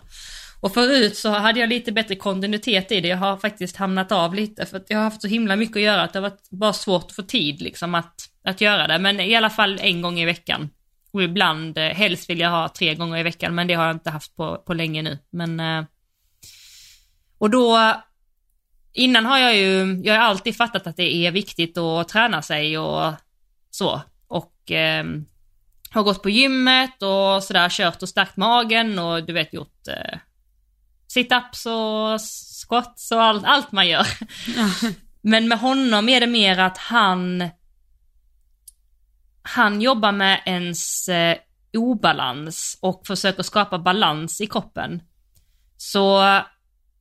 Och 0.62 0.74
förut 0.74 1.18
så 1.18 1.30
hade 1.30 1.60
jag 1.60 1.70
lite 1.70 1.92
bättre 1.92 2.16
kontinuitet 2.16 2.92
i 2.92 3.02
det, 3.02 3.08
jag 3.08 3.18
har 3.18 3.38
faktiskt 3.38 3.76
hamnat 3.76 4.12
av 4.12 4.36
lite 4.36 4.66
för 4.66 4.78
att 4.78 4.90
jag 4.90 4.98
har 4.98 5.04
haft 5.04 5.22
så 5.22 5.28
himla 5.28 5.56
mycket 5.56 5.76
att 5.76 5.82
göra 5.82 6.04
att 6.04 6.14
det 6.14 6.20
har 6.20 6.30
varit 6.30 6.50
bara 6.50 6.74
svårt 6.74 7.06
att 7.06 7.16
få 7.16 7.22
tid 7.22 7.62
liksom 7.62 7.96
att, 7.96 8.16
att 8.44 8.62
göra 8.62 8.88
det. 8.88 9.00
Men 9.00 9.20
i 9.20 9.36
alla 9.36 9.50
fall 9.50 9.80
en 9.82 10.02
gång 10.02 10.20
i 10.20 10.26
veckan. 10.26 10.70
Och 11.12 11.24
ibland, 11.24 11.78
eh, 11.78 11.84
helst 11.84 12.30
vill 12.30 12.40
jag 12.40 12.50
ha 12.50 12.70
tre 12.70 12.96
gånger 12.96 13.18
i 13.18 13.24
veckan 13.24 13.56
men 13.56 13.68
det 13.68 13.74
har 13.74 13.86
jag 13.86 13.96
inte 13.96 14.10
haft 14.10 14.36
på, 14.36 14.64
på 14.68 14.74
länge 14.74 15.02
nu. 15.02 15.20
Men, 15.30 15.60
eh, 15.60 15.84
och 17.38 17.50
då, 17.50 17.94
innan 18.98 19.26
har 19.26 19.38
jag 19.38 19.58
ju, 19.58 20.02
jag 20.04 20.14
har 20.14 20.22
alltid 20.22 20.56
fattat 20.56 20.88
att 20.88 20.98
det 20.98 21.16
är 21.16 21.32
viktigt 21.32 21.78
att 21.78 22.08
träna 22.08 22.42
sig 22.42 22.78
och 22.78 23.14
så. 23.70 24.02
Och 24.28 24.72
eh, 24.72 25.06
har 25.92 26.04
gått 26.04 26.24
på 26.24 26.30
gymmet 26.30 27.04
och 27.04 27.44
sådär, 27.44 27.70
kört 27.70 28.04
och 28.04 28.10
stärkt 28.10 28.38
magen 28.38 29.00
och 29.00 29.24
du 29.24 29.34
vet 29.34 29.54
gjort 29.54 29.88
eh, 29.88 30.20
sit-ups 31.16 31.68
och 31.68 32.22
squats 32.68 33.12
och 33.12 33.24
allt, 33.24 33.46
allt 33.46 33.72
man 33.72 33.88
gör. 33.88 34.08
Men 35.22 35.48
med 35.48 35.60
honom 35.60 36.10
är 36.10 36.20
det 36.20 36.28
mer 36.28 36.60
att 36.60 36.78
han 36.78 37.50
han 39.42 39.82
jobbar 39.82 40.12
med 40.12 40.42
ens 40.46 41.10
eh, 41.10 41.38
obalans 41.74 42.78
och 42.82 43.08
försöker 43.08 43.44
skapa 43.44 43.80
balans 43.80 44.42
i 44.42 44.48
kroppen. 44.48 45.02
Så 45.78 46.24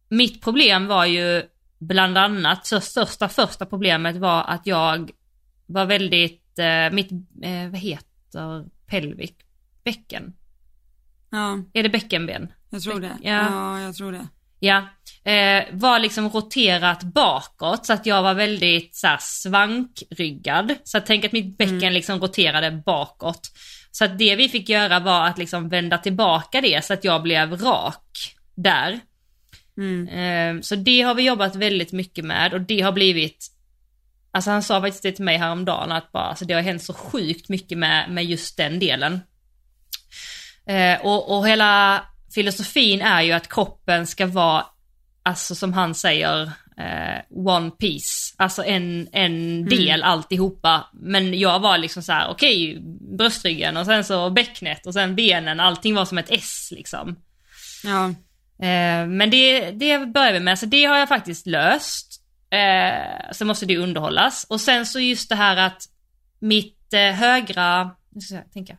mitt 0.08 0.42
problem 0.42 0.86
var 0.86 1.04
ju 1.04 1.42
bland 1.78 2.18
annat, 2.18 2.66
så 2.66 2.80
största 2.80 3.28
första 3.28 3.66
problemet 3.66 4.16
var 4.16 4.44
att 4.44 4.66
jag 4.66 5.10
var 5.66 5.86
väldigt, 5.86 6.58
eh, 6.58 6.90
mitt, 6.92 7.12
eh, 7.42 7.70
vad 7.70 7.80
heter 7.80 8.64
pelvic, 8.86 9.32
bäcken? 9.84 10.32
Ja, 11.30 11.58
Är 11.72 11.82
det 11.82 11.88
bäckenben? 11.88 12.52
jag 12.70 12.82
tror 12.82 13.00
det. 13.00 13.16
Ja. 13.22 13.50
Ja, 13.50 13.80
jag 13.80 13.94
tror 13.94 14.12
det. 14.12 14.26
Ja, 14.60 14.76
eh, 15.32 15.64
var 15.72 15.98
liksom 15.98 16.28
roterat 16.28 17.02
bakåt 17.02 17.86
så 17.86 17.92
att 17.92 18.06
jag 18.06 18.22
var 18.22 18.34
väldigt 18.34 18.96
så 18.96 19.06
här, 19.06 19.18
svankryggad. 19.20 20.74
Så 20.84 20.98
att 20.98 21.06
tänk 21.06 21.24
att 21.24 21.32
mitt 21.32 21.58
bäcken 21.58 21.94
liksom 21.94 22.20
roterade 22.20 22.70
bakåt. 22.70 23.50
Så 23.90 24.04
att 24.04 24.18
det 24.18 24.36
vi 24.36 24.48
fick 24.48 24.68
göra 24.68 25.00
var 25.00 25.26
att 25.26 25.38
liksom 25.38 25.68
vända 25.68 25.98
tillbaka 25.98 26.60
det 26.60 26.84
så 26.84 26.92
att 26.92 27.04
jag 27.04 27.22
blev 27.22 27.62
rak 27.62 28.36
där. 28.54 29.00
Mm. 29.78 30.08
Eh, 30.08 30.60
så 30.62 30.76
det 30.76 31.02
har 31.02 31.14
vi 31.14 31.26
jobbat 31.26 31.56
väldigt 31.56 31.92
mycket 31.92 32.24
med 32.24 32.54
och 32.54 32.60
det 32.60 32.80
har 32.80 32.92
blivit 32.92 33.52
Alltså 34.36 34.50
han 34.50 34.62
sa 34.62 34.80
faktiskt 34.80 35.02
det 35.02 35.12
till 35.12 35.24
mig 35.24 35.36
häromdagen 35.36 35.92
att 35.92 36.12
bara, 36.12 36.24
alltså 36.24 36.44
det 36.44 36.54
har 36.54 36.60
hänt 36.60 36.82
så 36.82 36.94
sjukt 36.94 37.48
mycket 37.48 37.78
med, 37.78 38.10
med 38.10 38.24
just 38.24 38.56
den 38.56 38.78
delen. 38.78 39.20
Eh, 40.66 41.00
och, 41.00 41.36
och 41.36 41.48
hela 41.48 42.02
filosofin 42.34 43.00
är 43.00 43.22
ju 43.22 43.32
att 43.32 43.48
kroppen 43.48 44.06
ska 44.06 44.26
vara, 44.26 44.66
alltså 45.22 45.54
som 45.54 45.72
han 45.72 45.94
säger, 45.94 46.42
eh, 46.78 47.22
one 47.30 47.70
piece. 47.70 48.34
Alltså 48.36 48.64
en, 48.64 49.08
en 49.12 49.64
del 49.68 50.02
alltihopa. 50.02 50.86
Men 50.92 51.38
jag 51.38 51.60
var 51.60 51.78
liksom 51.78 52.02
så 52.02 52.12
här: 52.12 52.28
okej, 52.28 52.78
bröstryggen 53.18 53.76
och 53.76 53.86
sen 53.86 54.04
så 54.04 54.30
bäcknet 54.30 54.86
och 54.86 54.94
sen 54.94 55.16
benen, 55.16 55.60
allting 55.60 55.94
var 55.94 56.04
som 56.04 56.18
ett 56.18 56.30
S 56.30 56.68
liksom. 56.72 57.16
Ja, 57.84 58.14
Eh, 58.58 59.06
men 59.06 59.30
det, 59.30 59.70
det 59.70 59.98
börjar 59.98 60.32
vi 60.32 60.40
med, 60.40 60.58
så 60.58 60.66
det 60.66 60.84
har 60.84 60.96
jag 60.96 61.08
faktiskt 61.08 61.46
löst. 61.46 62.22
Eh, 62.50 63.32
så 63.32 63.44
måste 63.44 63.66
det 63.66 63.76
underhållas. 63.76 64.46
Och 64.48 64.60
sen 64.60 64.86
så 64.86 65.00
just 65.00 65.28
det 65.28 65.34
här 65.34 65.56
att 65.56 65.82
mitt 66.38 66.92
eh, 66.92 67.00
högra, 67.00 67.90
nu 68.10 68.20
ska 68.20 68.34
jag 68.34 68.52
tänka. 68.52 68.76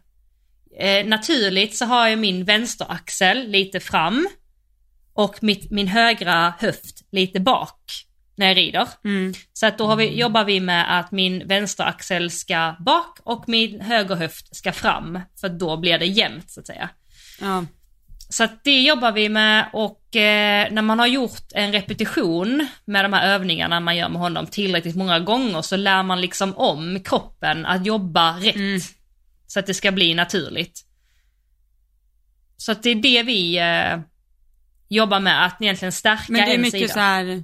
Eh, 0.79 1.05
naturligt 1.05 1.75
så 1.75 1.85
har 1.85 2.07
jag 2.07 2.19
min 2.19 2.45
vänsteraxel 2.45 3.47
lite 3.47 3.79
fram 3.79 4.27
och 5.13 5.43
mitt, 5.43 5.71
min 5.71 5.87
högra 5.87 6.53
höft 6.59 7.03
lite 7.11 7.39
bak 7.39 7.79
när 8.35 8.47
jag 8.47 8.57
rider. 8.57 8.87
mm. 9.03 9.33
Så 9.53 9.65
att 9.65 9.77
då 9.77 9.95
vi, 9.95 10.19
jobbar 10.19 10.43
vi 10.43 10.59
med 10.59 10.99
att 10.99 11.11
min 11.11 11.47
vänsteraxel 11.47 12.31
ska 12.31 12.75
bak 12.79 13.19
och 13.23 13.49
min 13.49 13.81
högerhöft 13.81 14.55
ska 14.55 14.71
fram. 14.71 15.19
För 15.41 15.49
då 15.49 15.77
blir 15.77 15.99
det 15.99 16.05
jämnt 16.05 16.51
så 16.51 16.59
att 16.59 16.67
säga. 16.67 16.89
ja, 17.41 17.65
Så 18.29 18.43
att 18.43 18.63
det 18.63 18.81
jobbar 18.81 19.11
vi 19.11 19.29
med 19.29 19.69
och 19.73 20.15
eh, 20.15 20.71
när 20.71 20.81
man 20.81 20.99
har 20.99 21.07
gjort 21.07 21.51
en 21.53 21.71
repetition 21.71 22.67
med 22.85 23.05
de 23.05 23.13
här 23.13 23.27
övningarna 23.27 23.79
man 23.79 23.97
gör 23.97 24.09
med 24.09 24.21
honom 24.21 24.47
tillräckligt 24.47 24.95
många 24.95 25.19
gånger 25.19 25.61
så 25.61 25.75
lär 25.75 26.03
man 26.03 26.21
liksom 26.21 26.53
om 26.57 26.99
kroppen 27.03 27.65
att 27.65 27.85
jobba 27.85 28.37
rätt. 28.39 28.55
Mm. 28.55 28.79
Så 29.47 29.59
att 29.59 29.65
det 29.65 29.73
ska 29.73 29.91
bli 29.91 30.13
naturligt. 30.13 30.85
Så 32.57 32.71
att 32.71 32.83
det 32.83 32.89
är 32.89 32.95
det 32.95 33.23
vi 33.23 33.57
eh, 33.57 33.99
jobbar 34.87 35.19
med, 35.19 35.45
att 35.45 35.61
egentligen 35.61 35.91
stärka 35.91 36.25
Men 36.27 36.45
det 36.45 36.53
är 36.53 36.57
mycket 36.57 36.79
sida. 36.79 36.93
så 36.93 36.99
här, 36.99 37.43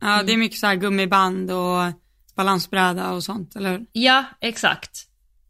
ja 0.00 0.22
det 0.22 0.32
är 0.32 0.36
mycket 0.36 0.58
så 0.58 0.66
här 0.66 0.74
gummiband 0.74 1.50
och 1.50 1.92
balansbräda 2.34 3.10
och 3.10 3.24
sånt, 3.24 3.56
eller 3.56 3.70
hur? 3.70 3.86
Ja, 3.92 4.24
exakt. 4.40 5.05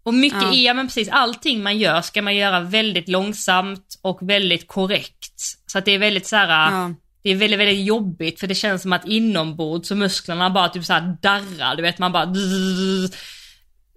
Och 0.06 0.14
mycket 0.14 0.42
Ja. 0.42 0.52
ja 0.54 0.74
men 0.74 0.86
precis, 0.86 1.08
allting 1.08 1.62
man 1.62 1.78
gör 1.78 2.02
ska 2.02 2.22
man 2.22 2.36
göra 2.36 2.60
väldigt 2.60 3.08
långsamt 3.08 3.98
och 4.02 4.18
väldigt 4.30 4.68
korrekt. 4.68 5.40
Så 5.66 5.78
att 5.78 5.84
det 5.84 5.90
är 5.92 5.98
väldigt 5.98 6.26
så 6.26 6.36
här, 6.36 6.70
Ja, 6.72 6.94
det 7.22 7.30
är 7.30 7.36
väldigt, 7.36 7.60
väldigt 7.60 7.86
jobbigt 7.86 8.40
för 8.40 8.46
det 8.46 8.54
känns 8.54 8.82
som 8.82 8.92
att 8.92 9.06
inombords 9.06 9.88
så 9.88 9.94
musklerna 9.94 10.50
bara 10.50 10.68
typ 10.68 10.84
så 10.84 10.92
här 10.92 11.16
darrar, 11.22 11.76
du 11.76 11.82
vet 11.82 11.98
man 11.98 12.12
bara 12.12 12.34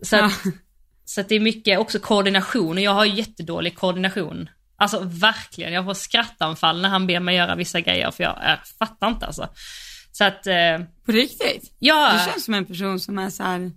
så 0.01 0.15
att, 0.15 0.21
Ja. 0.21 0.51
så 1.05 1.21
att 1.21 1.29
det 1.29 1.35
är 1.35 1.39
mycket 1.39 1.79
också 1.79 1.99
koordination 1.99 2.77
och 2.77 2.83
jag 2.83 2.93
har 2.93 3.05
jättedålig 3.05 3.75
koordination. 3.77 4.49
Alltså 4.77 4.99
verkligen, 5.03 5.73
jag 5.73 5.85
får 5.85 5.93
skrattanfall 5.93 6.81
när 6.81 6.89
han 6.89 7.07
ber 7.07 7.19
mig 7.19 7.35
göra 7.35 7.55
vissa 7.55 7.79
grejer 7.79 8.11
för 8.11 8.23
jag, 8.23 8.39
jag 8.43 8.57
fattar 8.79 9.07
inte 9.07 9.25
alltså. 9.25 9.49
Så 10.11 10.23
att, 10.23 10.47
eh, 10.47 10.79
på 11.05 11.11
riktigt? 11.11 11.75
ja. 11.79 12.13
Du 12.13 12.31
känns 12.31 12.45
som 12.45 12.53
en 12.53 12.65
person 12.65 12.99
som 12.99 13.17
är 13.19 13.29
så 13.29 13.43
här 13.43 13.71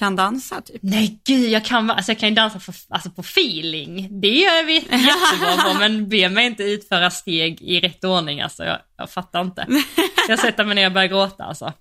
kan 0.00 0.16
dansa 0.16 0.60
typ. 0.60 0.82
Nej 0.82 1.20
gud, 1.24 1.50
jag 1.50 1.64
kan, 1.64 1.90
alltså, 1.90 2.12
jag 2.12 2.18
kan 2.18 2.28
ju 2.28 2.34
dansa 2.34 2.60
för, 2.60 2.74
alltså, 2.88 3.10
på 3.10 3.20
feeling. 3.20 4.20
Det 4.20 4.28
gör 4.28 4.64
vi 4.64 4.74
jättebra 4.90 5.72
på, 5.72 5.78
men 5.78 6.08
be 6.08 6.28
mig 6.28 6.46
inte 6.46 6.62
utföra 6.62 7.10
steg 7.10 7.62
i 7.62 7.80
rätt 7.80 8.04
ordning 8.04 8.40
alltså. 8.40 8.64
Jag, 8.64 8.78
jag 8.96 9.10
fattar 9.10 9.40
inte. 9.40 9.66
Jag 10.28 10.38
sätter 10.38 10.64
mig 10.64 10.74
ner 10.74 10.86
och 10.86 10.92
börjar 10.92 11.08
gråta 11.08 11.44
alltså. 11.44 11.72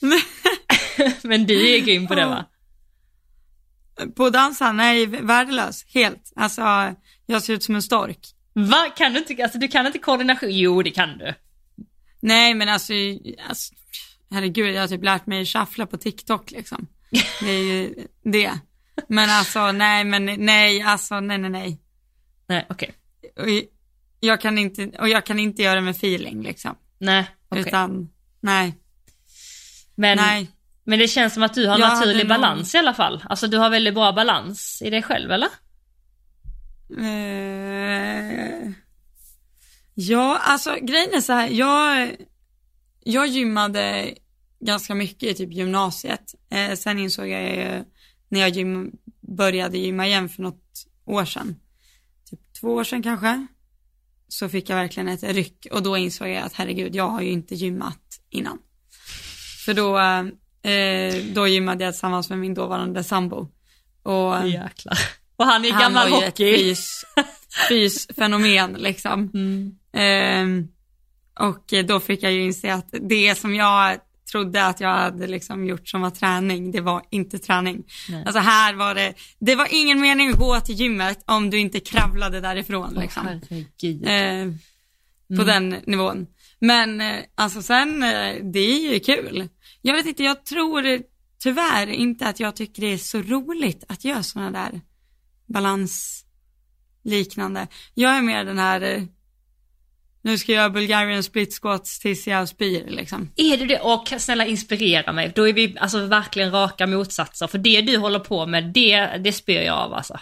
men 1.22 1.46
du 1.46 1.74
är 1.74 1.80
grym 1.80 2.06
på 2.06 2.14
det 2.14 2.26
va? 2.26 2.44
På 4.16 4.30
dansa, 4.30 4.72
nej, 4.72 5.06
värdelös, 5.06 5.84
helt. 5.94 6.32
Alltså, 6.36 6.94
jag 7.26 7.42
ser 7.42 7.54
ut 7.54 7.62
som 7.62 7.74
en 7.74 7.82
stork. 7.82 8.18
Va? 8.52 8.92
Kan 8.96 9.12
du 9.12 9.18
inte, 9.18 9.42
alltså 9.42 9.58
du 9.58 9.68
kan 9.68 9.86
inte 9.86 9.98
koordination? 9.98 10.50
Jo 10.52 10.82
det 10.82 10.90
kan 10.90 11.18
du. 11.18 11.34
Nej 12.20 12.54
men 12.54 12.68
alltså, 12.68 12.92
alltså 13.48 13.74
herregud, 14.30 14.74
jag 14.74 14.80
har 14.80 14.88
typ 14.88 15.04
lärt 15.04 15.26
mig 15.26 15.46
shuffla 15.46 15.86
på 15.86 15.96
TikTok 15.96 16.50
liksom. 16.50 16.86
Det 17.40 17.50
är 17.50 17.62
ju 17.62 17.94
det. 18.22 18.58
Men 19.08 19.30
alltså, 19.30 19.72
nej 19.72 20.04
men 20.04 20.24
nej, 20.24 20.82
alltså 20.82 21.20
nej 21.20 21.38
nej 21.38 21.50
nej. 21.50 21.80
Nej 22.48 22.66
okej. 22.68 22.94
Och 23.36 23.48
jag 24.20 24.40
kan 24.40 24.58
inte, 24.58 24.86
och 24.98 25.08
jag 25.08 25.26
kan 25.26 25.38
inte 25.38 25.62
göra 25.62 25.74
det 25.74 25.80
med 25.80 25.90
feeling 25.96 26.42
liksom. 26.42 26.76
Nej 26.98 27.30
okej. 27.48 27.64
Utan, 27.66 28.08
nej, 28.40 28.74
Men, 29.94 30.16
nej. 30.16 30.50
men 30.84 30.98
det 30.98 31.08
känns 31.08 31.34
som 31.34 31.42
att 31.42 31.54
du 31.54 31.66
har 31.66 31.78
Jag 31.78 31.88
naturlig 31.88 32.28
balans 32.28 32.74
i 32.74 32.78
alla 32.78 32.94
fall. 32.94 33.24
Alltså 33.28 33.46
du 33.46 33.58
har 33.58 33.70
väldigt 33.70 33.94
bra 33.94 34.12
balans 34.12 34.82
i 34.84 34.90
dig 34.90 35.02
själv 35.02 35.30
eller? 35.30 35.48
Eh, 36.98 38.70
ja, 39.94 40.38
alltså 40.38 40.76
grejen 40.82 41.14
är 41.14 41.20
så 41.20 41.32
här, 41.32 41.48
jag, 41.48 42.16
jag 43.04 43.26
gymmade 43.26 44.14
ganska 44.60 44.94
mycket 44.94 45.22
i 45.22 45.34
typ 45.34 45.52
gymnasiet. 45.52 46.34
Eh, 46.50 46.74
sen 46.74 46.98
insåg 46.98 47.28
jag 47.28 47.42
ju 47.42 47.84
när 48.28 48.40
jag 48.40 48.48
gym, 48.48 48.92
började 49.20 49.78
gymma 49.78 50.06
igen 50.06 50.28
för 50.28 50.42
något 50.42 50.86
år 51.04 51.24
sedan, 51.24 51.56
typ 52.30 52.40
två 52.60 52.68
år 52.74 52.84
sedan 52.84 53.02
kanske, 53.02 53.46
så 54.28 54.48
fick 54.48 54.68
jag 54.68 54.76
verkligen 54.76 55.08
ett 55.08 55.22
ryck 55.22 55.66
och 55.70 55.82
då 55.82 55.96
insåg 55.96 56.28
jag 56.28 56.42
att 56.42 56.52
herregud, 56.52 56.94
jag 56.94 57.08
har 57.08 57.20
ju 57.20 57.30
inte 57.30 57.54
gymmat 57.54 58.20
innan. 58.30 58.58
För 59.64 59.74
då, 59.74 59.98
eh, 60.70 61.14
då 61.34 61.46
gymmade 61.46 61.84
jag 61.84 61.94
tillsammans 61.94 62.30
med 62.30 62.38
min 62.38 62.54
dåvarande 62.54 63.04
sambo. 63.04 63.48
Och, 64.02 64.48
Jäklar. 64.48 64.98
Och 65.36 65.46
han 65.46 65.64
är 65.64 65.72
han 65.72 65.82
gammal 65.82 66.10
var 66.10 66.20
ju 66.20 66.26
hockey. 66.26 66.54
ett 66.54 66.58
fys, 66.58 67.04
fysfenomen 67.68 68.72
liksom. 68.72 69.30
Mm. 69.34 69.78
Ehm, 69.92 70.68
och 71.40 71.74
då 71.84 72.00
fick 72.00 72.22
jag 72.22 72.32
ju 72.32 72.42
inse 72.44 72.74
att 72.74 72.94
det 73.00 73.34
som 73.34 73.54
jag 73.54 73.96
trodde 74.30 74.66
att 74.66 74.80
jag 74.80 74.88
hade 74.88 75.26
liksom 75.26 75.66
gjort 75.66 75.88
som 75.88 76.00
var 76.00 76.10
träning, 76.10 76.72
det 76.72 76.80
var 76.80 77.02
inte 77.10 77.38
träning. 77.38 77.84
Nej. 78.08 78.22
Alltså 78.26 78.40
här 78.40 78.74
var 78.74 78.94
det, 78.94 79.14
det 79.38 79.54
var 79.54 79.68
ingen 79.70 80.00
mening 80.00 80.30
att 80.30 80.38
gå 80.38 80.60
till 80.60 80.74
gymmet 80.74 81.24
om 81.26 81.50
du 81.50 81.58
inte 81.58 81.80
kravlade 81.80 82.40
därifrån 82.40 82.92
Åh, 82.96 83.02
liksom. 83.02 83.26
Eh, 83.26 83.40
på 85.36 85.42
Mm. 85.42 85.46
den 85.46 85.68
nivån. 85.86 86.26
Men 86.58 87.00
eh, 87.00 87.16
alltså 87.34 87.62
sen, 87.62 88.02
eh, 88.02 88.34
det 88.52 88.58
är 88.58 88.92
ju 88.92 89.00
kul. 89.00 89.48
Jag 89.82 89.94
vet 89.94 90.06
inte, 90.06 90.22
jag 90.24 90.44
tror 90.44 91.02
tyvärr 91.42 91.86
inte 91.86 92.26
att 92.26 92.40
jag 92.40 92.56
tycker 92.56 92.82
det 92.82 92.92
är 92.92 92.98
så 92.98 93.22
roligt 93.22 93.84
att 93.88 94.04
göra 94.04 94.22
sådana 94.22 94.50
där 94.50 94.80
balansliknande. 95.46 97.66
Jag 97.94 98.16
är 98.16 98.22
mer 98.22 98.44
den 98.44 98.58
här, 98.58 98.80
eh, 98.80 99.02
nu 100.26 100.38
ska 100.38 100.52
jag 100.52 100.60
göra 100.60 100.70
Bulgarian 100.70 101.22
split 101.22 101.54
squats 101.62 101.98
tills 101.98 102.26
jag 102.26 102.48
spyr 102.48 102.84
liksom. 102.90 103.30
Är 103.36 103.56
du 103.56 103.66
det? 103.66 103.80
Och 103.80 104.12
snälla 104.18 104.46
inspirera 104.46 105.12
mig. 105.12 105.32
Då 105.34 105.48
är 105.48 105.52
vi 105.52 105.76
alltså 105.80 106.06
verkligen 106.06 106.50
raka 106.50 106.86
motsatser. 106.86 107.46
För 107.46 107.58
det 107.58 107.80
du 107.80 107.96
håller 107.96 108.18
på 108.18 108.46
med, 108.46 108.72
det, 108.72 109.06
det 109.24 109.32
spyr 109.32 109.60
jag 109.60 109.76
av 109.76 109.94
alltså. 109.94 110.20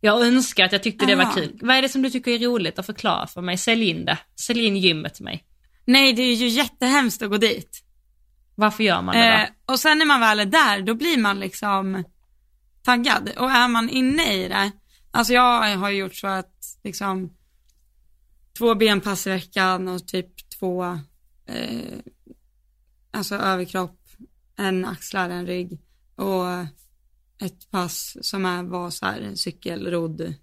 Jag 0.00 0.26
önskar 0.26 0.64
att 0.64 0.72
jag 0.72 0.82
tyckte 0.82 1.06
det 1.06 1.14
var 1.14 1.24
Aha. 1.24 1.34
kul. 1.34 1.58
Vad 1.62 1.76
är 1.76 1.82
det 1.82 1.88
som 1.88 2.02
du 2.02 2.10
tycker 2.10 2.30
är 2.30 2.38
roligt 2.38 2.78
att 2.78 2.86
förklara 2.86 3.26
för 3.26 3.40
mig? 3.40 3.58
Sälj 3.58 3.88
in 3.88 4.04
det. 4.04 4.18
Sälj 4.40 4.64
in 4.64 4.76
gymmet 4.76 5.14
till 5.14 5.24
mig. 5.24 5.44
Nej, 5.84 6.12
det 6.12 6.22
är 6.22 6.34
ju 6.34 6.48
jättehemskt 6.48 7.22
att 7.22 7.30
gå 7.30 7.36
dit. 7.36 7.82
Varför 8.54 8.84
gör 8.84 9.02
man 9.02 9.14
det 9.14 9.24
Eh, 9.24 9.40
då? 9.66 9.72
och 9.72 9.80
sen 9.80 9.98
när 9.98 10.06
man 10.06 10.20
väl 10.20 10.40
är 10.40 10.44
där, 10.44 10.82
då 10.82 10.94
blir 10.94 11.18
man 11.18 11.40
liksom 11.40 12.04
taggad. 12.84 13.30
Och 13.36 13.50
är 13.50 13.68
man 13.68 13.90
inne 13.90 14.32
i 14.32 14.48
det, 14.48 14.70
alltså 15.10 15.32
jag 15.32 15.76
har 15.76 15.90
ju 15.90 15.98
gjort 15.98 16.14
så 16.14 16.26
att 16.26 16.54
liksom 16.84 17.30
två 18.58 18.74
benpass 18.74 19.26
i 19.26 19.30
veckan 19.30 19.88
och 19.88 20.06
typ 20.08 20.48
två, 20.58 20.84
eh, 21.46 21.98
alltså 23.10 23.34
överkropp, 23.34 23.98
en 24.56 24.84
axlar, 24.84 25.30
en 25.30 25.46
rygg 25.46 25.78
och 26.16 26.46
ett 27.46 27.70
pass 27.70 28.16
som 28.20 28.46
är, 28.46 28.62
var 28.62 28.90
så 28.90 29.06
här 29.06 29.32
cykelrodd 29.34 30.34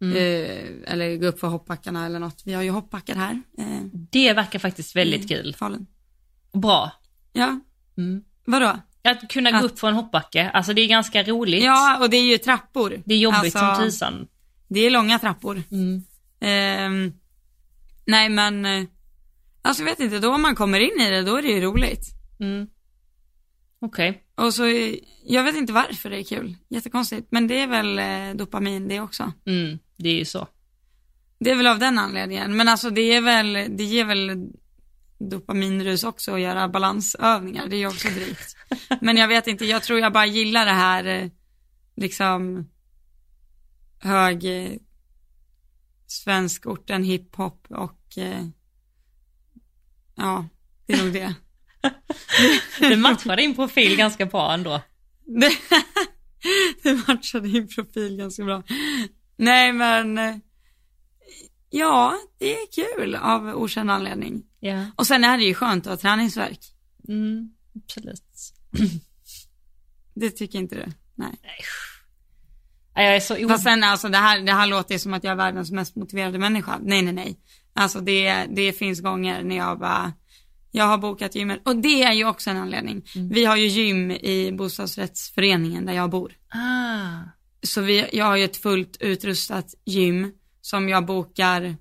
Mm. 0.00 0.16
eh, 0.16 0.92
eller 0.92 1.16
gå 1.16 1.26
upp 1.26 1.40
för 1.40 1.48
hoppbackarna 1.48 2.06
eller 2.06 2.18
något. 2.18 2.42
Vi 2.44 2.52
har 2.52 2.62
ju 2.62 2.70
hoppbackar 2.70 3.14
här. 3.14 3.42
Eh, 3.58 3.80
Det 3.92 4.32
verkar 4.32 4.58
faktiskt 4.58 4.96
väldigt 4.96 5.24
i 5.24 5.28
kul. 5.28 5.54
Falun. 5.54 5.86
Bra. 6.52 6.92
Ja, 7.32 7.60
Mm. 7.96 8.24
vadå? 8.44 8.76
Att 9.02 9.28
kunna 9.30 9.50
gå 9.50 9.56
Att- 9.56 9.64
upp 9.64 9.78
för 9.78 9.88
en 9.88 9.94
hoppbacke, 9.94 10.50
alltså 10.50 10.72
det 10.74 10.80
är 10.82 10.88
ganska 10.88 11.22
roligt. 11.22 11.64
Ja, 11.64 11.98
och 12.02 12.10
det 12.10 12.16
är 12.16 12.22
ju 12.32 12.38
trappor. 12.38 13.02
Det 13.04 13.14
är 13.14 13.18
jobbigt 13.18 13.56
Alltså, 13.56 13.58
som 13.58 13.76
tusan. 13.84 14.28
Det 14.68 14.80
är 14.80 14.90
långa 14.90 15.18
trappor. 15.18 15.62
Mm. 15.70 17.12
Nej 18.06 18.28
men, 18.28 18.64
eh, 18.64 18.84
alltså 19.62 19.82
jag 19.82 19.90
vet 19.90 20.00
inte, 20.00 20.18
då 20.18 20.38
man 20.38 20.54
kommer 20.54 20.80
in 20.80 21.00
i 21.00 21.10
det, 21.10 21.22
då 21.22 21.36
är 21.36 21.42
det 21.42 21.48
ju 21.48 21.60
roligt. 21.60 22.06
Mm. 22.40 22.66
Okej. 23.80 24.22
Och 24.34 24.54
så, 24.54 24.64
eh, 24.66 24.94
jag 25.24 25.44
vet 25.44 25.56
inte 25.56 25.72
varför 25.72 26.10
det 26.10 26.20
är 26.20 26.24
kul, 26.24 26.56
jättekonstigt, 26.68 27.26
men 27.30 27.46
det 27.46 27.60
är 27.60 27.66
väl 27.66 27.98
eh, 27.98 28.36
dopamin 28.36 28.88
det 28.88 29.00
också. 29.00 29.32
Mm. 29.46 29.78
Det 29.96 30.08
är 30.08 30.18
ju 30.18 30.24
så. 30.24 30.48
Det 31.38 31.50
är 31.50 31.56
väl 31.56 31.66
av 31.66 31.78
den 31.78 31.98
anledningen, 31.98 32.56
men 32.56 32.68
alltså 32.68 32.90
det 32.90 33.00
är 33.00 33.20
väl, 33.20 33.52
det 33.52 33.84
ger 33.84 34.04
väl 34.04 34.48
dopaminrus 35.18 36.04
också 36.04 36.34
att 36.34 36.40
göra 36.40 36.68
balansövningar, 36.68 37.66
det 37.66 37.76
är 37.76 37.78
ju 37.78 37.86
också 37.86 38.08
drygt. 38.08 38.56
men 39.00 39.16
jag 39.16 39.28
vet 39.28 39.46
inte, 39.46 39.64
jag 39.64 39.82
tror 39.82 40.00
jag 40.00 40.12
bara 40.12 40.26
gillar 40.26 40.66
det 40.66 40.72
här, 40.72 41.30
liksom, 41.96 42.68
hög 44.00 44.44
svenskorten 46.14 47.04
hiphop 47.04 47.66
och 47.68 48.18
eh, 48.18 48.46
ja, 50.14 50.48
det 50.86 50.92
är 50.92 51.04
nog 51.04 51.12
det. 51.12 51.34
Det 52.80 52.96
matchar 52.96 53.36
din 53.36 53.54
profil 53.54 53.96
ganska 53.96 54.26
bra 54.26 54.54
ändå. 54.54 54.82
Det, 55.24 55.50
det 56.82 57.08
matchade 57.08 57.48
din 57.48 57.68
profil 57.68 58.16
ganska 58.16 58.44
bra. 58.44 58.62
Nej 59.36 59.72
men, 59.72 60.18
eh, 60.18 60.36
ja, 61.70 62.18
det 62.38 62.54
är 62.54 62.66
kul 62.72 63.14
av 63.14 63.46
okänd 63.46 63.90
anledning. 63.90 64.42
Ja. 64.60 64.86
Och 64.96 65.06
sen 65.06 65.24
är 65.24 65.38
det 65.38 65.44
ju 65.44 65.54
skönt 65.54 65.86
att 65.86 65.90
ha 65.90 65.96
träningsverk. 65.96 66.60
Mm. 67.08 67.54
Absolut. 67.76 68.52
Det 70.14 70.30
tycker 70.30 70.58
inte 70.58 70.74
du? 70.74 70.92
Nej. 71.14 71.38
Ja, 72.94 73.02
Jag 73.02 73.16
är 73.16 73.20
så 73.20 73.44
o... 73.44 73.48
Fast 73.48 73.64
sen 73.64 73.84
alltså 73.84 74.08
det 74.08 74.18
här, 74.18 74.40
det 74.40 74.52
här 74.52 74.66
låter 74.66 74.94
ju 74.94 74.98
som 74.98 75.14
att 75.14 75.24
jag 75.24 75.30
är 75.30 75.36
världens 75.36 75.70
mest 75.70 75.96
motiverade 75.96 76.38
människa. 76.38 76.78
Nej, 76.82 77.02
nej, 77.02 77.12
nej. 77.12 77.36
Alltså 77.74 78.00
det, 78.00 78.46
det 78.50 78.72
finns 78.72 79.00
gånger 79.00 79.42
när 79.42 79.56
jag 79.56 79.78
bara, 79.78 80.12
jag 80.70 80.84
har 80.84 80.98
bokat 80.98 81.34
gymmet. 81.34 81.60
Och 81.64 81.76
det 81.76 82.02
är 82.02 82.12
ju 82.12 82.28
också 82.28 82.50
en 82.50 82.56
anledning. 82.56 83.04
Vi 83.14 83.44
har 83.44 83.56
ju 83.56 83.66
gym 83.66 84.10
i 84.10 84.52
bostadsrättsföreningen 84.52 85.86
där 85.86 85.92
jag 85.92 86.10
bor. 86.10 86.32
Ah. 86.48 87.30
Så 87.62 87.80
vi, 87.80 88.08
jag 88.12 88.24
har 88.24 88.36
ju 88.36 88.44
ett 88.44 88.56
fullt 88.56 88.96
utrustat 89.00 89.74
gym 89.84 90.32
som 90.60 90.88
jag 90.88 91.06
bokar 91.06 91.76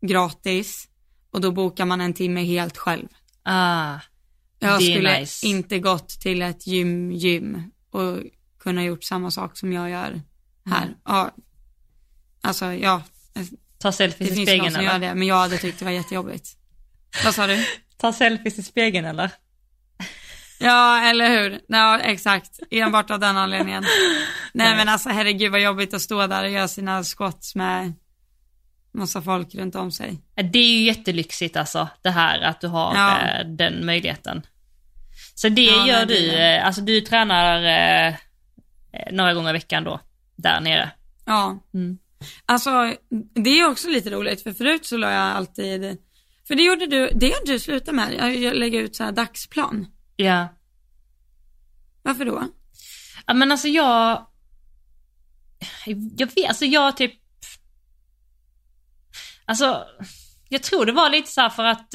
gratis. 0.00 0.88
Och 1.30 1.40
då 1.40 1.52
bokar 1.52 1.84
man 1.84 2.00
en 2.00 2.14
timme 2.14 2.44
helt 2.44 2.76
själv. 2.76 3.08
Ah. 3.42 3.98
Jag 4.58 4.82
skulle 4.82 5.20
nice. 5.20 5.46
inte 5.46 5.78
gått 5.78 6.08
till 6.08 6.42
ett 6.42 6.66
gym, 6.66 7.12
gym 7.12 7.62
och 7.90 8.18
kunna 8.66 8.84
gjort 8.84 9.04
samma 9.04 9.30
sak 9.30 9.56
som 9.56 9.72
jag 9.72 9.90
gör 9.90 10.20
här. 10.70 10.82
Mm. 10.82 10.94
Ja, 11.04 11.30
alltså 12.40 12.72
ja, 12.72 13.02
Ta 13.78 13.88
det 13.88 13.92
selfies 13.92 14.30
i 14.30 14.34
finns 14.34 14.38
någon 14.38 14.46
spegeln 14.46 14.74
som 14.74 14.84
gör 14.84 14.94
eller? 14.94 15.08
det, 15.08 15.14
men 15.14 15.26
jag 15.28 15.36
hade 15.36 15.58
tyckt 15.58 15.78
det 15.78 15.84
var 15.84 15.92
jättejobbigt. 15.92 16.48
Vad 17.24 17.34
sa 17.34 17.46
du? 17.46 17.64
Ta 17.98 18.12
selfies 18.12 18.58
i 18.58 18.62
spegeln 18.62 19.06
eller? 19.06 19.30
Ja, 20.58 21.00
eller 21.08 21.28
hur? 21.30 21.60
Ja, 21.68 21.98
exakt. 21.98 22.60
Enbart 22.70 23.10
av 23.10 23.20
den 23.20 23.36
anledningen. 23.36 23.84
Nej, 24.54 24.76
men 24.76 24.88
alltså 24.88 25.08
herregud 25.08 25.52
vad 25.52 25.60
jobbigt 25.62 25.94
att 25.94 26.02
stå 26.02 26.26
där 26.26 26.44
och 26.44 26.50
göra 26.50 26.68
sina 26.68 27.04
squats 27.04 27.54
med 27.54 27.92
massa 28.94 29.22
folk 29.22 29.54
runt 29.54 29.74
om 29.74 29.92
sig. 29.92 30.18
Det 30.52 30.58
är 30.58 30.78
ju 30.78 30.84
jättelyxigt 30.84 31.56
alltså, 31.56 31.88
det 32.02 32.10
här 32.10 32.40
att 32.40 32.60
du 32.60 32.66
har 32.66 32.94
Ja. 32.94 33.20
eh, 33.20 33.46
den 33.46 33.86
möjligheten. 33.86 34.46
Så 35.34 35.48
det 35.48 35.62
Ja, 35.62 35.86
gör 35.86 35.96
nej, 35.96 36.06
det 36.06 36.20
du, 36.20 36.26
det. 36.30 36.56
eh, 36.56 36.66
alltså 36.66 36.80
du 36.82 37.00
tränar 37.00 37.62
eh, 38.08 38.14
några 39.12 39.34
gånger 39.34 39.50
i 39.50 39.52
veckan 39.52 39.84
då, 39.84 40.00
där 40.36 40.60
nere. 40.60 40.90
Ja. 41.24 41.58
Mm. 41.74 41.98
Alltså, 42.46 42.94
det 43.34 43.50
är 43.60 43.66
också 43.70 43.88
lite 43.88 44.10
roligt, 44.10 44.42
för 44.42 44.52
förut 44.52 44.86
så 44.86 44.96
la 44.96 45.10
jag 45.12 45.22
alltid, 45.22 45.98
för 46.48 46.54
det 46.54 46.62
gjorde 46.62 46.86
du, 46.86 47.10
det 47.14 47.26
har 47.26 47.46
du 47.46 47.58
slutat 47.58 47.94
med, 47.94 48.14
jag- 48.36 48.54
lägger 48.56 48.80
ut 48.80 48.96
så 48.96 49.04
här 49.04 49.12
dagsplan. 49.12 49.86
Ja. 50.16 50.48
Varför 52.02 52.24
då? 52.24 52.42
Ja 53.26 53.34
men 53.34 53.52
alltså 53.52 53.68
jag, 53.68 54.26
jag 56.16 56.34
vet, 56.34 56.48
alltså 56.48 56.64
jag 56.64 56.96
typ, 56.96 57.12
alltså 59.44 59.84
jag 60.48 60.62
tror 60.62 60.86
det 60.86 60.92
var 60.92 61.10
lite 61.10 61.30
så 61.30 61.40
här 61.40 61.50
för 61.50 61.64
att 61.64 61.94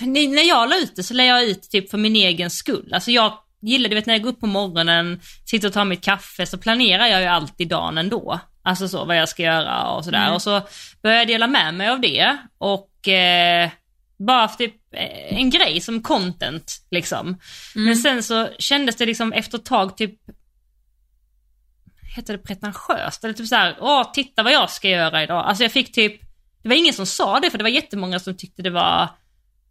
ni- 0.00 0.26
när 0.28 0.48
jag 0.48 0.68
la 0.68 0.76
ut 0.78 0.96
det 0.96 1.02
så 1.02 1.14
la 1.14 1.22
jag 1.24 1.44
ut 1.44 1.62
typ 1.62 1.90
för 1.90 1.98
min 1.98 2.16
egen 2.16 2.50
skull. 2.50 2.94
Alltså 2.94 3.10
jag 3.10 3.38
gillar, 3.60 3.88
du 3.88 3.94
vet 3.94 4.06
när 4.06 4.14
jag 4.14 4.22
går 4.22 4.30
upp 4.30 4.40
på 4.40 4.46
morgonen, 4.46 5.20
sitter 5.44 5.68
och 5.68 5.74
tar 5.74 5.84
mitt 5.84 6.04
kaffe, 6.04 6.46
så 6.46 6.58
planerar 6.58 7.06
jag 7.06 7.20
ju 7.20 7.26
alltid 7.26 7.68
dagen 7.68 7.98
ändå. 7.98 8.40
Alltså 8.62 8.88
så, 8.88 9.04
vad 9.04 9.16
jag 9.16 9.28
ska 9.28 9.42
göra 9.42 9.90
och 9.90 10.04
sådär. 10.04 10.22
Mm. 10.22 10.34
Och 10.34 10.42
så 10.42 10.62
började 11.02 11.20
jag 11.20 11.28
dela 11.28 11.46
med 11.46 11.74
mig 11.74 11.88
av 11.88 12.00
det. 12.00 12.36
Och 12.58 13.08
eh, 13.08 13.70
bara 14.18 14.48
typ 14.48 14.74
eh, 14.94 15.38
en 15.38 15.50
grej 15.50 15.80
som 15.80 16.02
content 16.02 16.72
liksom. 16.90 17.26
Mm. 17.26 17.38
Men 17.74 17.96
sen 17.96 18.22
så 18.22 18.48
kändes 18.58 18.96
det 18.96 19.06
liksom 19.06 19.32
efter 19.32 19.58
ett 19.58 19.64
tag 19.64 19.96
typ 19.96 20.14
Heter 22.16 22.32
det 22.32 22.38
pretentiöst? 22.38 23.24
Eller 23.24 23.34
typ 23.34 23.46
såhär, 23.46 23.76
åh 23.80 24.12
titta 24.12 24.42
vad 24.42 24.52
jag 24.52 24.70
ska 24.70 24.88
göra 24.88 25.22
idag. 25.22 25.44
Alltså 25.44 25.64
jag 25.64 25.72
fick 25.72 25.92
typ, 25.92 26.20
det 26.62 26.68
var 26.68 26.76
ingen 26.76 26.94
som 26.94 27.06
sa 27.06 27.40
det 27.40 27.50
för 27.50 27.58
det 27.58 27.64
var 27.64 27.70
jättemånga 27.70 28.18
som 28.18 28.36
tyckte 28.36 28.62
det 28.62 28.70
var 28.70 29.08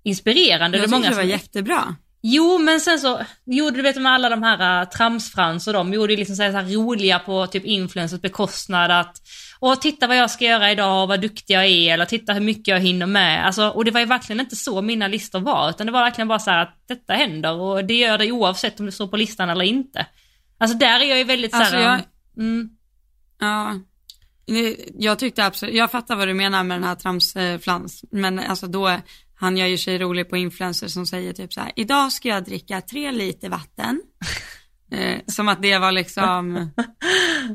inspirerande. 0.03 0.77
Jag 0.77 0.87
det 0.87 0.91
var 0.91 0.99
tyckte 0.99 1.09
många 1.09 1.09
det 1.09 1.15
var 1.15 1.23
som, 1.23 1.29
jättebra. 1.29 1.95
Jo 2.29 2.57
men 2.57 2.81
sen 2.81 2.99
så, 2.99 3.19
jo 3.45 3.69
du 3.69 3.81
vet 3.81 4.01
med 4.01 4.11
alla 4.11 4.29
de 4.29 4.43
här 4.43 4.81
uh, 4.83 4.89
tramsfrans 4.89 5.67
och 5.67 5.73
de 5.73 5.93
gjorde 5.93 6.13
ju 6.13 6.17
liksom 6.19 6.35
så 6.35 6.43
här, 6.43 6.51
så 6.51 6.57
här 6.57 6.73
roliga 6.73 7.19
på 7.19 7.47
typ 7.47 7.65
influencers 7.65 8.21
bekostnad 8.21 8.91
att 8.91 9.21
Åh 9.59 9.75
titta 9.75 10.07
vad 10.07 10.17
jag 10.17 10.31
ska 10.31 10.45
göra 10.45 10.71
idag 10.71 11.03
och 11.03 11.07
vad 11.09 11.21
duktig 11.21 11.53
jag 11.53 11.65
är 11.65 11.93
eller 11.93 12.05
titta 12.05 12.33
hur 12.33 12.41
mycket 12.41 12.67
jag 12.67 12.79
hinner 12.79 13.05
med. 13.05 13.45
Alltså, 13.45 13.69
och 13.69 13.85
det 13.85 13.91
var 13.91 13.99
ju 13.99 14.05
verkligen 14.05 14.39
inte 14.39 14.55
så 14.55 14.81
mina 14.81 15.07
listor 15.07 15.39
var 15.39 15.69
utan 15.69 15.85
det 15.87 15.93
var 15.93 16.03
verkligen 16.03 16.27
bara 16.27 16.39
så 16.39 16.51
här 16.51 16.61
att 16.61 16.75
detta 16.87 17.13
händer 17.13 17.53
och 17.53 17.85
det 17.85 17.93
gör 17.93 18.17
det 18.17 18.31
oavsett 18.31 18.79
om 18.79 18.85
det 18.85 18.91
står 18.91 19.07
på 19.07 19.17
listan 19.17 19.49
eller 19.49 19.65
inte. 19.65 20.05
Alltså 20.57 20.77
där 20.77 20.99
är 20.99 21.05
jag 21.05 21.17
ju 21.17 21.23
väldigt 21.23 21.51
så 21.51 21.57
Alltså, 21.57 21.75
här, 21.75 22.03
jag- 22.35 22.43
mm, 22.43 22.69
Ja, 23.39 23.75
jag 24.99 25.19
tyckte 25.19 25.45
absolut, 25.45 25.75
jag 25.75 25.91
fattar 25.91 26.15
vad 26.15 26.27
du 26.27 26.33
menar 26.33 26.63
med 26.63 26.77
den 26.77 26.83
här 26.83 26.95
tramsflans, 26.95 28.03
men 28.11 28.39
alltså 28.39 28.67
då, 28.67 28.97
han 29.39 29.57
gör 29.57 29.67
ju 29.67 29.77
sig 29.77 29.97
rolig 29.97 30.29
på 30.29 30.37
influencers 30.37 30.91
som 30.91 31.05
säger 31.05 31.33
typ 31.33 31.53
så 31.53 31.61
här, 31.61 31.71
idag 31.75 32.11
ska 32.11 32.29
jag 32.29 32.43
dricka 32.43 32.81
tre 32.81 33.11
liter 33.11 33.49
vatten. 33.49 34.01
Eh, 34.91 35.19
som 35.27 35.47
att 35.47 35.61
det 35.61 35.77
var 35.77 35.91
liksom 35.91 36.69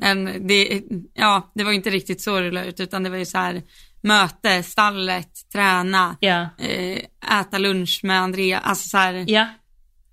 en, 0.03 0.47
det, 0.47 0.83
ja, 1.15 1.53
det 1.55 1.65
var 1.65 1.73
inte 1.73 1.91
riktigt 1.91 2.21
så 2.21 2.41
det 2.41 2.65
ut, 2.65 2.81
utan 2.81 3.03
det 3.03 3.11
var 3.11 3.17
ju 3.17 3.27
så 3.27 3.39
här, 3.39 3.63
möte, 4.03 4.63
stallet, 4.63 5.29
träna, 5.53 6.17
ja, 6.21 6.49
eh, 6.59 7.41
äta 7.41 7.59
lunch 7.59 8.01
med 8.03 8.21
Andrea, 8.21 8.59
alltså 8.59 8.89
så 8.89 8.97
här, 8.97 9.25
ja, 9.29 9.49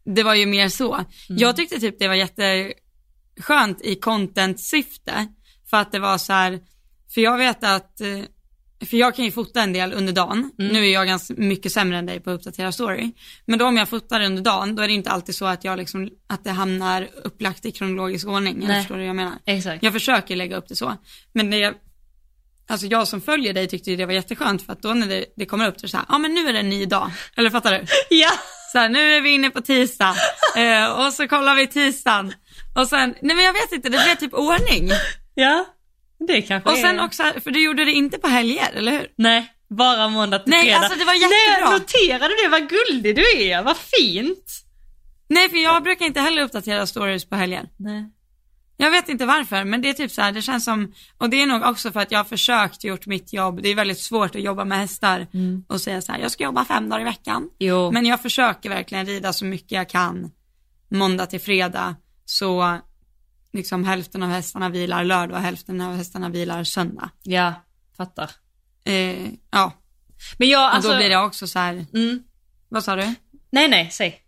det 0.03 0.23
var 0.23 0.35
ju 0.35 0.45
mer 0.45 0.69
så. 0.69 1.05
Jag 1.27 1.55
tyckte 1.55 1.79
typ 1.79 1.99
det 1.99 2.07
var 2.07 2.15
jätteskönt 2.15 3.81
i 3.81 3.95
content-syfte. 3.95 5.27
För 5.69 5.77
att 5.77 5.91
det 5.91 5.99
var 5.99 6.17
så 6.17 6.33
här, 6.33 6.59
för 7.13 7.21
jag 7.21 7.37
vet 7.37 7.63
att, 7.63 8.01
eh, 8.01 8.19
för 8.85 8.97
jag 8.97 9.15
kan 9.15 9.25
ju 9.25 9.31
fota 9.31 9.61
en 9.61 9.73
del 9.73 9.93
under 9.93 10.13
dagen. 10.13 10.51
Nu 10.57 10.85
är 10.87 10.93
jag 10.93 11.07
ganska 11.07 11.33
mycket 11.37 11.71
sämre 11.71 11.97
än 11.97 12.05
dig 12.05 12.19
på 12.19 12.29
att 12.29 12.35
uppdatera 12.35 12.71
story. 12.71 13.11
Men 13.45 13.59
då 13.59 13.65
om 13.65 13.77
jag 13.77 13.89
fotar 13.89 14.21
under 14.21 14.41
dagen, 14.41 14.75
då 14.75 14.83
är 14.83 14.87
det 14.87 14.93
inte 14.93 15.09
alltid 15.09 15.35
så 15.35 15.45
att 15.45 15.63
jag 15.63 15.77
liksom, 15.77 16.09
att 16.27 16.43
det 16.43 16.51
hamnar 16.51 17.07
upplagt 17.23 17.65
i 17.65 17.71
kronologisk 17.71 18.27
ordning. 18.27 18.59
Nej. 18.59 18.81
förstår 18.81 18.97
du 18.97 19.05
jag 19.05 19.15
menar? 19.15 19.33
exakt. 19.45 19.83
Jag 19.83 19.93
försöker 19.93 20.35
lägga 20.35 20.57
upp 20.57 20.67
det 20.67 20.75
så. 20.75 20.95
Men 21.33 21.49
det, 21.49 21.73
alltså 22.67 22.87
jag 22.87 23.07
som 23.07 23.21
följer 23.21 23.53
dig 23.53 23.67
tyckte 23.67 23.91
ju 23.91 23.97
det 23.97 24.05
var 24.05 24.13
jätteskönt 24.13 24.65
för 24.65 24.73
att 24.73 24.81
då 24.81 24.93
när 24.93 25.07
det, 25.07 25.25
det 25.35 25.45
kommer 25.45 25.67
upp, 25.67 25.79
så 25.79 25.83
är 25.83 25.87
det 25.87 25.91
så 25.91 25.97
här, 25.97 26.05
ja 26.09 26.17
men 26.17 26.33
nu 26.33 26.47
är 26.49 26.53
det 26.53 26.59
en 26.59 26.69
ny 26.69 26.85
dag. 26.85 27.11
Eller 27.37 27.49
fattar 27.49 27.71
du? 27.71 27.85
Ja, 28.15 28.31
Så 28.71 28.77
här, 28.77 28.89
nu 28.89 29.13
är 29.13 29.21
vi 29.21 29.29
inne 29.29 29.49
på 29.49 29.61
tisdag 29.61 30.15
eh, 30.57 30.85
och 30.85 31.13
så 31.13 31.27
kollar 31.27 31.55
vi 31.55 31.67
tisdagen. 31.67 32.33
Och 32.75 32.87
sen, 32.87 33.15
nej 33.21 33.35
men 33.35 33.45
jag 33.45 33.53
vet 33.53 33.71
inte, 33.71 33.89
det 33.89 34.03
blev 34.03 34.15
typ 34.15 34.33
ordning. 34.33 34.89
ja, 35.35 35.65
det 36.27 36.41
kanske 36.41 36.69
Och 36.69 36.77
sen 36.77 36.99
är... 36.99 37.05
också, 37.05 37.23
för 37.43 37.51
du 37.51 37.63
gjorde 37.63 37.85
det 37.85 37.91
inte 37.91 38.17
på 38.17 38.27
helger, 38.27 38.71
eller 38.73 38.91
hur? 38.91 39.07
Nej, 39.15 39.53
bara 39.69 40.07
måndag 40.09 40.39
till 40.39 40.49
Nej, 40.51 40.61
fredag. 40.63 40.77
alltså 40.79 40.99
det 40.99 41.05
var 41.05 41.13
Nej, 41.13 41.21
jättebra. 41.21 41.71
jag 41.71 41.79
noterade 41.81 42.33
det, 42.43 42.49
vad 42.49 42.69
gullig 42.69 43.15
du 43.15 43.41
är, 43.43 43.63
vad 43.63 43.77
fint. 43.77 44.65
Nej, 45.27 45.49
för 45.49 45.57
jag 45.57 45.83
brukar 45.83 46.05
inte 46.05 46.21
heller 46.21 46.41
uppdatera 46.41 46.85
stories 46.87 47.25
på 47.25 47.35
helger. 47.35 47.69
Nej. 47.77 48.09
Jag 48.81 48.91
vet 48.91 49.09
inte 49.09 49.25
varför, 49.25 49.63
men 49.63 49.81
det 49.81 49.89
är 49.89 49.93
typ 49.93 50.11
så 50.11 50.21
här, 50.21 50.31
det 50.31 50.41
känns 50.41 50.65
som, 50.65 50.93
och 51.17 51.29
det 51.29 51.41
är 51.41 51.47
nog 51.47 51.63
också 51.63 51.91
för 51.91 51.99
att 51.99 52.11
jag 52.11 52.19
har 52.19 52.23
försökt 52.23 52.83
gjort 52.83 53.05
mitt 53.05 53.33
jobb. 53.33 53.59
Det 53.63 53.69
är 53.69 53.75
väldigt 53.75 53.99
svårt 53.99 54.35
att 54.35 54.41
jobba 54.41 54.65
med 54.65 54.77
hästar 54.77 55.27
och 55.67 55.81
säga 55.81 56.01
så 56.01 56.11
här, 56.11 56.19
jag 56.19 56.31
ska 56.31 56.43
jobba 56.43 56.65
fem 56.65 56.89
dagar 56.89 57.01
i 57.01 57.03
veckan. 57.03 57.49
Jo, 57.59 57.91
Men 57.91 58.05
jag 58.05 58.21
försöker 58.21 58.69
verkligen 58.69 59.05
rida 59.05 59.33
så 59.33 59.45
mycket 59.45 59.71
jag 59.71 59.89
kan 59.89 60.31
måndag 60.91 61.25
till 61.25 61.39
fredag. 61.41 61.95
Så 62.25 62.77
liksom 63.53 63.83
hälften 63.85 64.23
av 64.23 64.29
hästarna 64.29 64.69
vilar 64.69 65.03
lördag 65.03 65.37
och 65.37 65.43
hälften 65.43 65.81
av 65.81 65.95
hästarna 65.95 66.29
vilar 66.29 66.63
söndag. 66.63 67.09
ja, 67.23 67.53
fattar. 67.97 68.31
Eh, 68.83 69.27
ja, 69.51 69.71
Men 70.37 70.49
jag 70.49 70.69
och 70.69 70.75
alltså... 70.75 70.91
då 70.91 70.97
blir 70.97 71.09
det 71.09 71.17
också 71.17 71.47
så 71.47 71.59
här, 71.59 71.85
Mm. 71.93 72.23
vad 72.69 72.83
sa 72.83 72.95
du? 72.95 73.13
Nej, 73.51 73.67
nej, 73.69 73.89
säg. 73.91 74.21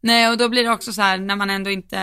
Nej, 0.00 0.28
och 0.28 0.38
då 0.38 0.48
blir 0.48 0.64
det 0.64 0.70
också 0.70 0.92
så 0.92 1.02
här, 1.02 1.18
när 1.18 1.36
man 1.36 1.50
ändå 1.50 1.70
inte 1.70 1.98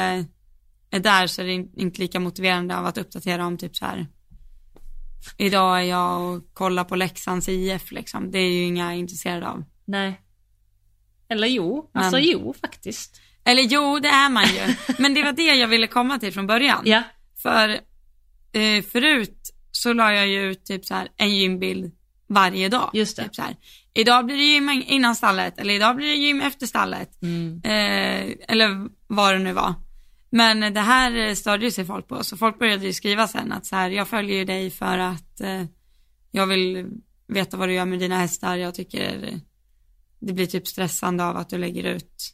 är 0.90 1.00
där 1.00 1.28
så 1.28 1.42
är 1.42 1.46
det 1.46 1.54
in- 1.54 1.72
inte 1.76 2.00
lika 2.02 2.20
motiverande 2.20 2.78
av 2.78 2.86
att 2.86 2.98
uppdatera 2.98 3.46
om 3.46 3.58
typ 3.58 3.76
så 3.76 3.86
här. 3.86 4.08
Idag 5.38 5.80
är 5.80 5.84
jag 5.84 6.22
och 6.22 6.54
kollar 6.54 6.84
på 6.84 6.96
Leksands 6.96 7.50
IF 7.50 7.92
liksom. 7.92 8.32
Det 8.32 8.40
är 8.40 8.50
ju 8.52 8.64
inga 8.64 8.94
intresserade 8.94 9.48
av. 9.48 9.64
Nej. 9.86 10.22
Eller 11.28 11.48
jo, 11.48 11.90
alltså 11.94 12.16
Men- 12.18 12.26
jo 12.26 12.54
faktiskt. 12.62 13.22
Eller 13.46 13.64
jo, 13.64 14.00
det 14.00 14.08
är 14.08 14.30
man 14.30 14.46
ju. 14.46 14.76
Men 14.98 15.14
det 15.14 15.24
var 15.24 15.32
det 15.32 15.56
jag 15.56 15.68
ville 15.68 15.88
komma 15.88 16.20
till 16.20 16.34
från 16.34 16.48
början. 16.48 16.82
Ja, 16.86 17.04
För 17.42 17.70
eh, 18.52 18.84
förut 18.92 19.50
så 19.72 19.94
la 19.94 20.14
jag 20.14 20.28
ju 20.28 20.52
ut 20.52 20.66
typ 20.66 20.86
så 20.86 20.94
här 20.94 21.08
en 21.18 21.36
gymbild 21.36 21.92
varje 22.28 22.70
dag. 22.70 22.90
Just 22.94 23.18
det. 23.18 23.24
Typ 23.24 23.36
så 23.36 23.42
här. 23.42 23.56
Idag 23.94 24.26
blir 24.26 24.38
det 24.38 24.44
gym 24.44 24.84
innan 24.88 25.16
stallet 25.16 25.60
eller 25.60 25.74
idag 25.74 25.96
blir 25.96 26.08
det 26.08 26.16
gym 26.16 26.42
efter 26.42 26.66
stallet. 26.66 27.22
mm. 27.22 27.62
Eh, 27.64 28.36
eller 28.48 28.88
vad 29.08 29.34
det 29.34 29.40
nu 29.40 29.54
var. 29.54 29.74
Men 30.30 30.74
det 30.74 30.80
här 30.80 31.28
eh, 31.28 31.34
störde 31.34 31.66
ju 31.66 31.72
sig 31.72 31.86
folk 31.86 32.08
på, 32.08 32.24
så 32.24 32.38
folk 32.38 32.60
började 32.60 32.86
ju 32.86 32.94
skriva 32.94 33.28
sen 33.28 33.52
att 33.52 33.66
så 33.66 33.76
här, 33.76 33.90
jag 33.90 34.08
följer 34.08 34.38
ju 34.38 34.46
dig 34.46 34.72
för 34.72 34.98
att 34.98 35.42
eh, 35.42 35.64
jag 36.32 36.48
vill 36.48 36.88
veta 37.28 37.58
vad 37.58 37.70
du 37.70 37.74
gör 37.74 37.86
med 37.86 38.00
dina 38.00 38.18
hästar, 38.18 38.56
jag 38.56 38.76
tycker 38.76 39.28
eh, 39.28 39.38
det 40.20 40.34
blir 40.34 40.46
typ 40.46 40.68
stressande 40.68 41.26
av 41.26 41.38
att 41.38 41.50
du 41.50 41.58
lägger 41.58 41.84
ut, 41.84 42.34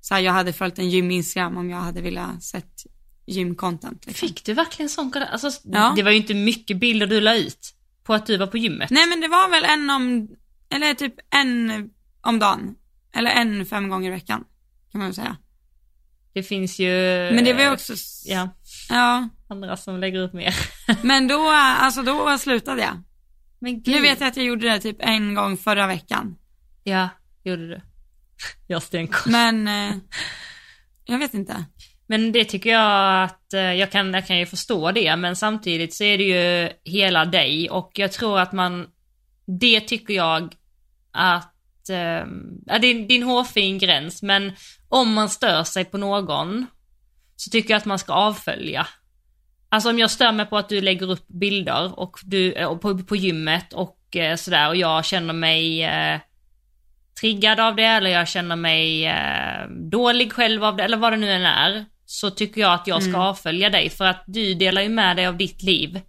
så 0.00 0.14
här, 0.14 0.20
jag 0.20 0.32
hade 0.32 0.52
följt 0.52 0.78
en 0.78 0.90
gym-instagram 0.90 1.56
om 1.56 1.70
jag 1.70 1.78
hade 1.78 2.00
velat 2.00 2.42
sett 2.42 2.86
gym-content. 3.26 4.06
Liksom. 4.06 4.28
Fick 4.28 4.44
du 4.44 4.54
verkligen 4.54 4.88
sån? 4.88 5.12
Alltså, 5.32 5.50
Ja. 5.64 5.92
det 5.96 6.02
var 6.02 6.10
ju 6.10 6.16
inte 6.16 6.34
mycket 6.34 6.76
bilder 6.76 7.06
du 7.06 7.20
la 7.20 7.36
ut 7.36 7.74
på 8.04 8.14
att 8.14 8.26
du 8.26 8.36
var 8.36 8.46
på 8.46 8.58
gymmet. 8.58 8.90
Nej 8.90 9.06
men 9.08 9.20
det 9.20 9.28
var 9.28 9.50
väl 9.50 9.64
en 9.64 9.90
om, 9.90 10.28
eller 10.70 10.94
typ 10.94 11.14
en 11.30 11.90
om 12.20 12.38
dagen, 12.38 12.74
eller 13.14 13.30
en 13.30 13.66
fem 13.66 13.88
gånger 13.88 14.08
i 14.08 14.14
veckan, 14.14 14.44
kan 14.92 14.98
man 14.98 15.08
väl 15.08 15.14
säga. 15.14 15.36
Det 16.32 16.42
finns 16.42 16.78
ju 16.78 16.88
Men 17.34 17.44
det 17.44 17.52
var 17.52 17.62
ju 17.62 17.70
också, 17.72 17.94
ja, 18.24 18.48
ja, 18.88 19.28
andra 19.48 19.76
som 19.76 20.00
lägger 20.00 20.24
ut 20.24 20.32
mer. 20.32 20.54
men 21.02 21.28
då, 21.28 21.48
alltså 21.50 22.02
då 22.02 22.38
slutade 22.38 22.82
jag. 22.82 23.02
Men 23.58 23.82
gud. 23.82 23.94
Nu 23.94 24.00
vet 24.02 24.20
jag 24.20 24.28
att 24.28 24.36
jag 24.36 24.46
gjorde 24.46 24.68
det 24.68 24.80
typ 24.80 24.96
en 25.00 25.34
gång 25.34 25.56
förra 25.56 25.86
veckan. 25.86 26.36
Ja, 26.84 27.08
gjorde 27.44 27.68
du. 27.68 27.80
Jag 28.66 28.76
har 28.76 28.80
stenkoll. 28.80 29.32
Men 29.32 29.68
eh, 29.68 29.96
jag 31.04 31.18
vet 31.18 31.34
inte. 31.34 31.64
Men 32.06 32.32
det 32.32 32.44
tycker 32.44 32.70
jag 32.70 33.24
att, 33.24 33.54
eh, 33.54 33.60
jag 33.60 33.92
kan, 33.92 34.14
jag 34.14 34.26
kan 34.26 34.38
ju 34.38 34.46
förstå 34.46 34.92
det, 34.92 35.16
men 35.16 35.36
samtidigt 35.36 35.94
så 35.94 36.04
är 36.04 36.18
det 36.18 36.24
ju 36.24 36.70
hela 36.84 37.24
dig 37.24 37.70
och 37.70 37.90
jag 37.94 38.12
tror 38.12 38.40
att 38.40 38.52
man, 38.52 38.86
det 39.60 39.80
tycker 39.80 40.14
jag 40.14 40.54
att, 41.12 41.88
eh, 41.90 42.26
ja, 42.66 42.78
det, 42.80 42.86
är, 42.86 43.12
en 43.12 43.22
hårfin 43.22 43.78
gräns, 43.78 44.22
men 44.22 44.52
om 44.88 45.12
man 45.12 45.28
stör 45.28 45.64
sig 45.64 45.84
på 45.84 45.98
någon 45.98 46.66
så 47.36 47.50
tycker 47.50 47.70
jag 47.70 47.78
att 47.78 47.84
man 47.84 47.98
ska 47.98 48.12
avfölja. 48.12 48.86
Alltså 49.68 49.90
om 49.90 49.98
jag 49.98 50.10
stör 50.10 50.32
mig 50.32 50.46
på 50.46 50.58
att 50.58 50.68
du 50.68 50.80
lägger 50.80 51.10
upp 51.10 51.28
bilder 51.28 51.98
och 51.98 52.18
du, 52.22 52.52
eh, 52.52 52.76
på, 52.76 52.98
på 52.98 53.16
gymmet 53.16 53.72
och 53.72 54.16
eh, 54.16 54.36
sådär 54.36 54.68
och 54.68 54.76
jag 54.76 55.04
känner 55.04 55.34
mig 55.34 55.82
eh, 55.82 56.20
triggad 57.20 57.60
av 57.60 57.76
det 57.76 57.84
eller 57.84 58.10
jag 58.10 58.28
känner 58.28 58.56
mig 58.56 59.06
eh, 59.06 59.68
dålig 59.68 60.32
själv 60.32 60.64
av 60.64 60.76
det 60.76 60.82
eller 60.82 60.96
vad 60.96 61.12
det 61.12 61.16
nu 61.16 61.30
än 61.30 61.46
är. 61.46 61.84
Så 62.06 62.30
tycker 62.30 62.60
jag 62.60 62.74
att 62.74 62.86
jag 62.86 63.02
ska 63.02 63.16
avfölja 63.16 63.70
dig 63.70 63.90
för 63.90 64.04
att 64.04 64.24
du 64.26 64.54
delar 64.54 64.82
ju 64.82 64.88
med 64.88 65.16
dig 65.16 65.26
av 65.26 65.36
ditt 65.36 65.62
liv. 65.62 66.00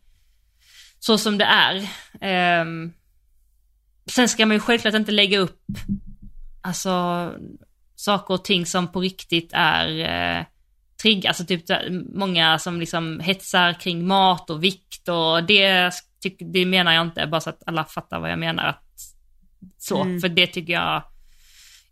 Så 0.99 1.17
som 1.17 1.37
det 1.37 1.45
är. 1.45 1.87
Ehm, 2.21 2.93
sen 4.05 4.29
ska 4.29 4.45
man 4.45 4.55
ju 4.55 4.59
självklart 4.59 4.93
inte 4.93 5.11
lägga 5.11 5.39
upp 5.39 5.61
alltså 6.61 7.31
saker 7.95 8.33
och 8.33 8.43
ting 8.43 8.65
som 8.65 8.91
på 8.91 9.01
riktigt 9.01 9.49
är 9.53 9.99
eh, 9.99 10.45
trigg, 11.01 11.27
alltså 11.27 11.45
typ 11.45 11.63
många 12.13 12.59
som 12.59 12.79
liksom 12.79 13.19
hetsar 13.19 13.73
kring 13.73 14.07
mat 14.07 14.49
och 14.49 14.63
vikt 14.63 15.09
och 15.09 15.43
det, 15.43 15.91
det 16.53 16.65
menar 16.65 16.93
jag 16.93 17.07
inte, 17.07 17.27
bara 17.27 17.41
så 17.41 17.49
att 17.49 17.63
alla 17.65 17.85
fattar 17.85 18.19
vad 18.19 18.31
jag 18.31 18.39
menar. 18.39 18.79
Så, 19.77 20.01
Mm. 20.01 20.21
för 20.21 20.29
det 20.29 20.47
tycker 20.47 20.73
jag 20.73 21.03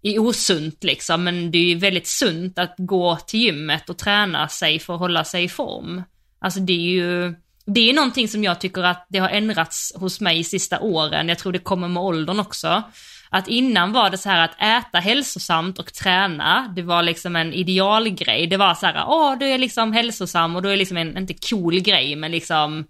är 0.01 0.19
osunt 0.19 0.83
liksom, 0.83 1.23
men 1.23 1.51
det 1.51 1.57
är 1.57 1.63
ju 1.65 1.75
väldigt 1.75 2.07
sunt 2.07 2.59
att 2.59 2.75
gå 2.77 3.15
till 3.15 3.39
gymmet 3.39 3.89
och 3.89 3.97
träna 3.97 4.47
sig 4.47 4.79
för 4.79 4.93
att 4.93 4.99
hålla 4.99 5.23
sig 5.23 5.43
i 5.43 5.49
form. 5.49 6.03
Alltså 6.41 6.59
det 6.59 6.73
är 6.73 6.91
ju, 6.91 7.35
det 7.65 7.89
är 7.89 7.93
någonting 7.93 8.27
som 8.27 8.43
jag 8.43 8.61
tycker 8.61 8.83
att 8.83 9.05
det 9.09 9.19
har 9.19 9.29
ändrats 9.29 9.93
hos 9.95 10.21
mig 10.21 10.39
i 10.39 10.43
sista 10.43 10.79
åren, 10.79 11.29
jag 11.29 11.39
tror 11.39 11.51
det 11.51 11.59
kommer 11.59 11.87
med 11.87 12.03
åldern 12.03 12.39
också. 12.39 12.83
Att 13.31 13.47
innan 13.47 13.91
var 13.93 14.09
det 14.09 14.17
så 14.17 14.29
här 14.29 14.45
att 14.45 14.61
äta 14.61 14.99
hälsosamt 14.99 15.79
och 15.79 15.93
träna, 15.93 16.73
det 16.75 16.81
var 16.81 17.03
liksom 17.03 17.35
en 17.35 17.53
idealgrej. 17.53 18.47
Det 18.47 18.57
var 18.57 18.75
så 18.75 18.85
här, 18.85 19.03
åh 19.07 19.37
du 19.37 19.45
är 19.45 19.57
liksom 19.57 19.93
hälsosam 19.93 20.55
och 20.55 20.61
du 20.61 20.71
är 20.71 20.77
liksom 20.77 20.97
en, 20.97 21.17
inte 21.17 21.33
cool 21.49 21.79
grej 21.79 22.15
men 22.15 22.31
liksom 22.31 22.85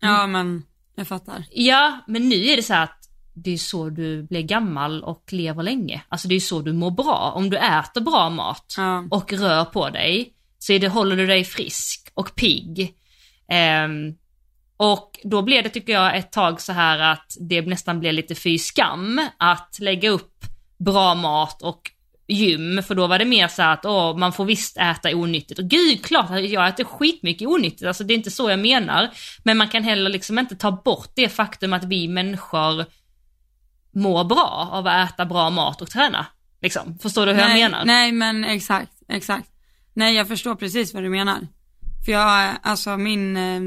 Ja 0.00 0.26
men 0.26 0.62
jag 0.94 1.08
fattar. 1.08 1.44
Ja, 1.50 1.98
men 2.06 2.28
nu 2.28 2.46
är 2.46 2.56
det 2.56 2.62
så 2.62 2.74
här 2.74 2.84
att 2.84 3.05
det 3.36 3.50
är 3.50 3.58
så 3.58 3.90
du 3.90 4.22
blir 4.22 4.42
gammal 4.42 5.02
och 5.02 5.24
lever 5.32 5.62
länge. 5.62 6.02
Alltså 6.08 6.28
det 6.28 6.34
är 6.34 6.40
så 6.40 6.60
du 6.60 6.72
mår 6.72 6.90
bra. 6.90 7.32
Om 7.34 7.50
du 7.50 7.56
äter 7.56 8.00
bra 8.00 8.30
mat 8.30 8.74
Ja. 8.76 9.04
och 9.10 9.32
rör 9.32 9.64
på 9.64 9.90
dig 9.90 10.32
så 10.58 10.72
är 10.72 10.78
det, 10.78 10.88
håller 10.88 11.16
du 11.16 11.26
dig 11.26 11.44
frisk 11.44 12.10
och 12.14 12.34
pigg. 12.34 12.94
Ehm, 13.48 14.14
och 14.76 15.18
då 15.24 15.42
blev 15.42 15.62
det 15.62 15.70
tycker 15.70 15.92
jag 15.92 16.16
ett 16.16 16.32
tag 16.32 16.60
så 16.60 16.72
här 16.72 16.98
att 16.98 17.36
det 17.40 17.62
nästan 17.62 18.00
blev 18.00 18.14
lite 18.14 18.34
fy 18.34 18.58
skam 18.58 19.20
att 19.38 19.76
lägga 19.80 20.10
upp 20.10 20.44
bra 20.78 21.14
mat 21.14 21.62
och 21.62 21.90
gym, 22.28 22.82
för 22.82 22.94
då 22.94 23.06
var 23.06 23.18
det 23.18 23.24
mer 23.24 23.48
så 23.48 23.62
här 23.62 23.72
att 23.72 23.84
åh, 23.84 24.16
man 24.16 24.32
får 24.32 24.44
visst 24.44 24.76
äta 24.76 25.16
onyttigt. 25.16 25.58
Och 25.60 25.64
gud, 25.64 26.04
klart 26.04 26.30
jag 26.30 26.68
äter 26.68 26.84
skitmycket 26.84 27.48
onyttigt, 27.48 27.86
alltså 27.86 28.04
det 28.04 28.14
är 28.14 28.16
inte 28.16 28.30
så 28.30 28.50
jag 28.50 28.58
menar. 28.58 29.10
Men 29.44 29.56
man 29.58 29.68
kan 29.68 29.84
heller 29.84 30.10
liksom 30.10 30.38
inte 30.38 30.56
ta 30.56 30.70
bort 30.70 31.10
det 31.14 31.28
faktum 31.28 31.72
att 31.72 31.84
vi 31.84 32.08
människor 32.08 32.84
mår 33.96 34.24
bra 34.24 34.68
av 34.72 34.86
att 34.86 35.10
äta 35.10 35.26
bra 35.26 35.50
mat 35.50 35.82
och 35.82 35.90
träna. 35.90 36.26
Liksom. 36.62 36.98
Förstår 36.98 37.26
du 37.26 37.32
hur 37.32 37.38
nej, 37.38 37.60
jag 37.60 37.70
menar? 37.70 37.84
Nej 37.84 38.12
men 38.12 38.44
exakt, 38.44 38.92
exakt. 39.08 39.50
Nej 39.94 40.14
jag 40.14 40.28
förstår 40.28 40.54
precis 40.54 40.94
vad 40.94 41.02
du 41.02 41.08
menar. 41.08 41.48
För 42.04 42.12
jag, 42.12 42.56
alltså 42.62 42.96
min, 42.96 43.36
eh, 43.36 43.60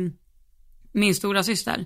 min 0.92 1.16
stora 1.16 1.44
syster 1.44 1.86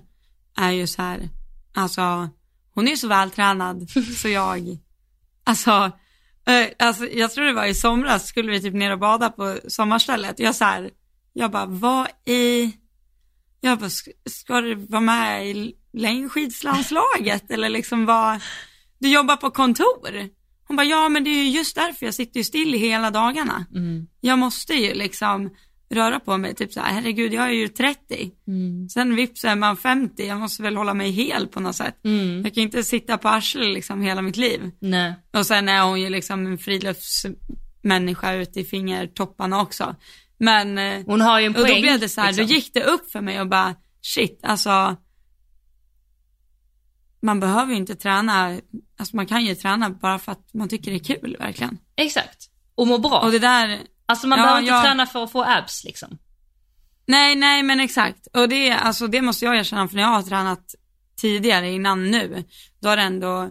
är 0.56 0.70
ju 0.70 0.86
så 0.86 1.02
här, 1.02 1.28
alltså 1.74 2.28
hon 2.74 2.86
är 2.86 2.90
ju 2.90 2.96
så 2.96 3.08
vältränad 3.08 3.90
så 4.16 4.28
jag, 4.28 4.78
alltså, 5.44 5.90
eh, 6.46 6.66
alltså 6.78 7.06
jag 7.06 7.32
tror 7.32 7.44
det 7.44 7.52
var 7.52 7.64
i 7.64 7.74
somras 7.74 8.26
skulle 8.26 8.52
vi 8.52 8.60
typ 8.60 8.74
ner 8.74 8.92
och 8.92 8.98
bada 8.98 9.30
på 9.30 9.58
sommarstället. 9.68 10.38
Jag 10.38 10.54
så 10.54 10.64
här, 10.64 10.90
jag 11.32 11.50
bara 11.50 11.66
vad 11.66 12.06
i, 12.26 12.72
jag 13.68 13.78
bara 13.78 13.90
ska, 14.26 14.60
du 14.60 14.74
vara 14.74 15.00
med 15.00 15.46
i 15.46 15.74
längdskidslandslaget 15.92 17.50
eller 17.50 17.68
liksom 17.68 18.06
vad, 18.06 18.40
du 18.98 19.08
jobbar 19.08 19.36
på 19.36 19.50
kontor. 19.50 20.28
Hon 20.66 20.76
bara, 20.76 20.86
ja 20.86 21.08
men 21.08 21.24
det 21.24 21.30
är 21.30 21.44
ju 21.44 21.50
just 21.50 21.74
därför 21.74 22.06
jag 22.06 22.14
sitter 22.14 22.40
ju 22.40 22.44
still 22.44 22.72
hela 22.72 23.10
dagarna. 23.10 23.66
Mm. 23.74 24.06
Jag 24.20 24.38
måste 24.38 24.74
ju 24.74 24.94
liksom 24.94 25.50
röra 25.90 26.20
på 26.20 26.36
mig, 26.36 26.54
typ 26.54 26.72
så 26.72 26.80
här, 26.80 26.92
herregud 26.92 27.32
jag 27.32 27.44
är 27.44 27.50
ju 27.50 27.68
30. 27.68 28.30
Mm. 28.46 28.88
Sen 28.88 29.16
vips 29.16 29.44
är 29.44 29.56
man 29.56 29.76
50, 29.76 30.26
jag 30.26 30.40
måste 30.40 30.62
väl 30.62 30.76
hålla 30.76 30.94
mig 30.94 31.10
hel 31.10 31.46
på 31.46 31.60
något 31.60 31.76
sätt. 31.76 32.04
Mm. 32.04 32.42
Jag 32.44 32.54
kan 32.54 32.62
inte 32.62 32.84
sitta 32.84 33.18
på 33.18 33.28
arslet 33.28 33.74
liksom 33.74 34.02
hela 34.02 34.22
mitt 34.22 34.36
liv. 34.36 34.70
Nej. 34.78 35.14
Och 35.32 35.46
sen 35.46 35.68
är 35.68 35.82
hon 35.82 36.00
ju 36.00 36.08
liksom 36.08 36.46
en 36.46 36.58
friluftsmänniska 36.58 38.32
ute 38.32 38.60
i 38.60 38.64
fingertopparna 38.64 39.62
också. 39.62 39.96
Men, 40.38 40.78
eh, 40.78 41.02
Hon 41.06 41.20
har 41.20 41.40
ju 41.40 41.46
en 41.46 41.54
och 41.56 41.60
poäng. 41.62 41.74
då 41.74 41.80
blev 41.80 42.00
det 42.00 42.08
så 42.08 42.20
här, 42.20 42.28
liksom. 42.28 42.46
då 42.46 42.52
gick 42.52 42.74
det 42.74 42.84
upp 42.84 43.10
för 43.10 43.20
mig 43.20 43.40
och 43.40 43.48
bara, 43.48 43.74
shit, 44.02 44.40
alltså 44.42 44.96
man 47.22 47.40
behöver 47.40 47.72
ju 47.72 47.76
inte 47.78 47.94
träna, 47.94 48.60
alltså 48.98 49.16
man 49.16 49.26
kan 49.26 49.44
ju 49.44 49.54
träna 49.54 49.90
bara 49.90 50.18
för 50.18 50.32
att 50.32 50.54
man 50.54 50.68
tycker 50.68 50.90
det 50.90 50.96
är 50.96 51.16
kul 51.18 51.36
verkligen. 51.38 51.78
Exakt. 51.96 52.50
Och 52.74 52.86
må 52.86 52.98
bra. 52.98 53.20
Och 53.20 53.30
det 53.30 53.38
där, 53.38 53.80
Alltså 54.06 54.26
man 54.26 54.38
Ja, 54.38 54.44
behöver 54.44 54.60
inte 54.60 54.72
ja. 54.72 54.82
träna 54.82 55.06
för 55.06 55.24
att 55.24 55.32
få 55.32 55.44
abs 55.44 55.84
liksom. 55.84 56.18
nej, 57.06 57.34
nej 57.36 57.62
men 57.62 57.80
exakt. 57.80 58.26
Och 58.26 58.48
det, 58.48 58.72
alltså 58.72 59.06
det 59.06 59.22
måste 59.22 59.44
jag 59.44 59.56
erkänna 59.56 59.88
för 59.88 59.94
när 59.96 60.02
jag 60.02 60.08
har 60.08 60.22
tränat 60.22 60.74
tidigare 61.16 61.70
innan 61.70 62.10
nu, 62.10 62.44
då 62.80 62.88
har 62.88 62.96
det 62.96 63.02
ändå, 63.02 63.50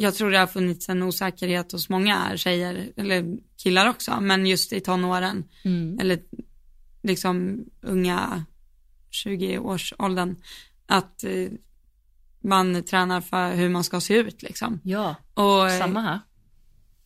jag 0.00 0.14
tror 0.14 0.30
det 0.30 0.38
har 0.38 0.46
funnits 0.46 0.88
en 0.88 1.02
osäkerhet 1.02 1.72
hos 1.72 1.88
många 1.88 2.36
tjejer, 2.36 2.92
eller 2.96 3.36
killar 3.56 3.88
också, 3.88 4.20
men 4.20 4.46
just 4.46 4.72
i 4.72 4.80
tonåren, 4.80 5.44
Mm. 5.64 5.98
eller 6.00 6.18
liksom 7.02 7.64
unga 7.82 8.44
20-årsåldern, 9.10 10.36
att 10.86 11.24
eh, 11.24 11.48
man 12.40 12.82
tränar 12.82 13.20
för 13.20 13.54
hur 13.54 13.68
man 13.68 13.84
ska 13.84 14.00
se 14.00 14.14
ut 14.14 14.42
liksom. 14.42 14.80
Ja, 14.84 15.14
Och 15.34 15.70
eh, 15.70 15.78
samma 15.78 16.00
här. 16.00 16.20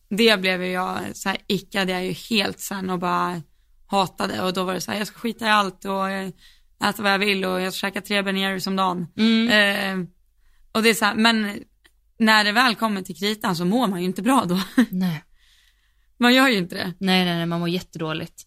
det 0.08 0.40
blev 0.40 0.62
jag, 0.64 0.98
så 1.16 1.28
här 1.28 1.38
ickade 1.46 1.92
jag 1.92 2.04
ju 2.04 2.12
helt 2.12 2.60
sen 2.60 2.90
och 2.90 2.98
bara 2.98 3.42
hatade 3.86 4.42
och 4.42 4.52
då 4.52 4.64
var 4.64 4.74
det 4.74 4.80
så 4.80 4.90
här, 4.90 4.98
jag 4.98 5.06
ska 5.06 5.18
skita 5.18 5.46
i 5.46 5.48
allt 5.50 5.84
och 5.84 6.10
eh, 6.10 6.28
äta 6.84 7.02
vad 7.02 7.12
jag 7.12 7.18
vill 7.18 7.44
och 7.44 7.60
jag 7.60 7.72
ska 7.74 7.86
käka 7.86 8.00
tre 8.00 8.22
Ben 8.22 8.36
Jerrys 8.36 8.66
om 8.66 8.76
dagen. 8.76 9.06
Mm. 9.16 9.48
Eh, 10.00 10.06
och 10.72 10.82
det 10.82 10.88
är 10.90 10.94
så 10.94 11.04
här, 11.04 11.14
men 11.14 11.64
när 12.24 12.44
det 12.44 12.52
väl 12.52 12.74
kommer 12.74 13.02
till 13.02 13.16
kritan 13.16 13.56
så 13.56 13.64
mår 13.64 13.86
man 13.86 14.00
ju 14.00 14.06
inte 14.06 14.22
bra 14.22 14.44
då. 14.48 14.60
Nej. 14.90 15.24
man 16.18 16.34
gör 16.34 16.48
ju 16.48 16.56
inte 16.58 16.74
det. 16.74 16.92
nej, 17.00 17.24
nej, 17.24 17.36
nej, 17.36 17.46
man 17.46 17.60
mår 17.60 17.68
jättedåligt. 17.68 18.42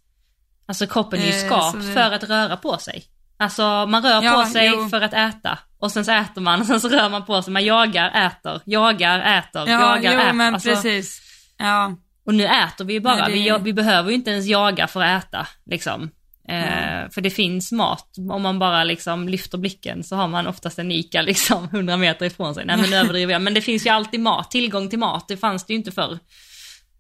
Alltså 0.68 0.88
kroppen 0.88 1.20
är 1.20 1.26
ju 1.26 1.32
Eh, 1.32 1.46
skapt 1.48 1.78
det- 1.88 1.94
för 1.94 2.12
att 2.12 2.24
röra 2.24 2.58
på 2.58 2.78
sig. 2.78 3.04
Alltså 3.38 3.86
man 3.86 4.04
rör 4.04 4.24
Ja, 4.24 4.32
på 4.44 4.50
sig 4.50 4.70
jo. 4.74 4.90
för 4.90 5.02
att 5.02 5.14
äta. 5.14 5.60
Och 5.80 5.92
sen 5.92 6.06
så 6.06 6.12
äter 6.12 6.42
man 6.42 6.62
och 6.62 6.68
sen 6.72 6.82
så 6.82 6.90
rör 6.90 7.10
man 7.10 7.26
på 7.26 7.42
sig. 7.42 7.54
Man 7.54 7.66
jagar, 7.66 8.26
äter, 8.28 8.62
jagar, 8.66 9.20
äter, 9.40 9.70
Ja, 9.70 9.82
jagar, 9.96 10.14
jo 10.14 10.20
äter. 10.20 10.34
men 10.34 10.54
Alltså, 10.54 10.70
precis. 10.70 11.22
Ja, 11.58 11.96
Och 12.26 12.34
nu 12.34 12.46
äter 12.46 12.86
vi 12.86 12.94
ju 12.94 13.00
bara, 13.00 13.16
Nej, 13.28 13.44
det- 13.44 13.58
vi, 13.58 13.64
vi 13.64 13.74
behöver 13.74 14.10
ju 14.10 14.16
inte 14.16 14.32
ens 14.32 14.46
jaga 14.46 14.88
för 14.88 15.02
att 15.04 15.24
äta. 15.24 15.48
Liksom. 15.66 16.12
Eh, 16.50 17.10
För 17.10 17.22
det 17.22 17.30
finns 17.30 17.72
mat, 17.72 18.16
om 18.30 18.41
man 18.41 18.60
bara 18.60 18.84
liksom 18.84 19.30
lyfter 19.30 19.58
blicken 19.58 20.04
så 20.04 20.16
har 20.16 20.28
man 20.28 20.48
oftast 20.48 20.80
en 20.80 20.91
Ica 20.91 21.22
liksom 21.22 21.64
100 21.72 21.98
meter 21.98 22.26
ifrån 22.26 22.56
sig. 22.56 22.66
Nej 22.66 22.78
men 22.78 22.89
nu 22.89 22.96
överdriver 22.96 23.34
jag, 23.34 23.41
men 23.41 23.54
det 23.54 23.62
finns 23.62 23.86
ju 23.86 23.89
alltid 23.89 24.20
mat, 24.20 24.52
tillgång 24.52 24.89
till 24.89 25.00
mat, 25.00 25.28
det 25.28 25.38
fanns 25.38 25.66
det 25.66 25.74
ju 25.74 25.78
inte 25.78 25.91
förr. 25.91 26.20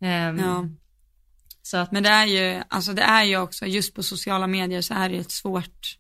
Ehm, 0.01 0.39
ja. 0.39 0.65
Så 1.61 1.77
att, 1.77 1.91
Men 1.91 2.03
det 2.03 2.09
är 2.09 2.25
ju, 2.25 2.63
alltså 2.69 2.93
det 2.93 3.01
är 3.01 3.23
ju 3.23 3.37
också, 3.37 3.65
just 3.65 3.95
på 3.95 4.03
sociala 4.03 4.47
medier 4.47 4.81
så 4.81 4.93
är 4.93 5.09
det 5.09 5.15
ju 5.15 5.21
ett 5.21 5.31
svårt 5.31 5.97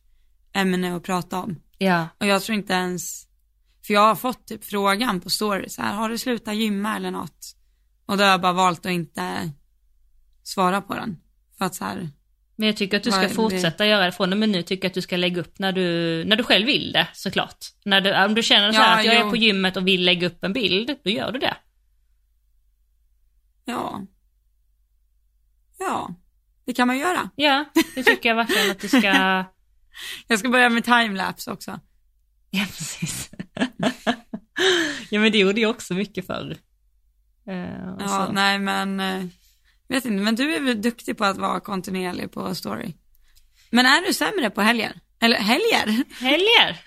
ämne 0.53 0.95
att 0.95 1.03
prata 1.03 1.39
om. 1.39 1.61
ja. 1.77 2.07
Och 2.19 2.25
jag 2.25 2.43
tror 2.43 2.57
inte 2.57 2.73
ens, 2.73 3.27
för 3.87 3.93
jag 3.93 4.01
har 4.01 4.15
fått 4.15 4.47
typ 4.47 4.65
frågan 4.65 5.21
på 5.21 5.29
stories, 5.29 5.75
så 5.75 5.81
här, 5.81 5.93
har 5.93 6.09
du 6.09 6.17
slutat 6.17 6.55
gymma 6.55 6.95
eller 6.95 7.11
något? 7.11 7.55
Och 8.05 8.17
då 8.17 8.23
har 8.23 8.31
jag 8.31 8.41
bara 8.41 8.53
valt 8.53 8.85
att 8.85 8.91
inte 8.91 9.51
svara 10.43 10.81
på 10.81 10.93
den. 10.95 11.17
För 11.57 11.65
att 11.65 11.75
så 11.75 11.83
här, 11.83 12.09
Men 12.55 12.67
jag 12.67 12.77
tycker 12.77 12.97
att 12.97 13.03
du 13.03 13.11
ska 13.11 13.21
det? 13.21 13.29
fortsätta 13.29 13.85
göra 13.85 14.05
det 14.05 14.11
från 14.11 14.31
och 14.31 14.37
med 14.39 14.49
nu, 14.49 14.61
tycker 14.63 14.85
jag 14.85 14.89
att 14.89 14.93
du 14.93 15.01
ska 15.01 15.17
lägga 15.17 15.41
upp 15.41 15.59
när 15.59 15.71
du, 15.71 16.23
när 16.25 16.35
du 16.35 16.43
själv 16.43 16.65
vill 16.65 16.91
det 16.91 17.07
såklart. 17.13 17.65
När 17.85 18.01
du, 18.01 18.23
om 18.25 18.35
du 18.35 18.43
känner 18.43 18.71
så 18.71 18.79
Ja, 18.79 18.99
att 18.99 19.05
jag 19.05 19.15
jo. 19.19 19.25
är 19.25 19.29
på 19.29 19.35
gymmet 19.35 19.77
och 19.77 19.87
vill 19.87 20.05
lägga 20.05 20.27
upp 20.27 20.43
en 20.43 20.53
bild, 20.53 20.95
då 21.03 21.09
gör 21.09 21.31
du 21.31 21.39
det. 21.39 21.57
ja. 23.65 24.01
Ja, 25.79 26.09
det 26.65 26.73
kan 26.73 26.87
man 26.87 26.97
göra. 26.97 27.29
Ja, 27.35 27.65
det 27.95 28.03
tycker 28.03 28.29
jag 28.29 28.35
verkligen 28.35 28.71
att 28.71 28.79
du 28.79 28.87
ska 28.87 28.99
Jag 30.27 30.39
ska 30.39 30.49
börja 30.49 30.69
med 30.69 30.83
timelapse 30.83 31.51
också. 31.51 31.79
Ja, 32.49 32.65
precis. 32.65 33.29
ja, 35.09 35.19
men 35.19 35.31
det 35.31 35.37
gjorde 35.37 35.61
jag 35.61 35.71
också 35.71 35.93
mycket 35.93 36.27
förr. 36.27 36.57
Eh, 37.47 37.55
Ja, 37.99 38.25
så. 38.27 38.31
nej 38.33 38.59
men, 38.59 38.99
eh, 38.99 39.23
vet 39.87 40.05
inte, 40.05 40.23
men 40.23 40.35
du 40.35 40.55
är 40.55 40.59
väl 40.59 40.81
duktig 40.81 41.17
på 41.17 41.25
att 41.25 41.37
vara 41.37 41.59
kontinuerlig 41.59 42.31
på 42.31 42.55
story. 42.55 42.93
Men 43.69 43.85
är 43.85 44.07
du 44.07 44.13
sämre 44.13 44.49
på 44.49 44.61
helger? 44.61 44.93
Eller 45.21 45.37
helger? 45.37 46.03
Helger? 46.19 46.79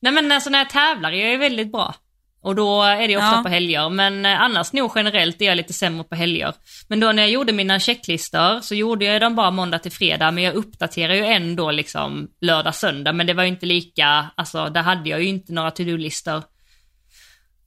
Nej 0.00 0.12
men 0.12 0.32
alltså 0.32 0.50
när 0.50 0.58
jag 0.58 0.70
tävlar 0.70 1.12
är 1.12 1.30
jag 1.30 1.38
väldigt 1.38 1.72
bra. 1.72 1.94
Och 2.40 2.54
då 2.54 2.82
är 2.82 3.08
det 3.08 3.16
ofta 3.16 3.36
Ja. 3.36 3.42
på 3.42 3.48
helger, 3.48 3.88
men 3.88 4.26
eh, 4.26 4.40
annars 4.40 4.72
nog 4.72 4.92
generellt 4.94 5.40
är 5.42 5.44
jag 5.46 5.56
lite 5.56 5.72
sämre 5.72 6.04
på 6.04 6.14
helger. 6.14 6.54
Men 6.88 7.00
då 7.00 7.12
när 7.12 7.22
jag 7.22 7.30
gjorde 7.30 7.52
mina 7.52 7.80
checklistor 7.80 8.60
så 8.60 8.74
gjorde 8.74 9.04
jag 9.04 9.20
dem 9.20 9.34
bara 9.34 9.50
måndag 9.50 9.78
till 9.78 9.92
fredag, 9.92 10.30
men 10.30 10.44
jag 10.44 10.54
uppdaterar 10.54 11.14
ju 11.14 11.24
ändå 11.24 11.70
liksom 11.70 12.28
lördag, 12.40 12.74
söndag, 12.74 13.12
men 13.12 13.26
det 13.26 13.34
var 13.34 13.42
ju 13.42 13.48
inte 13.48 13.66
lika, 13.66 14.30
alltså 14.36 14.68
där 14.70 14.82
hade 14.82 15.08
jag 15.10 15.22
ju 15.22 15.28
inte 15.28 15.52
några 15.52 15.70
to-do-listor. 15.70 16.42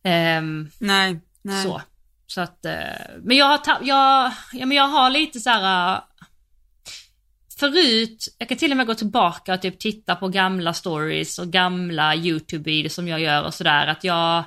Ehm, 0.03 0.69
Nej, 0.79 1.19
nej. 1.41 1.63
Så. 1.63 1.81
Så 2.27 2.41
att, 2.41 2.65
eh, 2.65 2.73
men 3.23 3.37
jag 3.37 3.45
har, 3.45 3.77
jag, 3.81 4.31
ja, 4.53 4.65
men 4.65 4.71
jag 4.71 4.87
har 4.87 5.09
lite 5.09 5.39
så 5.39 5.49
här. 5.49 5.95
eh, 5.95 6.01
Förut, 7.59 8.35
jag 8.37 8.49
kan 8.49 8.57
till 8.57 8.71
och 8.71 8.77
med 8.77 8.87
gå 8.87 8.93
tillbaka 8.93 9.53
och 9.53 9.61
typ 9.61 9.79
titta 9.79 10.15
på 10.15 10.27
gamla 10.27 10.73
stories 10.73 11.39
och 11.39 11.47
gamla 11.47 12.15
YouTube-videos 12.15 12.89
som 12.89 13.07
jag 13.07 13.19
gör 13.19 13.43
och 13.43 13.53
sådär. 13.53 13.87
Att 13.87 14.03
jag, 14.03 14.37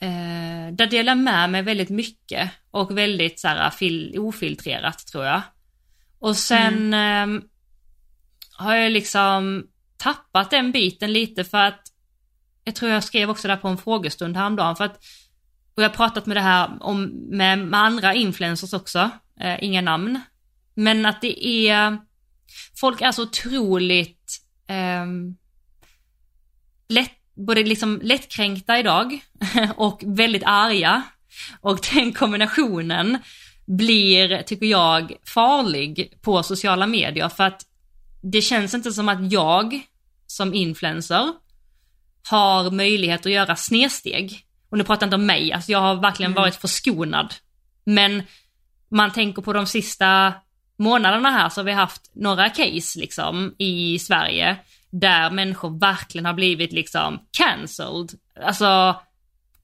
eh, 0.00 0.72
där 0.72 0.86
delar 0.86 1.14
med 1.14 1.50
mig 1.50 1.62
väldigt 1.62 1.90
mycket 1.90 2.50
och 2.70 2.98
väldigt 2.98 3.40
så 3.40 3.48
här 3.48 3.70
fil, 3.70 4.18
ofiltrerat 4.18 5.06
tror 5.06 5.24
jag. 5.24 5.42
Och 6.18 6.36
sen 6.36 6.94
eh, 6.94 7.42
har 8.52 8.74
jag 8.74 8.92
liksom 8.92 9.66
tappat 9.96 10.50
den 10.50 10.72
biten 10.72 11.12
lite 11.12 11.44
för 11.44 11.58
att 11.58 11.82
jag 12.64 12.74
tror 12.74 12.90
jag 12.90 13.04
skrev 13.04 13.30
också 13.30 13.48
där 13.48 13.56
på 13.56 13.68
en 13.68 13.78
frågestund 13.78 14.36
häromdagen 14.36 14.76
för 14.76 14.84
att 14.84 15.04
och 15.78 15.84
jag 15.84 15.88
har 15.88 15.94
pratat 15.94 16.26
med 16.26 16.36
det 16.36 16.40
här 16.40 16.70
om, 16.80 17.04
med, 17.30 17.58
med 17.58 17.80
andra 17.80 18.14
influencers 18.14 18.72
också, 18.72 19.10
eh, 19.40 19.64
inga 19.64 19.80
namn. 19.80 20.20
Men 20.74 21.06
att 21.06 21.20
det 21.20 21.46
är, 21.46 21.98
folk 22.80 23.00
är 23.00 23.12
så 23.12 23.22
otroligt 23.22 24.40
eh, 24.66 25.06
lätt, 26.88 27.12
både 27.34 27.64
liksom 27.64 28.00
lättkränkta 28.02 28.78
idag 28.78 29.20
och 29.76 30.02
väldigt 30.06 30.42
arga. 30.46 31.02
Och 31.60 31.78
den 31.94 32.12
kombinationen 32.12 33.18
blir, 33.66 34.42
tycker 34.42 34.66
jag, 34.66 35.12
farlig 35.34 36.18
på 36.22 36.42
sociala 36.42 36.86
medier 36.86 37.28
för 37.28 37.44
att 37.44 37.66
det 38.22 38.40
känns 38.40 38.74
inte 38.74 38.92
som 38.92 39.08
att 39.08 39.32
jag 39.32 39.80
som 40.26 40.54
influencer 40.54 41.32
har 42.30 42.70
möjlighet 42.70 43.26
att 43.26 43.32
göra 43.32 43.56
snedsteg. 43.56 44.47
Och 44.70 44.78
nu 44.78 44.84
pratar 44.84 45.06
jag 45.06 45.08
inte 45.08 45.16
om 45.16 45.26
mig, 45.26 45.52
alltså 45.52 45.72
jag 45.72 45.80
har 45.80 45.94
verkligen 45.94 46.32
Mm. 46.32 46.42
varit 46.42 46.56
förskonad. 46.56 47.34
Men 47.84 48.22
man 48.90 49.12
tänker 49.12 49.42
på 49.42 49.52
de 49.52 49.66
sista 49.66 50.32
månaderna 50.78 51.30
här 51.30 51.48
så 51.48 51.60
har 51.60 51.64
vi 51.64 51.72
haft 51.72 52.10
några 52.14 52.48
case 52.50 52.98
liksom 52.98 53.54
i 53.58 53.98
Sverige 53.98 54.56
där 54.90 55.30
människor 55.30 55.78
verkligen 55.80 56.26
har 56.26 56.32
blivit 56.32 56.72
liksom 56.72 57.20
cancelled. 57.30 58.10
Alltså 58.42 59.00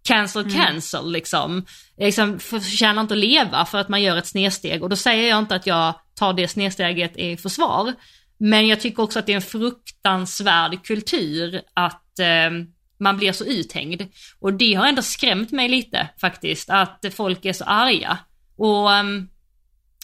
cancel, 0.09 0.52
cancel 0.52 1.12
liksom. 1.12 1.64
liksom. 1.96 2.38
Förtjänar 2.38 3.02
inte 3.02 3.14
att 3.14 3.20
leva 3.20 3.64
för 3.64 3.78
att 3.78 3.88
man 3.88 4.02
gör 4.02 4.16
ett 4.16 4.26
snedsteg 4.26 4.82
och 4.82 4.88
då 4.88 4.96
säger 4.96 5.28
jag 5.28 5.38
inte 5.38 5.55
att 5.55 5.66
jag 5.66 5.94
tar 6.14 6.32
det 6.32 6.48
snedsteget 6.48 7.16
i 7.16 7.36
försvar. 7.36 7.92
Men 8.38 8.66
jag 8.68 8.80
tycker 8.80 9.02
också 9.02 9.18
att 9.18 9.26
det 9.26 9.32
är 9.32 9.36
en 9.36 9.42
fruktansvärd 9.42 10.84
kultur 10.86 11.61
att 11.74 12.18
eh, 12.18 12.50
man 12.99 13.16
blir 13.16 13.32
så 13.32 13.45
uthängd. 13.45 14.03
Och 14.40 14.53
det 14.55 14.74
har 14.74 14.86
ändå 14.86 15.03
skrämt 15.03 15.51
mig 15.53 15.68
lite 15.68 16.09
faktiskt, 16.20 16.70
att 16.70 17.05
folk 17.14 17.45
är 17.45 17.53
så 17.53 17.64
arga. 17.64 18.18
Och 18.57 18.92
ehm, 18.92 19.28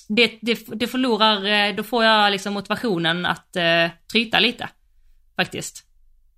det, 0.08 0.38
det, 0.42 0.66
det 0.74 0.86
förlorar, 0.86 1.44
eh, 1.46 1.74
då 1.74 1.82
får 1.82 2.04
jag 2.04 2.32
liksom 2.32 2.54
motivationen 2.54 3.26
att 3.26 3.56
eh, 3.56 3.90
tryta 4.12 4.40
lite. 4.40 4.68
Faktiskt. 5.36 5.84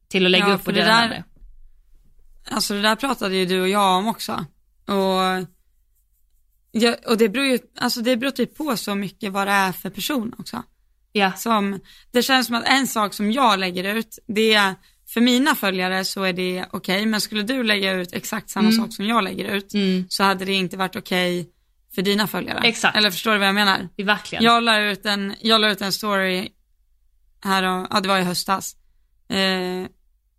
Till 0.08 0.24
att 0.24 0.30
lägga 0.30 0.48
Ja, 0.48 0.54
upp 0.54 0.66
och 0.66 0.72
det 0.72 0.82
där- 0.84 1.08
det. 1.08 1.24
Alltså 2.50 2.74
det 2.74 2.82
där 2.82 2.96
pratade 2.96 3.36
ju 3.36 3.46
du 3.46 3.60
och 3.60 3.68
jag 3.68 3.98
om 3.98 4.06
också. 4.06 4.32
Och, 4.86 5.46
ja, 6.72 6.96
och 7.06 7.18
det 7.18 7.28
beror 7.28 7.46
ju, 7.46 7.58
alltså 7.80 8.00
det 8.00 8.16
beror 8.16 8.30
typ 8.30 8.56
på 8.56 8.76
så 8.76 8.94
mycket 8.94 9.32
vad 9.32 9.46
det 9.46 9.52
är 9.52 9.72
för 9.72 9.90
person 9.90 10.34
också. 10.38 10.62
Ja, 11.12 11.32
Som, 11.32 11.80
det 12.10 12.22
känns 12.22 12.46
som 12.46 12.56
att 12.56 12.64
en 12.68 12.86
sak 12.86 13.14
som 13.14 13.32
jag 13.32 13.58
lägger 13.58 13.94
ut, 13.94 14.18
det 14.26 14.52
är, 14.54 14.74
för 15.12 15.20
mina 15.20 15.54
följare 15.54 16.04
så 16.04 16.22
är 16.22 16.32
det 16.32 16.64
okej, 16.70 17.06
men 17.06 17.20
skulle 17.20 17.42
du 17.42 17.62
lägga 17.62 17.92
ut 17.92 18.12
exakt 18.12 18.50
samma 18.50 18.68
Mm. 18.68 18.82
sak 18.82 18.94
som 18.94 19.04
jag 19.06 19.24
lägger 19.24 19.44
ut, 19.44 19.74
mm, 19.74 20.06
så 20.08 20.22
hade 20.24 20.44
det 20.44 20.52
inte 20.52 20.76
varit 20.76 20.96
okej 20.96 21.48
för 21.94 22.02
dina 22.02 22.26
följare. 22.26 22.60
Exakt. 22.68 22.96
Eller 22.96 23.10
förstår 23.10 23.32
du 23.32 23.38
vad 23.38 23.48
jag 23.48 23.54
menar? 23.54 23.88
verkligen. 24.04 24.44
Jag 24.44 24.62
la 24.62 24.80
ut 24.80 25.06
en, 25.06 25.34
jag 25.40 25.60
la 25.60 25.70
ut 25.70 25.80
en 25.80 25.92
story 25.92 26.48
här, 27.44 27.62
och, 27.62 27.86
ja 27.90 28.00
det 28.00 28.08
var 28.08 28.18
i 28.18 28.22
höstas. 28.22 28.76
Eh, 29.28 29.86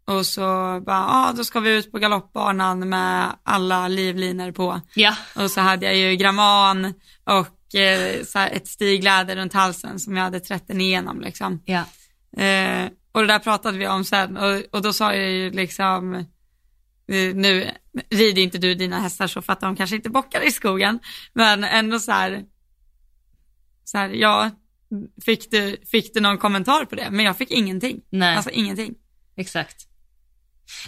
och 0.05 0.25
så 0.25 0.41
bara, 0.85 0.97
ja 0.97 1.33
då 1.37 1.43
ska 1.43 1.59
vi 1.59 1.75
ut 1.77 1.91
på 1.91 1.99
galoppbanan 1.99 2.89
med 2.89 3.29
alla 3.43 3.87
livlinor 3.87 4.51
på. 4.51 4.81
Ja, 4.93 5.15
Och 5.35 5.51
så 5.51 5.61
hade 5.61 5.85
jag 5.85 5.95
ju 5.95 6.15
gramman 6.15 6.93
och 7.23 7.75
eh, 7.75 8.23
så 8.23 8.39
ett 8.39 8.67
stigläder 8.67 9.35
runt 9.35 9.53
halsen 9.53 9.99
som 9.99 10.17
jag 10.17 10.23
hade 10.23 10.39
trätt 10.39 10.67
den 10.67 10.81
igenom 10.81 11.21
liksom. 11.21 11.61
ja, 11.65 11.83
Eh, 12.37 12.89
och 13.13 13.21
det 13.21 13.27
där 13.27 13.39
pratade 13.39 13.77
vi 13.77 13.87
om 13.87 14.03
sen 14.05 14.37
och, 14.37 14.61
och 14.71 14.81
då 14.81 14.93
sa 14.93 15.13
jag 15.15 15.31
ju 15.31 15.51
liksom, 15.51 16.13
eh, 16.13 17.35
nu 17.35 17.71
rider 18.09 18.41
inte 18.41 18.57
du 18.57 18.75
dina 18.75 18.99
hästar 18.99 19.27
så 19.27 19.41
för 19.41 19.53
att 19.53 19.61
de 19.61 19.75
kanske 19.75 19.95
inte 19.95 20.09
bockar 20.09 20.41
i 20.47 20.51
skogen, 20.51 20.99
men 21.33 21.63
ändå 21.63 21.99
så 21.99 22.11
här, 22.11 22.43
så 23.83 23.97
här, 23.97 24.09
ja, 24.09 24.51
fick 25.25 25.51
du, 25.51 25.77
fick 25.91 26.13
du 26.13 26.19
någon 26.19 26.37
kommentar 26.37 26.85
på 26.85 26.95
det? 26.95 27.07
Men 27.11 27.25
jag 27.25 27.37
fick 27.37 27.51
ingenting, 27.51 28.01
nej, 28.09 28.35
alltså 28.35 28.49
ingenting. 28.49 28.95
exakt. 29.35 29.87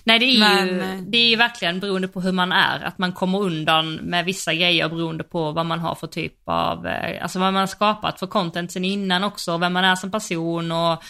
Nej 0.03 0.19
det 0.19 0.25
är, 0.25 0.39
Men, 0.39 0.67
ju, 0.67 0.81
eh, 0.81 1.01
det 1.07 1.17
är 1.17 1.29
ju 1.29 1.35
verkligen 1.35 1.79
beroende 1.79 2.07
på 2.07 2.21
hur 2.21 2.31
man 2.31 2.51
är, 2.51 2.83
att 2.83 2.97
man 2.97 3.13
kommer 3.13 3.39
undan 3.39 3.95
med 3.95 4.25
vissa 4.25 4.53
grejer 4.53 4.89
beroende 4.89 5.23
på 5.23 5.51
vad 5.51 5.65
man 5.65 5.79
har 5.79 5.95
för 5.95 6.07
typ 6.07 6.41
av, 6.45 6.87
eh, 6.87 7.23
alltså 7.23 7.39
vad 7.39 7.53
man 7.53 7.59
har 7.59 7.67
skapat 7.67 8.19
för 8.19 8.27
content 8.27 8.71
sen 8.71 8.85
innan 8.85 9.23
också, 9.23 9.57
vem 9.57 9.73
man 9.73 9.83
är 9.83 9.95
som 9.95 10.11
person 10.11 10.71
och 10.71 11.03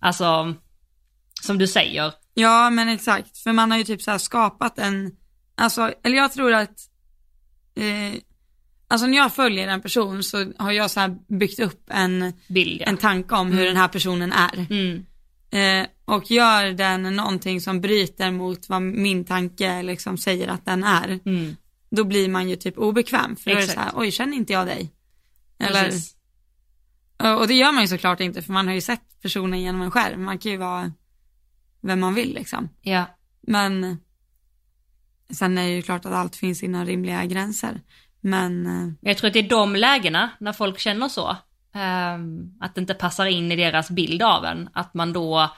alltså, 0.00 0.54
som 1.42 1.58
du 1.58 1.66
säger, 1.66 2.12
Ja, 2.34 2.70
men 2.70 2.88
exakt, 2.88 3.38
för 3.38 3.52
man 3.52 3.70
har 3.70 3.78
ju 3.78 3.84
typ 3.84 4.02
så 4.02 4.18
skapat 4.18 4.78
en, 4.78 5.16
alltså, 5.54 5.92
eller 6.04 6.16
jag 6.16 6.32
tror 6.32 6.52
att, 6.52 6.88
eh, 7.74 8.20
alltså 8.88 9.06
när 9.06 9.16
jag 9.16 9.34
följer 9.34 9.68
en 9.68 9.80
person 9.80 10.22
så 10.22 10.52
har 10.58 10.72
jag 10.72 10.90
så 10.90 11.16
byggt 11.28 11.60
upp 11.60 11.84
en, 11.90 12.32
bild 12.48 12.80
ja. 12.80 12.86
en 12.86 12.96
tanke 12.96 13.34
om 13.34 13.52
hur 13.52 13.66
den 13.66 13.76
här 13.76 13.88
personen 13.88 14.32
är. 14.32 14.66
Mm, 14.70 15.06
Eh, 15.52 15.86
och 16.04 16.30
gör 16.30 16.72
den 16.72 17.02
någonting 17.02 17.60
som 17.60 17.80
bryter 17.80 18.30
mot 18.30 18.68
vad 18.68 18.82
min 18.82 19.24
tanke 19.24 19.82
liksom 19.82 20.18
säger 20.18 20.48
att 20.48 20.64
den 20.64 20.84
är, 20.84 21.20
mm, 21.24 21.56
då 21.90 22.04
blir 22.04 22.28
man 22.28 22.48
ju 22.48 22.56
typ 22.56 22.78
obekväm. 22.78 23.36
För 23.36 23.50
då 23.50 23.56
är 23.56 23.60
det 23.60 23.66
så 23.66 23.72
Exakt. 23.72 23.92
här, 23.92 24.00
oj 24.00 24.10
känner 24.10 24.36
inte 24.36 24.52
jag 24.52 24.66
dig? 24.66 24.92
Eller, 25.58 25.84
precis. 25.84 26.16
Och 27.20 27.48
det 27.48 27.54
gör 27.54 27.72
man 27.72 27.82
ju 27.82 27.88
såklart 27.88 28.20
inte 28.20 28.42
för 28.42 28.52
man 28.52 28.66
har 28.66 28.74
ju 28.74 28.80
sett 28.80 29.22
personen 29.22 29.60
genom 29.60 29.82
en 29.82 29.90
skärm. 29.90 30.24
Man 30.24 30.38
kan 30.38 30.52
ju 30.52 30.58
vara 30.58 30.92
vem 31.80 32.00
man 32.00 32.14
vill 32.14 32.34
liksom. 32.34 32.68
Ja, 32.82 33.04
Men 33.40 33.98
sen 35.30 35.58
är 35.58 35.62
det 35.62 35.74
ju 35.74 35.82
klart 35.82 36.06
att 36.06 36.12
allt 36.12 36.36
finns 36.36 36.62
inom 36.62 36.86
rimliga 36.86 37.24
gränser. 37.24 37.80
Men 38.20 38.66
eh, 38.66 38.92
jag 39.00 39.16
tror 39.16 39.28
att 39.28 39.34
det 39.34 39.38
är 39.38 39.48
de 39.48 39.76
lägena, 39.76 40.30
när 40.40 40.52
folk 40.52 40.78
känner 40.78 41.08
så, 41.08 41.36
ehm, 41.74 42.52
att 42.60 42.74
det 42.74 42.80
inte 42.80 42.94
passar 42.94 43.26
in 43.26 43.52
i 43.52 43.56
deras 43.56 43.90
bild 43.90 44.22
av 44.22 44.44
en, 44.44 44.68
att 44.72 44.94
man 44.94 45.12
då 45.12 45.50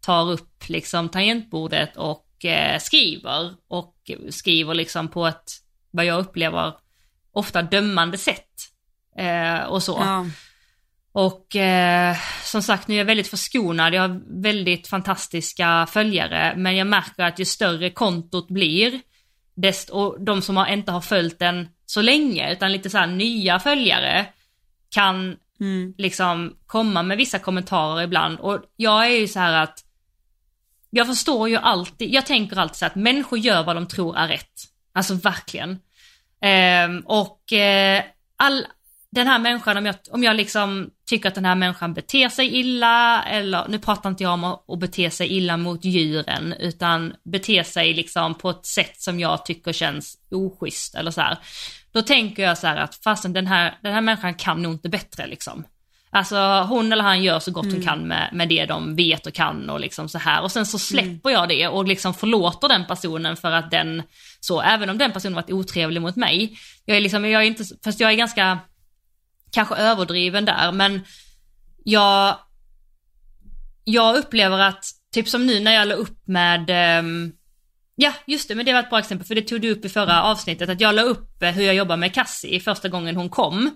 tar 0.00 0.30
upp 0.30 0.68
liksom 0.68 1.08
tangentbordet 1.08 1.96
och 1.96 2.44
eh, 2.44 2.78
skriver 2.78 3.54
och 3.68 4.10
skriver 4.30 4.74
liksom 4.74 5.08
på 5.08 5.26
ett, 5.26 5.52
vad 5.90 6.04
jag 6.04 6.20
upplever, 6.20 6.74
ofta 7.32 7.62
dömande 7.62 8.18
sätt. 8.18 8.50
Eh, 9.18 9.64
och 9.64 9.82
så. 9.82 9.96
ja, 10.00 10.26
Och 11.16 11.56
eh, 11.56 12.16
som 12.44 12.62
sagt, 12.62 12.88
nu 12.88 12.94
är 12.94 12.98
jag 12.98 13.04
väldigt 13.04 13.28
förskonad. 13.28 13.94
Jag 13.94 14.02
har 14.02 14.42
väldigt 14.42 14.88
fantastiska 14.88 15.86
följare, 15.90 16.54
men 16.56 16.76
jag 16.76 16.86
märker 16.86 17.22
att 17.22 17.38
ju 17.38 17.44
större 17.44 17.90
kontot 17.90 18.48
blir, 18.48 19.00
desto, 19.54 19.94
och 19.98 20.24
de 20.24 20.42
som 20.42 20.56
har, 20.56 20.66
inte 20.66 20.92
har 20.92 21.00
följt 21.00 21.38
den 21.38 21.68
så 21.86 22.02
länge, 22.02 22.52
utan 22.52 22.72
lite 22.72 22.90
så 22.90 22.98
här 22.98 23.06
nya 23.06 23.58
följare, 23.58 24.26
kan 24.90 25.36
mm, 25.60 25.94
liksom 25.98 26.56
komma 26.66 27.02
med 27.02 27.16
vissa 27.16 27.38
kommentarer 27.38 28.02
ibland. 28.02 28.38
Och 28.38 28.60
jag 28.76 29.06
är 29.06 29.20
ju 29.20 29.28
så 29.28 29.38
här 29.38 29.62
att, 29.62 29.84
jag 30.90 31.06
förstår 31.06 31.48
ju 31.48 31.56
alltid, 31.56 32.14
jag 32.14 32.26
tänker 32.26 32.56
alltid 32.56 32.76
så 32.76 32.86
att 32.86 32.94
människor 32.94 33.38
gör 33.38 33.62
vad 33.62 33.76
de 33.76 33.86
tror 33.86 34.16
är 34.16 34.28
rätt. 34.28 34.60
Alltså 34.92 35.14
verkligen. 35.14 35.78
Ehm, 36.40 37.00
och 37.00 37.52
eh, 37.52 38.02
all, 38.36 38.66
den 39.14 39.26
här 39.26 39.38
människan, 39.38 39.76
om 39.76 39.86
jag, 39.86 39.94
om 40.10 40.22
jag 40.22 40.36
liksom 40.36 40.90
tycker 41.06 41.28
att 41.28 41.34
den 41.34 41.44
här 41.44 41.54
människan 41.54 41.94
beter 41.94 42.28
sig 42.28 42.56
illa, 42.56 43.22
eller 43.22 43.68
nu 43.68 43.78
pratar 43.78 44.10
inte 44.10 44.22
jag 44.22 44.32
om 44.32 44.44
att, 44.44 44.70
att 44.70 44.78
bete 44.78 45.10
sig 45.10 45.28
illa 45.28 45.56
mot 45.56 45.84
djuren, 45.84 46.54
utan 46.58 47.14
bete 47.24 47.64
sig 47.64 47.94
liksom 47.94 48.34
på 48.34 48.50
ett 48.50 48.66
sätt 48.66 49.00
som 49.00 49.20
jag 49.20 49.46
tycker 49.46 49.72
känns 49.72 50.18
oschysst 50.30 50.94
eller 50.94 51.10
så 51.10 51.20
här. 51.20 51.38
Då 51.92 52.02
tänker 52.02 52.42
jag 52.42 52.58
så 52.58 52.66
här 52.66 52.76
att 52.76 52.94
fastän 52.94 53.32
den 53.32 53.46
här, 53.46 53.78
den 53.82 53.94
här 53.94 54.00
människan 54.00 54.34
kan 54.34 54.62
nog 54.62 54.72
inte 54.72 54.88
bättre 54.88 55.26
liksom. 55.26 55.64
Alltså 56.10 56.36
hon 56.68 56.92
eller 56.92 57.04
han 57.04 57.22
gör 57.22 57.38
så 57.38 57.50
gott 57.50 57.64
hon 57.64 57.82
kan 57.82 58.08
med, 58.08 58.30
med 58.32 58.48
det 58.48 58.66
de 58.66 58.96
vet 58.96 59.26
och 59.26 59.32
kan 59.32 59.70
och 59.70 59.80
liksom 59.80 60.08
så 60.08 60.18
här. 60.18 60.42
Och 60.42 60.52
sen 60.52 60.66
så 60.66 60.78
släpper 60.78 61.30
jag 61.30 61.48
det 61.48 61.68
och 61.68 61.84
liksom 61.84 62.14
förlåter 62.14 62.68
den 62.68 62.86
personen 62.86 63.36
för 63.36 63.52
att 63.52 63.70
den, 63.70 64.02
så 64.40 64.60
även 64.60 64.90
om 64.90 64.98
den 64.98 65.12
personen 65.12 65.34
varit 65.34 65.50
otrevlig 65.50 66.02
mot 66.02 66.16
mig. 66.16 66.58
Jag 66.84 66.96
är 66.96 67.00
liksom, 67.00 67.24
jag 67.24 67.42
är 67.42 67.46
inte, 67.46 67.64
fast 67.84 68.00
jag 68.00 68.12
är 68.12 68.16
ganska, 68.16 68.58
kanske 69.54 69.74
överdriven 69.74 70.44
där, 70.44 70.72
men 70.72 71.00
jag, 71.84 72.38
jag 73.84 74.16
upplever 74.16 74.58
att, 74.58 74.84
typ 75.12 75.28
som 75.28 75.46
nu 75.46 75.60
när 75.60 75.74
jag 75.74 75.88
la 75.88 75.94
upp 75.94 76.18
med, 76.24 76.64
ehm, 76.68 77.32
ja 77.96 78.12
just 78.26 78.48
det, 78.48 78.54
men 78.54 78.66
det 78.66 78.72
var 78.72 78.80
ett 78.80 78.90
bra 78.90 78.98
exempel, 78.98 79.26
för 79.26 79.34
det 79.34 79.42
tog 79.42 79.60
du 79.60 79.70
upp 79.70 79.84
i 79.84 79.88
förra 79.88 80.22
avsnittet, 80.22 80.68
att 80.68 80.80
jag 80.80 80.94
la 80.94 81.02
upp 81.02 81.42
eh, 81.42 81.50
hur 81.50 81.62
jag 81.62 81.74
jobbar 81.74 81.96
med 81.96 82.14
Cassie 82.14 82.60
första 82.60 82.88
gången 82.88 83.16
hon 83.16 83.28
kom. 83.28 83.70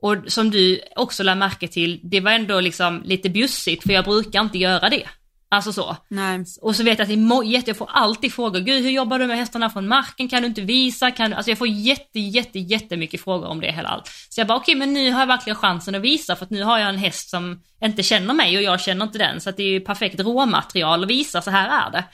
Och 0.00 0.16
som 0.26 0.50
du 0.50 0.80
också 0.96 1.22
lade 1.22 1.38
märke 1.38 1.68
till, 1.68 2.00
det 2.02 2.20
var 2.20 2.30
ändå 2.30 2.60
liksom 2.60 3.02
lite 3.04 3.30
bjussigt, 3.30 3.82
för 3.82 3.92
jag 3.92 4.04
brukar 4.04 4.40
inte 4.40 4.58
göra 4.58 4.88
det. 4.88 5.08
Alltså 5.48 5.72
så. 5.72 5.96
nej, 6.08 6.44
Och 6.62 6.76
så 6.76 6.82
vet 6.82 6.98
jag 6.98 7.12
att 7.12 7.18
må- 7.18 7.42
jätte, 7.42 7.70
jag 7.70 7.76
får 7.76 7.88
alltid 7.92 8.32
frågor, 8.32 8.60
gud 8.60 8.82
hur 8.84 8.90
jobbar 8.90 9.18
du 9.18 9.26
med 9.26 9.36
hästarna 9.36 9.70
från 9.70 9.88
marken, 9.88 10.28
kan 10.28 10.42
du 10.42 10.48
inte 10.48 10.60
visa, 10.60 11.10
kan 11.10 11.30
du? 11.30 11.36
Alltså 11.36 11.50
jag 11.50 11.58
får 11.58 11.68
jätte, 11.68 12.20
jätte, 12.20 12.58
jättemycket 12.58 13.24
frågor 13.24 13.46
om 13.48 13.60
det 13.60 13.72
hela 13.72 13.88
allt. 13.88 14.10
Så 14.28 14.40
jag 14.40 14.46
bara 14.46 14.58
okej 14.58 14.74
men 14.74 14.92
nu 14.92 15.12
har 15.12 15.20
jag 15.20 15.26
verkligen 15.26 15.56
chansen 15.56 15.94
att 15.94 16.02
visa 16.02 16.36
för 16.36 16.44
att 16.44 16.50
nu 16.50 16.62
har 16.62 16.78
jag 16.78 16.88
en 16.88 16.98
häst 16.98 17.30
som 17.30 17.62
inte 17.82 18.02
känner 18.02 18.34
mig 18.34 18.56
och 18.56 18.62
jag 18.62 18.80
känner 18.80 19.04
inte 19.04 19.18
den 19.18 19.40
så 19.40 19.50
att 19.50 19.56
det 19.56 19.62
är 19.62 19.68
ju 19.70 19.80
perfekt 19.80 20.20
råmaterial 20.20 21.02
att 21.04 21.10
visa, 21.10 21.42
så 21.42 21.50
här 21.50 21.86
är 21.86 21.90
det. 21.90 22.04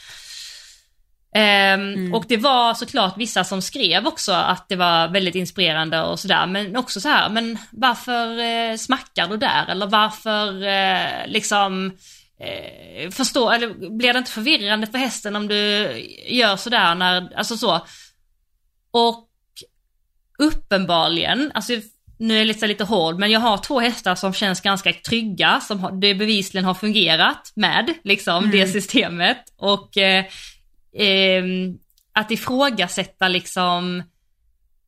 Ehm, 1.34 2.14
Och 2.14 2.24
det 2.28 2.36
var 2.36 2.74
såklart 2.74 3.16
vissa 3.16 3.44
som 3.44 3.62
skrev 3.62 4.06
också 4.06 4.32
att 4.32 4.68
det 4.68 4.76
var 4.76 5.08
väldigt 5.08 5.34
inspirerande 5.34 6.02
och 6.02 6.20
sådär, 6.20 6.46
men 6.46 6.76
också 6.76 7.00
så 7.00 7.08
här, 7.08 7.28
men 7.28 7.58
varför 7.72 8.38
eh, 8.38 8.76
smackar 8.76 9.28
du 9.28 9.36
där? 9.36 9.66
Eller 9.68 9.86
varför 9.86 10.62
eh, 10.66 11.26
liksom 11.32 11.92
eh, 12.40 13.10
förstå, 13.10 13.50
eller 13.50 13.96
blir 13.98 14.12
det 14.12 14.18
inte 14.18 14.30
förvirrande 14.30 14.86
för 14.86 14.98
hästen 14.98 15.36
om 15.36 15.48
du 15.48 15.56
gör 16.26 16.56
sådär 16.56 16.94
när, 16.94 17.34
alltså 17.36 17.56
så. 17.56 17.86
Och 18.90 19.28
uppenbarligen, 20.38 21.50
alltså 21.54 21.72
nu 22.18 22.34
är 22.34 22.38
jag 22.38 22.46
lite, 22.46 22.66
lite 22.66 22.84
hård, 22.84 23.18
men 23.18 23.30
jag 23.30 23.40
har 23.40 23.58
två 23.58 23.80
hästar 23.80 24.14
som 24.14 24.32
känns 24.32 24.60
ganska 24.60 24.92
trygga, 24.92 25.60
som 25.60 25.80
har, 25.80 25.92
det 25.92 26.14
bevisligen 26.14 26.64
har 26.64 26.74
fungerat 26.74 27.52
med, 27.54 27.94
liksom, 28.04 28.44
Mm. 28.44 28.50
det 28.50 28.66
systemet. 28.66 29.38
Och 29.56 29.96
eh, 29.96 30.24
eh, 30.96 31.44
att 32.12 32.30
ifrågasätta 32.30 33.28
liksom 33.28 34.02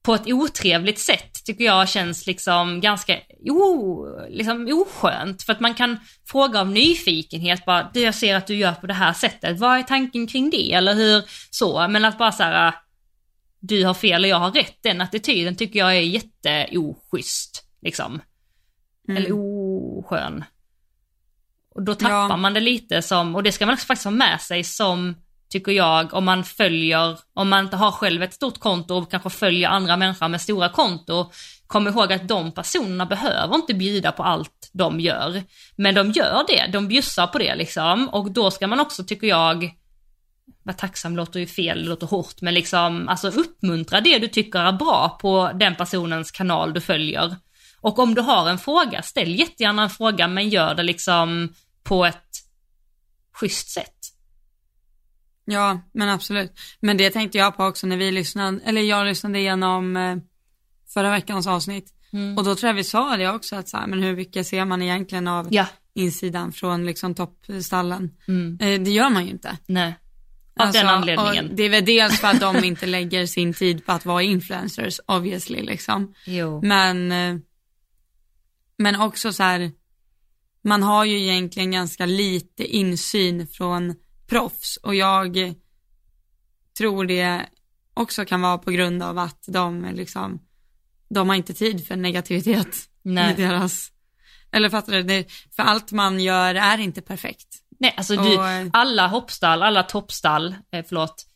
på 0.02 0.14
ett 0.14 0.26
otrevligt 0.26 0.98
sätt 0.98 1.44
tycker 1.44 1.64
jag 1.64 1.88
känns 1.88 2.26
liksom 2.26 2.80
ganska 2.80 3.18
o, 3.50 4.06
liksom 4.28 4.68
oskönt. 4.72 5.42
För 5.42 5.52
att 5.52 5.60
man 5.60 5.74
kan 5.74 5.98
fråga 6.26 6.60
av 6.60 6.70
nyfikenhet 6.70 7.64
bara, 7.64 7.90
"Du, 7.94 8.00
jag 8.00 8.14
ser 8.14 8.34
att 8.36 8.46
du 8.46 8.54
gör 8.56 8.72
på 8.72 8.86
det 8.86 8.94
här 8.94 9.12
sättet, 9.12 9.58
vad 9.58 9.78
är 9.78 9.82
tanken 9.82 10.26
kring 10.26 10.50
det? 10.50 10.72
Eller 10.72 10.94
hur 10.94 11.22
så, 11.50 11.88
men 11.88 12.04
att 12.04 12.18
bara 12.18 12.32
så 12.32 12.42
här, 12.42 12.74
du 13.60 13.84
har 13.84 13.94
fel 13.94 14.22
och 14.24 14.28
jag 14.28 14.36
har 14.38 14.50
rätt, 14.52 14.82
den 14.82 15.00
attityden 15.00 15.56
tycker 15.56 15.78
jag 15.78 15.96
är 15.96 16.00
jätteoschysst. 16.00 17.64
Liksom. 17.82 18.20
Mm. 19.08 19.16
Eller 19.22 19.32
oskön. 19.34 20.44
Och 21.74 21.82
då 21.82 21.94
tappar 21.94 22.10
Ja. 22.28 22.36
man 22.36 22.54
det 22.54 22.60
lite 22.60 23.02
som, 23.02 23.34
och 23.34 23.42
det 23.42 23.52
ska 23.52 23.66
man 23.66 23.72
också 23.72 23.86
faktiskt 23.86 24.04
ha 24.04 24.10
med 24.10 24.40
sig 24.40 24.64
som, 24.64 25.14
tycker 25.48 25.72
jag, 25.72 26.14
om 26.14 26.24
man 26.24 26.44
följer, 26.44 27.18
om 27.34 27.48
man 27.48 27.64
inte 27.64 27.76
har 27.76 27.90
själv 27.90 28.22
ett 28.22 28.34
stort 28.34 28.58
konto 28.58 28.94
och 28.94 29.10
kanske 29.10 29.30
följer 29.30 29.68
andra 29.68 29.96
människor 29.96 30.28
med 30.28 30.40
stora 30.40 30.68
konto, 30.68 31.30
kom 31.72 31.88
ihåg 31.88 32.12
att 32.12 32.28
de 32.28 32.52
personerna 32.52 33.06
behöver 33.06 33.54
inte 33.54 33.74
bjuda 33.74 34.12
på 34.12 34.22
allt 34.22 34.70
de 34.72 35.00
gör. 35.00 35.42
Men 35.76 35.94
de 35.94 36.10
gör 36.10 36.44
det, 36.48 36.72
de 36.72 36.88
bjussar 36.88 37.26
på 37.26 37.38
det 37.38 37.54
liksom. 37.54 38.08
Och 38.08 38.30
då 38.30 38.50
ska 38.50 38.66
man 38.66 38.80
också, 38.80 39.04
tycker 39.04 39.26
jag, 39.26 39.74
vara 40.62 40.76
tacksam 40.76 41.16
låter 41.16 41.40
ju 41.40 41.46
fel, 41.46 41.82
det 41.82 41.88
låter 41.88 42.06
hårt, 42.06 42.40
men 42.40 42.54
liksom 42.54 43.08
alltså 43.08 43.28
uppmuntra 43.28 44.00
det 44.00 44.18
du 44.18 44.28
tycker 44.28 44.58
är 44.58 44.72
bra 44.72 45.18
på 45.20 45.50
den 45.54 45.74
personens 45.74 46.30
kanal 46.30 46.72
du 46.72 46.80
följer. 46.80 47.36
Och 47.80 47.98
om 47.98 48.14
du 48.14 48.20
har 48.20 48.48
en 48.48 48.58
fråga, 48.58 49.02
ställ 49.02 49.38
jättegärna 49.38 49.82
en 49.82 49.90
fråga 49.90 50.28
men 50.28 50.48
gör 50.48 50.74
det 50.74 50.82
liksom 50.82 51.54
på 51.82 52.04
ett 52.04 52.30
schysst 53.34 53.70
sätt. 53.70 53.98
Ja, 55.44 55.80
men 55.94 56.08
absolut. 56.08 56.52
Men 56.80 56.96
det 56.96 57.10
tänkte 57.10 57.38
jag 57.38 57.56
på 57.56 57.64
också 57.64 57.86
när 57.86 57.96
vi 57.96 58.10
lyssnade, 58.10 58.60
eller 58.64 58.82
jag 58.82 59.06
lyssnade 59.06 59.38
igenom 59.38 59.96
eh, 59.96 60.16
förra 60.94 61.10
veckans 61.10 61.46
avsnitt. 61.46 61.92
Mm. 62.12 62.38
Och 62.38 62.44
då 62.44 62.54
tror 62.54 62.68
jag 62.68 62.74
vi 62.74 62.84
sa 62.84 63.16
det 63.16 63.28
också, 63.30 63.56
att 63.56 63.68
så 63.68 63.76
här, 63.76 63.86
men 63.86 64.02
hur 64.02 64.16
mycket 64.16 64.46
ser 64.46 64.64
man 64.64 64.82
egentligen 64.82 65.28
av 65.28 65.48
Ja, 65.50 65.66
insidan 65.94 66.52
från 66.52 66.86
liksom 66.86 67.14
toppstallen? 67.14 68.10
mm. 68.28 68.58
Eh, 68.60 68.80
det 68.84 68.90
gör 68.90 69.10
man 69.10 69.24
ju 69.24 69.30
inte. 69.30 69.56
nej. 69.66 69.94
Av 70.56 70.66
Alltså, 70.66 70.82
den 70.82 70.88
anledningen. 70.94 71.50
Det 71.56 71.62
är 71.62 71.70
väl 71.70 71.84
dels 71.84 72.20
för 72.20 72.28
att 72.28 72.40
de 72.40 72.64
inte 72.64 72.86
lägger 72.86 73.26
sin 73.26 73.54
tid 73.54 73.86
på 73.86 73.92
att 73.92 74.04
vara 74.04 74.22
influencers, 74.22 75.00
obviously 75.06 75.62
liksom. 75.62 76.14
Jo. 76.26 76.60
Men, 76.64 77.12
eh, 77.12 77.36
men 78.78 79.00
också 79.00 79.32
så 79.32 79.42
här, 79.42 79.70
man 80.64 80.82
har 80.82 81.04
ju 81.04 81.20
egentligen 81.20 81.70
ganska 81.70 82.06
lite 82.06 82.64
insyn 82.64 83.46
från 83.46 83.94
proffs 84.26 84.76
och 84.76 84.94
jag 84.94 85.54
tror 86.78 87.04
det 87.04 87.46
också 87.94 88.24
kan 88.24 88.40
vara 88.40 88.58
på 88.58 88.70
grund 88.70 89.02
av 89.02 89.18
att 89.18 89.44
de 89.48 89.86
liksom, 89.94 90.38
de 91.14 91.28
har 91.28 91.36
inte 91.36 91.54
tid 91.54 91.86
för 91.86 91.96
negativitet 91.96 92.76
Nej. 93.04 93.32
i 93.32 93.36
deras, 93.42 93.88
eller 94.52 94.68
fattar 94.68 94.92
du, 94.92 95.02
det, 95.02 95.26
för 95.56 95.62
allt 95.62 95.92
man 95.92 96.20
gör 96.20 96.54
är 96.54 96.78
inte 96.78 97.00
perfekt. 97.02 97.48
Nej, 97.80 97.94
alltså 97.96 98.16
Och, 98.16 98.48
eh, 98.48 98.66
alla 98.72 99.06
hoppstall, 99.06 99.62
alla 99.62 99.82
toppstall, 99.82 100.54
eh, 100.72 100.84
förlåt, 100.88 101.26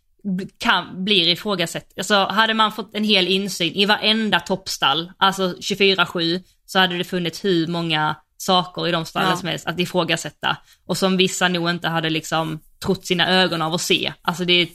kan, 0.59 1.05
blir 1.05 1.29
ifrågasatt. 1.29 1.93
Alltså 1.97 2.25
hade 2.25 2.55
man 2.55 2.73
fått 2.73 2.95
en 2.95 3.05
hel 3.05 3.29
insyn 3.29 3.73
i 3.75 3.85
varenda 3.87 4.41
toppstall, 4.41 5.13
alltså 5.19 5.55
24-7, 5.61 6.43
så 6.67 6.79
hade 6.79 6.99
det 6.99 7.05
funnits 7.05 7.45
hur 7.45 7.67
många 7.67 8.17
saker 8.37 8.89
i 8.89 8.93
de 8.93 9.05
stallen 9.05 9.31
Ja. 9.31 9.37
som 9.37 9.49
helst 9.49 9.67
att 9.67 9.81
ifrågasätta. 9.81 10.57
Och 10.87 10.99
som 10.99 11.17
vissa 11.17 11.49
nog 11.49 11.71
inte 11.71 11.89
hade 11.89 12.11
liksom 12.11 12.61
trott 12.85 13.07
sina 13.07 13.29
ögon 13.31 13.63
av 13.63 13.75
att 13.75 13.81
se. 13.81 14.13
Alltså 14.23 14.45
det, 14.45 14.69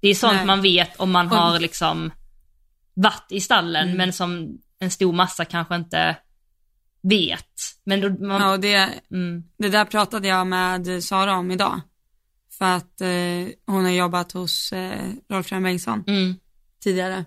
det 0.00 0.08
är 0.08 0.14
sånt 0.14 0.36
Nej. 0.36 0.46
man 0.46 0.62
vet 0.62 1.00
om 1.00 1.10
man 1.10 1.28
har 1.28 1.60
liksom 1.60 2.10
varit 2.94 3.26
i 3.30 3.40
stallen, 3.40 3.84
Mm. 3.84 3.96
men 3.96 4.12
som 4.12 4.58
en 4.78 4.90
stor 4.90 5.12
massa 5.12 5.44
kanske 5.44 5.76
inte 5.76 6.16
vet. 7.02 7.46
Men 7.84 8.00
då, 8.00 8.08
man, 8.26 8.40
Ja, 8.40 8.52
och 8.52 8.60
det, 8.60 8.90
mm, 9.10 9.42
Det 9.58 9.68
där 9.68 9.84
pratade 9.84 10.28
jag 10.28 10.46
med 10.46 11.04
Sara 11.04 11.34
om 11.36 11.50
idag. 11.50 11.80
För 12.58 12.64
att 12.64 13.00
eh, 13.00 13.08
hon 13.66 13.84
har 13.84 13.90
jobbat 13.90 14.32
hos 14.32 14.72
eh, 14.72 15.10
Rolf 15.30 15.50
Bengtsson 15.50 16.04
mm, 16.06 16.34
tidigare. 16.82 17.24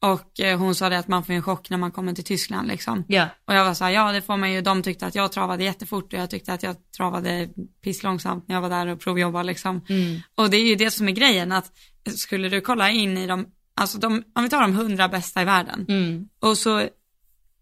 Och 0.00 0.40
eh, 0.40 0.58
hon 0.58 0.74
sa 0.74 0.88
det 0.88 0.98
att 0.98 1.08
man 1.08 1.24
får 1.24 1.32
en 1.32 1.42
chock 1.42 1.70
när 1.70 1.78
man 1.78 1.90
kommer 1.90 2.12
till 2.12 2.24
Tyskland 2.24 2.68
liksom. 2.68 3.04
ja, 3.08 3.28
Och 3.44 3.54
jag 3.54 3.64
var 3.64 3.74
så 3.74 3.84
här, 3.84 3.90
ja 3.90 4.12
det 4.12 4.22
får 4.22 4.36
man 4.36 4.52
ju, 4.52 4.60
de 4.60 4.82
tyckte 4.82 5.06
att 5.06 5.14
jag 5.14 5.32
travade 5.32 5.64
jättefort 5.64 6.12
och 6.12 6.18
jag 6.18 6.30
tyckte 6.30 6.52
att 6.52 6.62
jag 6.62 6.76
travade 6.96 7.48
pisslångsamt 7.84 8.48
när 8.48 8.54
jag 8.54 8.62
var 8.62 8.68
där 8.70 8.86
och 8.86 9.00
provjobbade 9.00 9.44
liksom. 9.46 9.80
mm, 9.88 10.20
Och 10.34 10.50
det 10.50 10.56
är 10.56 10.68
ju 10.68 10.74
det 10.74 10.90
som 10.90 11.08
är 11.08 11.12
grejen 11.12 11.52
att 11.52 11.72
skulle 12.16 12.48
du 12.48 12.60
kolla 12.60 12.90
in 12.90 13.18
i 13.18 13.26
de, 13.26 13.46
alltså 13.74 13.98
de, 13.98 14.22
om 14.34 14.42
vi 14.42 14.48
tar 14.48 14.60
de 14.60 14.74
hundra 14.74 15.08
bästa 15.08 15.42
i 15.42 15.44
världen 15.44 15.86
mm, 15.88 16.28
och 16.40 16.58
så 16.58 16.88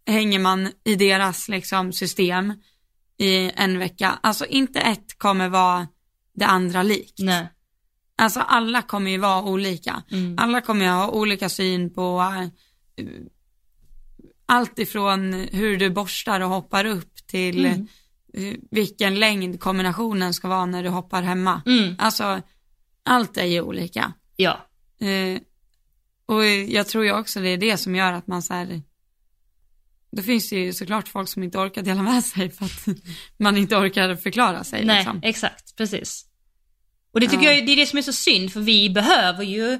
hänger 0.06 0.38
man 0.38 0.68
i 0.84 0.94
deras 0.94 1.48
liksom 1.48 1.92
system 1.92 2.54
i 3.18 3.50
en 3.54 3.78
vecka. 3.78 4.18
Alltså 4.22 4.46
inte 4.46 4.80
ett 4.80 5.18
kommer 5.18 5.48
vara 5.48 5.88
det 6.34 6.44
andra 6.46 6.82
likt. 6.82 7.18
nej, 7.18 7.46
Alltså 8.16 8.40
alla 8.40 8.82
kommer 8.82 9.10
ju 9.10 9.18
vara 9.18 9.42
olika. 9.42 10.02
mm, 10.10 10.38
Alla 10.38 10.60
kommer 10.60 10.84
ju 10.84 10.90
ha 10.90 11.10
olika 11.10 11.48
syn 11.48 11.94
på 11.94 12.20
eh, 12.96 13.06
allt 14.46 14.78
ifrån 14.78 15.32
hur 15.32 15.76
du 15.76 15.90
borstar 15.90 16.40
och 16.40 16.48
hoppar 16.48 16.84
upp 16.84 17.26
till 17.26 17.64
Mm. 17.66 17.86
eh, 18.34 18.54
vilken 18.70 19.14
längd 19.20 19.60
kombinationen 19.60 20.34
ska 20.34 20.48
vara 20.48 20.66
när 20.66 20.82
du 20.82 20.88
hoppar 20.88 21.22
hemma. 21.22 21.62
mm, 21.66 21.94
Alltså 21.98 22.40
allt 23.04 23.36
är 23.36 23.44
ju 23.46 23.60
olika. 23.62 24.12
ja. 24.36 24.66
Eh, 25.00 25.40
och 26.26 26.46
jag 26.46 26.88
tror 26.88 27.04
ju 27.04 27.12
också 27.12 27.40
det 27.40 27.48
är 27.48 27.56
det 27.58 27.76
som 27.76 27.94
gör 27.96 28.12
att 28.12 28.26
man 28.26 28.42
så 28.42 28.54
här, 28.54 28.82
då 30.16 30.22
finns 30.22 30.50
det 30.50 30.56
ju 30.56 30.72
såklart 30.72 31.08
folk 31.08 31.28
som 31.28 31.42
inte 31.42 31.58
orkar 31.58 31.82
dela 31.82 32.02
med 32.02 32.24
sig 32.24 32.50
för 32.50 32.64
att 32.64 32.86
man 33.38 33.56
inte 33.56 33.76
orkar 33.76 34.16
förklara 34.16 34.64
sig. 34.64 34.84
Nej, 34.84 34.96
Liksom. 34.96 35.20
exakt, 35.22 35.76
precis. 35.76 36.24
Och 37.14 37.20
det 37.20 37.28
tycker 37.28 37.44
Ja. 37.44 37.52
jag 37.52 37.66
det 37.66 37.72
är 37.72 37.76
det 37.76 37.86
som 37.86 37.98
är 37.98 38.02
så 38.02 38.12
synd, 38.12 38.52
för 38.52 38.60
vi 38.60 38.90
behöver 38.90 39.44
ju 39.44 39.72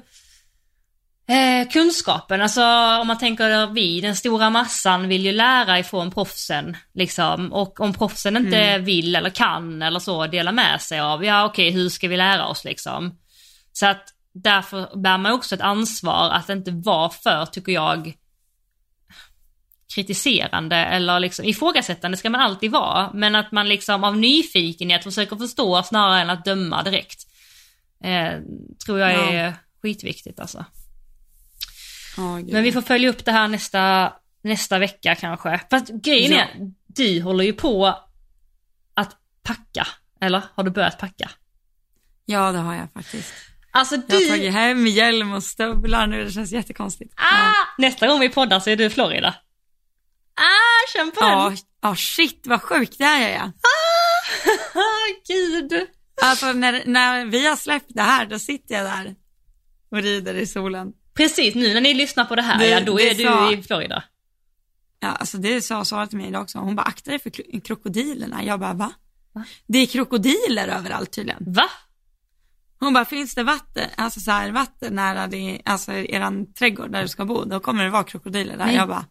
eh, 1.27 1.69
kunskapen. 1.71 2.41
Alltså 2.41 2.63
om 3.01 3.07
man 3.07 3.17
tänker 3.17 3.67
vi, 3.73 4.01
den 4.01 4.15
stora 4.15 4.49
massan 4.49 5.07
vill 5.07 5.25
ju 5.25 5.31
lära 5.31 5.79
ifrån 5.79 6.11
proffsen. 6.11 6.77
Liksom. 6.93 7.53
Och 7.53 7.79
om 7.79 7.93
proffsen 7.93 8.37
inte 8.37 8.57
Mm. 8.57 8.85
vill 8.85 9.15
eller 9.15 9.29
kan 9.29 9.81
eller 9.81 9.99
så 9.99 10.27
dela 10.27 10.51
med 10.51 10.81
sig 10.81 10.99
av, 10.99 11.25
ja 11.25 11.45
okej 11.45 11.71
hur 11.71 11.89
ska 11.89 12.07
vi 12.07 12.17
lära 12.17 12.47
oss 12.47 12.63
liksom. 12.63 13.19
Så 13.71 13.85
att 13.85 14.12
därför 14.33 14.97
bär 14.97 15.17
man 15.17 15.31
också 15.31 15.55
ett 15.55 15.61
ansvar 15.61 16.29
att 16.29 16.49
inte 16.49 16.71
vara 16.71 17.09
för, 17.09 17.45
tycker 17.45 17.71
jag, 17.71 18.13
kritiserande 19.95 20.75
eller 20.75 21.19
liksom 21.19 21.45
ifrågasättande 21.45 22.17
ska 22.17 22.29
man 22.29 22.41
alltid 22.41 22.71
vara, 22.71 23.11
men 23.13 23.35
att 23.35 23.51
man 23.51 23.67
liksom 23.69 24.03
av 24.03 24.17
nyfikenhet 24.17 25.03
försöker 25.03 25.35
förstå 25.35 25.83
snarare 25.83 26.21
än 26.21 26.29
att 26.29 26.45
döma 26.45 26.83
direkt. 26.83 27.23
Eh, 28.03 28.39
tror 28.85 28.99
jag 28.99 29.11
Ja. 29.13 29.31
är 29.31 29.53
skitviktigt 29.81 30.39
alltså. 30.39 30.65
Gud. 32.15 32.53
Men 32.53 32.63
vi 32.63 32.71
får 32.71 32.81
följa 32.81 33.09
upp 33.09 33.25
det 33.25 33.31
här 33.31 33.47
nästa, 33.47 34.13
nästa 34.43 34.79
vecka 34.79 35.15
kanske. 35.15 35.61
Fast 35.69 35.89
grejen 35.89 36.31
Ja. 36.31 36.37
är, 36.39 36.71
du 36.87 37.21
håller 37.21 37.43
ju 37.43 37.53
på 37.53 37.85
att 38.93 39.17
packa, 39.43 39.87
eller? 40.21 40.41
Har 40.55 40.63
du 40.63 40.71
börjat 40.71 40.97
packa? 40.99 41.31
Ja, 42.25 42.51
det 42.51 42.57
har 42.57 42.73
jag 42.75 42.87
faktiskt. 42.93 43.33
Alltså 43.75 43.95
Jag 43.95 44.13
har 44.15 44.19
du, 44.21 44.27
tagit 44.29 44.51
hem 44.53 44.87
hjälm 44.87 45.31
och 45.33 45.43
stövlar 45.43 46.07
nu, 46.07 46.23
det 46.25 46.31
känns 46.31 46.51
jättekonstigt. 46.51 47.13
ah, 47.17 47.51
nästa 47.77 48.07
gång 48.07 48.19
vi 48.19 48.29
poddar 48.29 48.59
så 48.59 48.69
är 48.69 48.75
du 48.75 48.83
i 48.85 48.89
Florida. 48.89 49.35
Ah, 50.35 50.93
känn 50.93 51.11
på 51.11 51.17
Ja, 51.21 51.49
den! 51.49 51.57
ja 51.81 51.95
shit 51.95 52.41
vad 52.47 52.61
sjukt 52.61 52.97
det 52.97 53.03
här 53.05 53.29
är 53.29 53.33
jag. 53.33 53.41
Ah, 53.45 55.07
gud. 55.27 55.87
Alltså 56.21 56.53
när, 56.53 56.83
när 56.85 57.25
vi 57.25 57.47
har 57.47 57.55
släppt 57.55 57.85
det 57.89 58.01
här, 58.01 58.25
då 58.25 58.39
sitter 58.39 58.75
jag 58.75 58.85
där 58.85 59.15
och 59.91 59.97
rider 59.97 60.33
i 60.33 60.47
solen. 60.47 60.93
Precis, 61.13 61.55
nu 61.55 61.73
när 61.73 61.81
ni 61.81 61.93
lyssnar 61.93 62.25
på 62.25 62.35
det 62.35 62.41
här, 62.41 62.59
Det- 62.59 62.69
ja 62.69 62.79
då 62.81 62.99
är 62.99 63.13
du 63.13 63.23
sa- 63.23 63.51
i 63.53 63.63
Florida. 63.63 64.03
Ja, 64.99 65.07
alltså 65.09 65.37
det 65.37 65.61
sa 65.61 65.85
Sara 65.85 66.07
till 66.07 66.17
mig 66.17 66.27
idag 66.27 66.41
också. 66.41 66.57
Hon 66.57 66.75
bara, 66.75 66.81
akta 66.83 67.09
dig 67.11 67.19
för 67.19 67.29
kro- 67.29 67.61
krokodilerna. 67.61 68.43
Jag 68.43 68.59
bara, 68.59 68.73
va? 68.73 68.91
Va? 69.33 69.43
Det 69.67 69.79
är 69.79 69.85
krokodiler 69.85 70.67
överallt 70.67 71.11
tydligen. 71.11 71.43
Va? 71.53 71.69
Hon 72.83 72.93
bara, 72.93 73.05
finns 73.05 73.35
det 73.35 73.43
vatten, 73.43 73.89
alltså 73.97 74.19
så 74.19 74.31
här, 74.31 74.51
vatten 74.51 74.95
nära 74.95 75.27
det, 75.27 75.61
alltså 75.65 75.91
eran 75.91 76.53
trädgård 76.53 76.91
där 76.91 77.01
du 77.01 77.07
ska 77.07 77.25
bo, 77.25 77.45
då 77.45 77.59
kommer 77.59 77.83
det 77.83 77.89
vara 77.89 78.03
krokodiler 78.03 78.57
där. 78.57 78.65
Nej. 78.65 78.75
Jag 78.75 78.87
bara, 78.87 79.05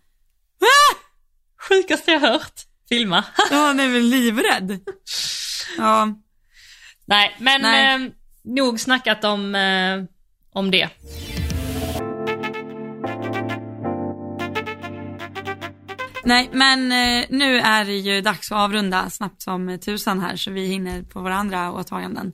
Sjukaste 1.68 2.11
jag 2.11 2.20
hört. 2.20 2.61
Filma. 2.89 3.25
ja, 3.51 3.73
nej 3.77 3.89
men 3.89 4.11
livrädd. 4.11 4.81
Ja, 5.79 6.09
Nej, 7.05 7.37
men 7.39 7.62
Nej. 7.62 7.95
Eh, 7.95 8.11
nog 8.43 8.81
snackat 8.81 9.25
om, 9.25 9.55
eh, 9.55 10.05
om 10.53 10.70
det. 10.70 10.89
Nej, 16.25 16.51
men 16.53 16.93
eh, 16.93 17.27
nu 17.29 17.59
är 17.59 17.85
det 17.85 17.97
ju 17.97 18.20
dags 18.20 18.53
att 18.53 18.59
avrunda 18.59 19.11
snabbt 19.11 19.43
som 19.43 19.79
tusan 19.79 20.20
här 20.20 20.37
så 20.37 20.51
vi 20.51 20.66
hinner 20.66 21.03
på 21.03 21.20
våra 21.20 21.35
andra 21.35 21.73
åtaganden. 21.73 22.33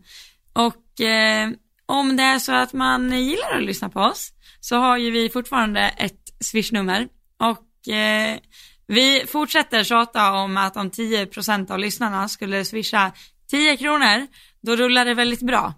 Och 0.53 0.88
eh, 1.01 1.51
om 1.87 2.17
det 2.17 2.23
är 2.23 2.39
så 2.39 2.53
att 2.53 2.73
man 2.73 3.25
gillar 3.25 3.57
att 3.57 3.63
lyssna 3.63 3.89
på 3.89 4.01
oss 4.01 4.33
så 4.61 4.77
har 4.77 4.97
ju 4.97 5.11
vi 5.11 5.29
fortfarande 5.29 5.81
ett 5.81 6.21
swishnummer 6.41 7.09
och 7.39 7.93
eh, 7.95 8.39
vi 8.87 9.25
fortsätter 9.29 9.85
tjata 9.85 10.33
om 10.33 10.57
att 10.57 10.77
om 10.77 10.91
10% 10.91 11.71
av 11.71 11.79
lyssnarna 11.79 12.29
skulle 12.29 12.65
swisha 12.65 13.13
10 13.51 13.77
kronor, 13.77 14.27
då 14.61 14.77
rullar 14.77 15.05
det 15.05 15.15
väldigt 15.15 15.43
bra. 15.43 15.75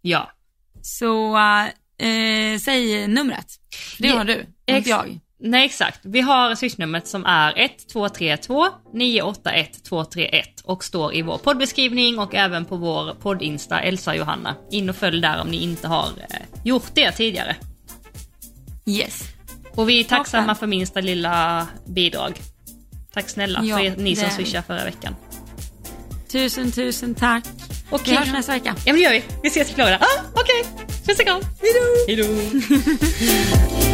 Ja. 0.00 0.30
Så 0.82 1.36
eh, 1.98 2.58
säg 2.60 3.08
numret. 3.08 3.46
Det 3.98 4.08
har 4.08 4.24
du, 4.24 4.46
inte 4.66 4.90
jag. 4.90 5.20
Nej 5.40 5.64
exakt, 5.64 6.00
vi 6.02 6.20
har 6.20 6.54
swishnumret 6.54 7.08
som 7.08 7.26
är 7.26 7.52
1232 7.58 8.66
981 8.92 9.84
231 9.84 10.60
och 10.64 10.84
står 10.84 11.14
i 11.14 11.22
vår 11.22 11.38
poddbeskrivning 11.38 12.18
och 12.18 12.34
även 12.34 12.64
på 12.64 12.76
vår 12.76 13.14
poddinsta 13.14 13.80
Elsa 13.80 14.10
och 14.10 14.16
Johanna. 14.16 14.54
In 14.70 14.88
och 14.88 14.96
följ 14.96 15.20
där 15.20 15.40
om 15.40 15.48
ni 15.48 15.56
inte 15.62 15.88
har 15.88 16.06
eh, 16.06 16.36
gjort 16.64 16.86
det 16.94 17.12
tidigare. 17.12 17.56
Yes. 18.86 19.22
Och 19.74 19.88
vi 19.88 20.00
är 20.00 20.04
tacksamma 20.04 20.42
Toppen. 20.42 20.56
för 20.56 20.66
minsta 20.66 21.00
lilla 21.00 21.66
bidrag. 21.86 22.40
Tack 23.12 23.28
snälla 23.28 23.60
Ja, 23.64 23.76
för 23.76 23.84
er, 23.84 23.94
ni 23.96 24.16
som 24.16 24.30
swishade 24.30 24.62
förra 24.66 24.84
veckan. 24.84 25.16
Tusen, 26.32 26.72
tusen 26.72 27.14
tack. 27.14 27.44
Och 27.90 28.00
Vi 28.08 28.14
hörs 28.16 28.32
nästa 28.32 28.52
vecka. 28.52 28.76
Ja 28.86 28.92
men 28.92 28.94
det 28.94 29.00
gör 29.00 29.10
vi. 29.10 29.22
Vi 29.42 29.48
ses 29.48 29.70
i 29.70 29.74
Florida. 29.74 29.98
Ah, 30.00 30.22
Okej, 30.34 30.64
puss 31.06 31.18
och 31.18 31.24
kram. 31.26 31.40
Hejdå! 32.06 32.24
Hejdå! 32.24 33.84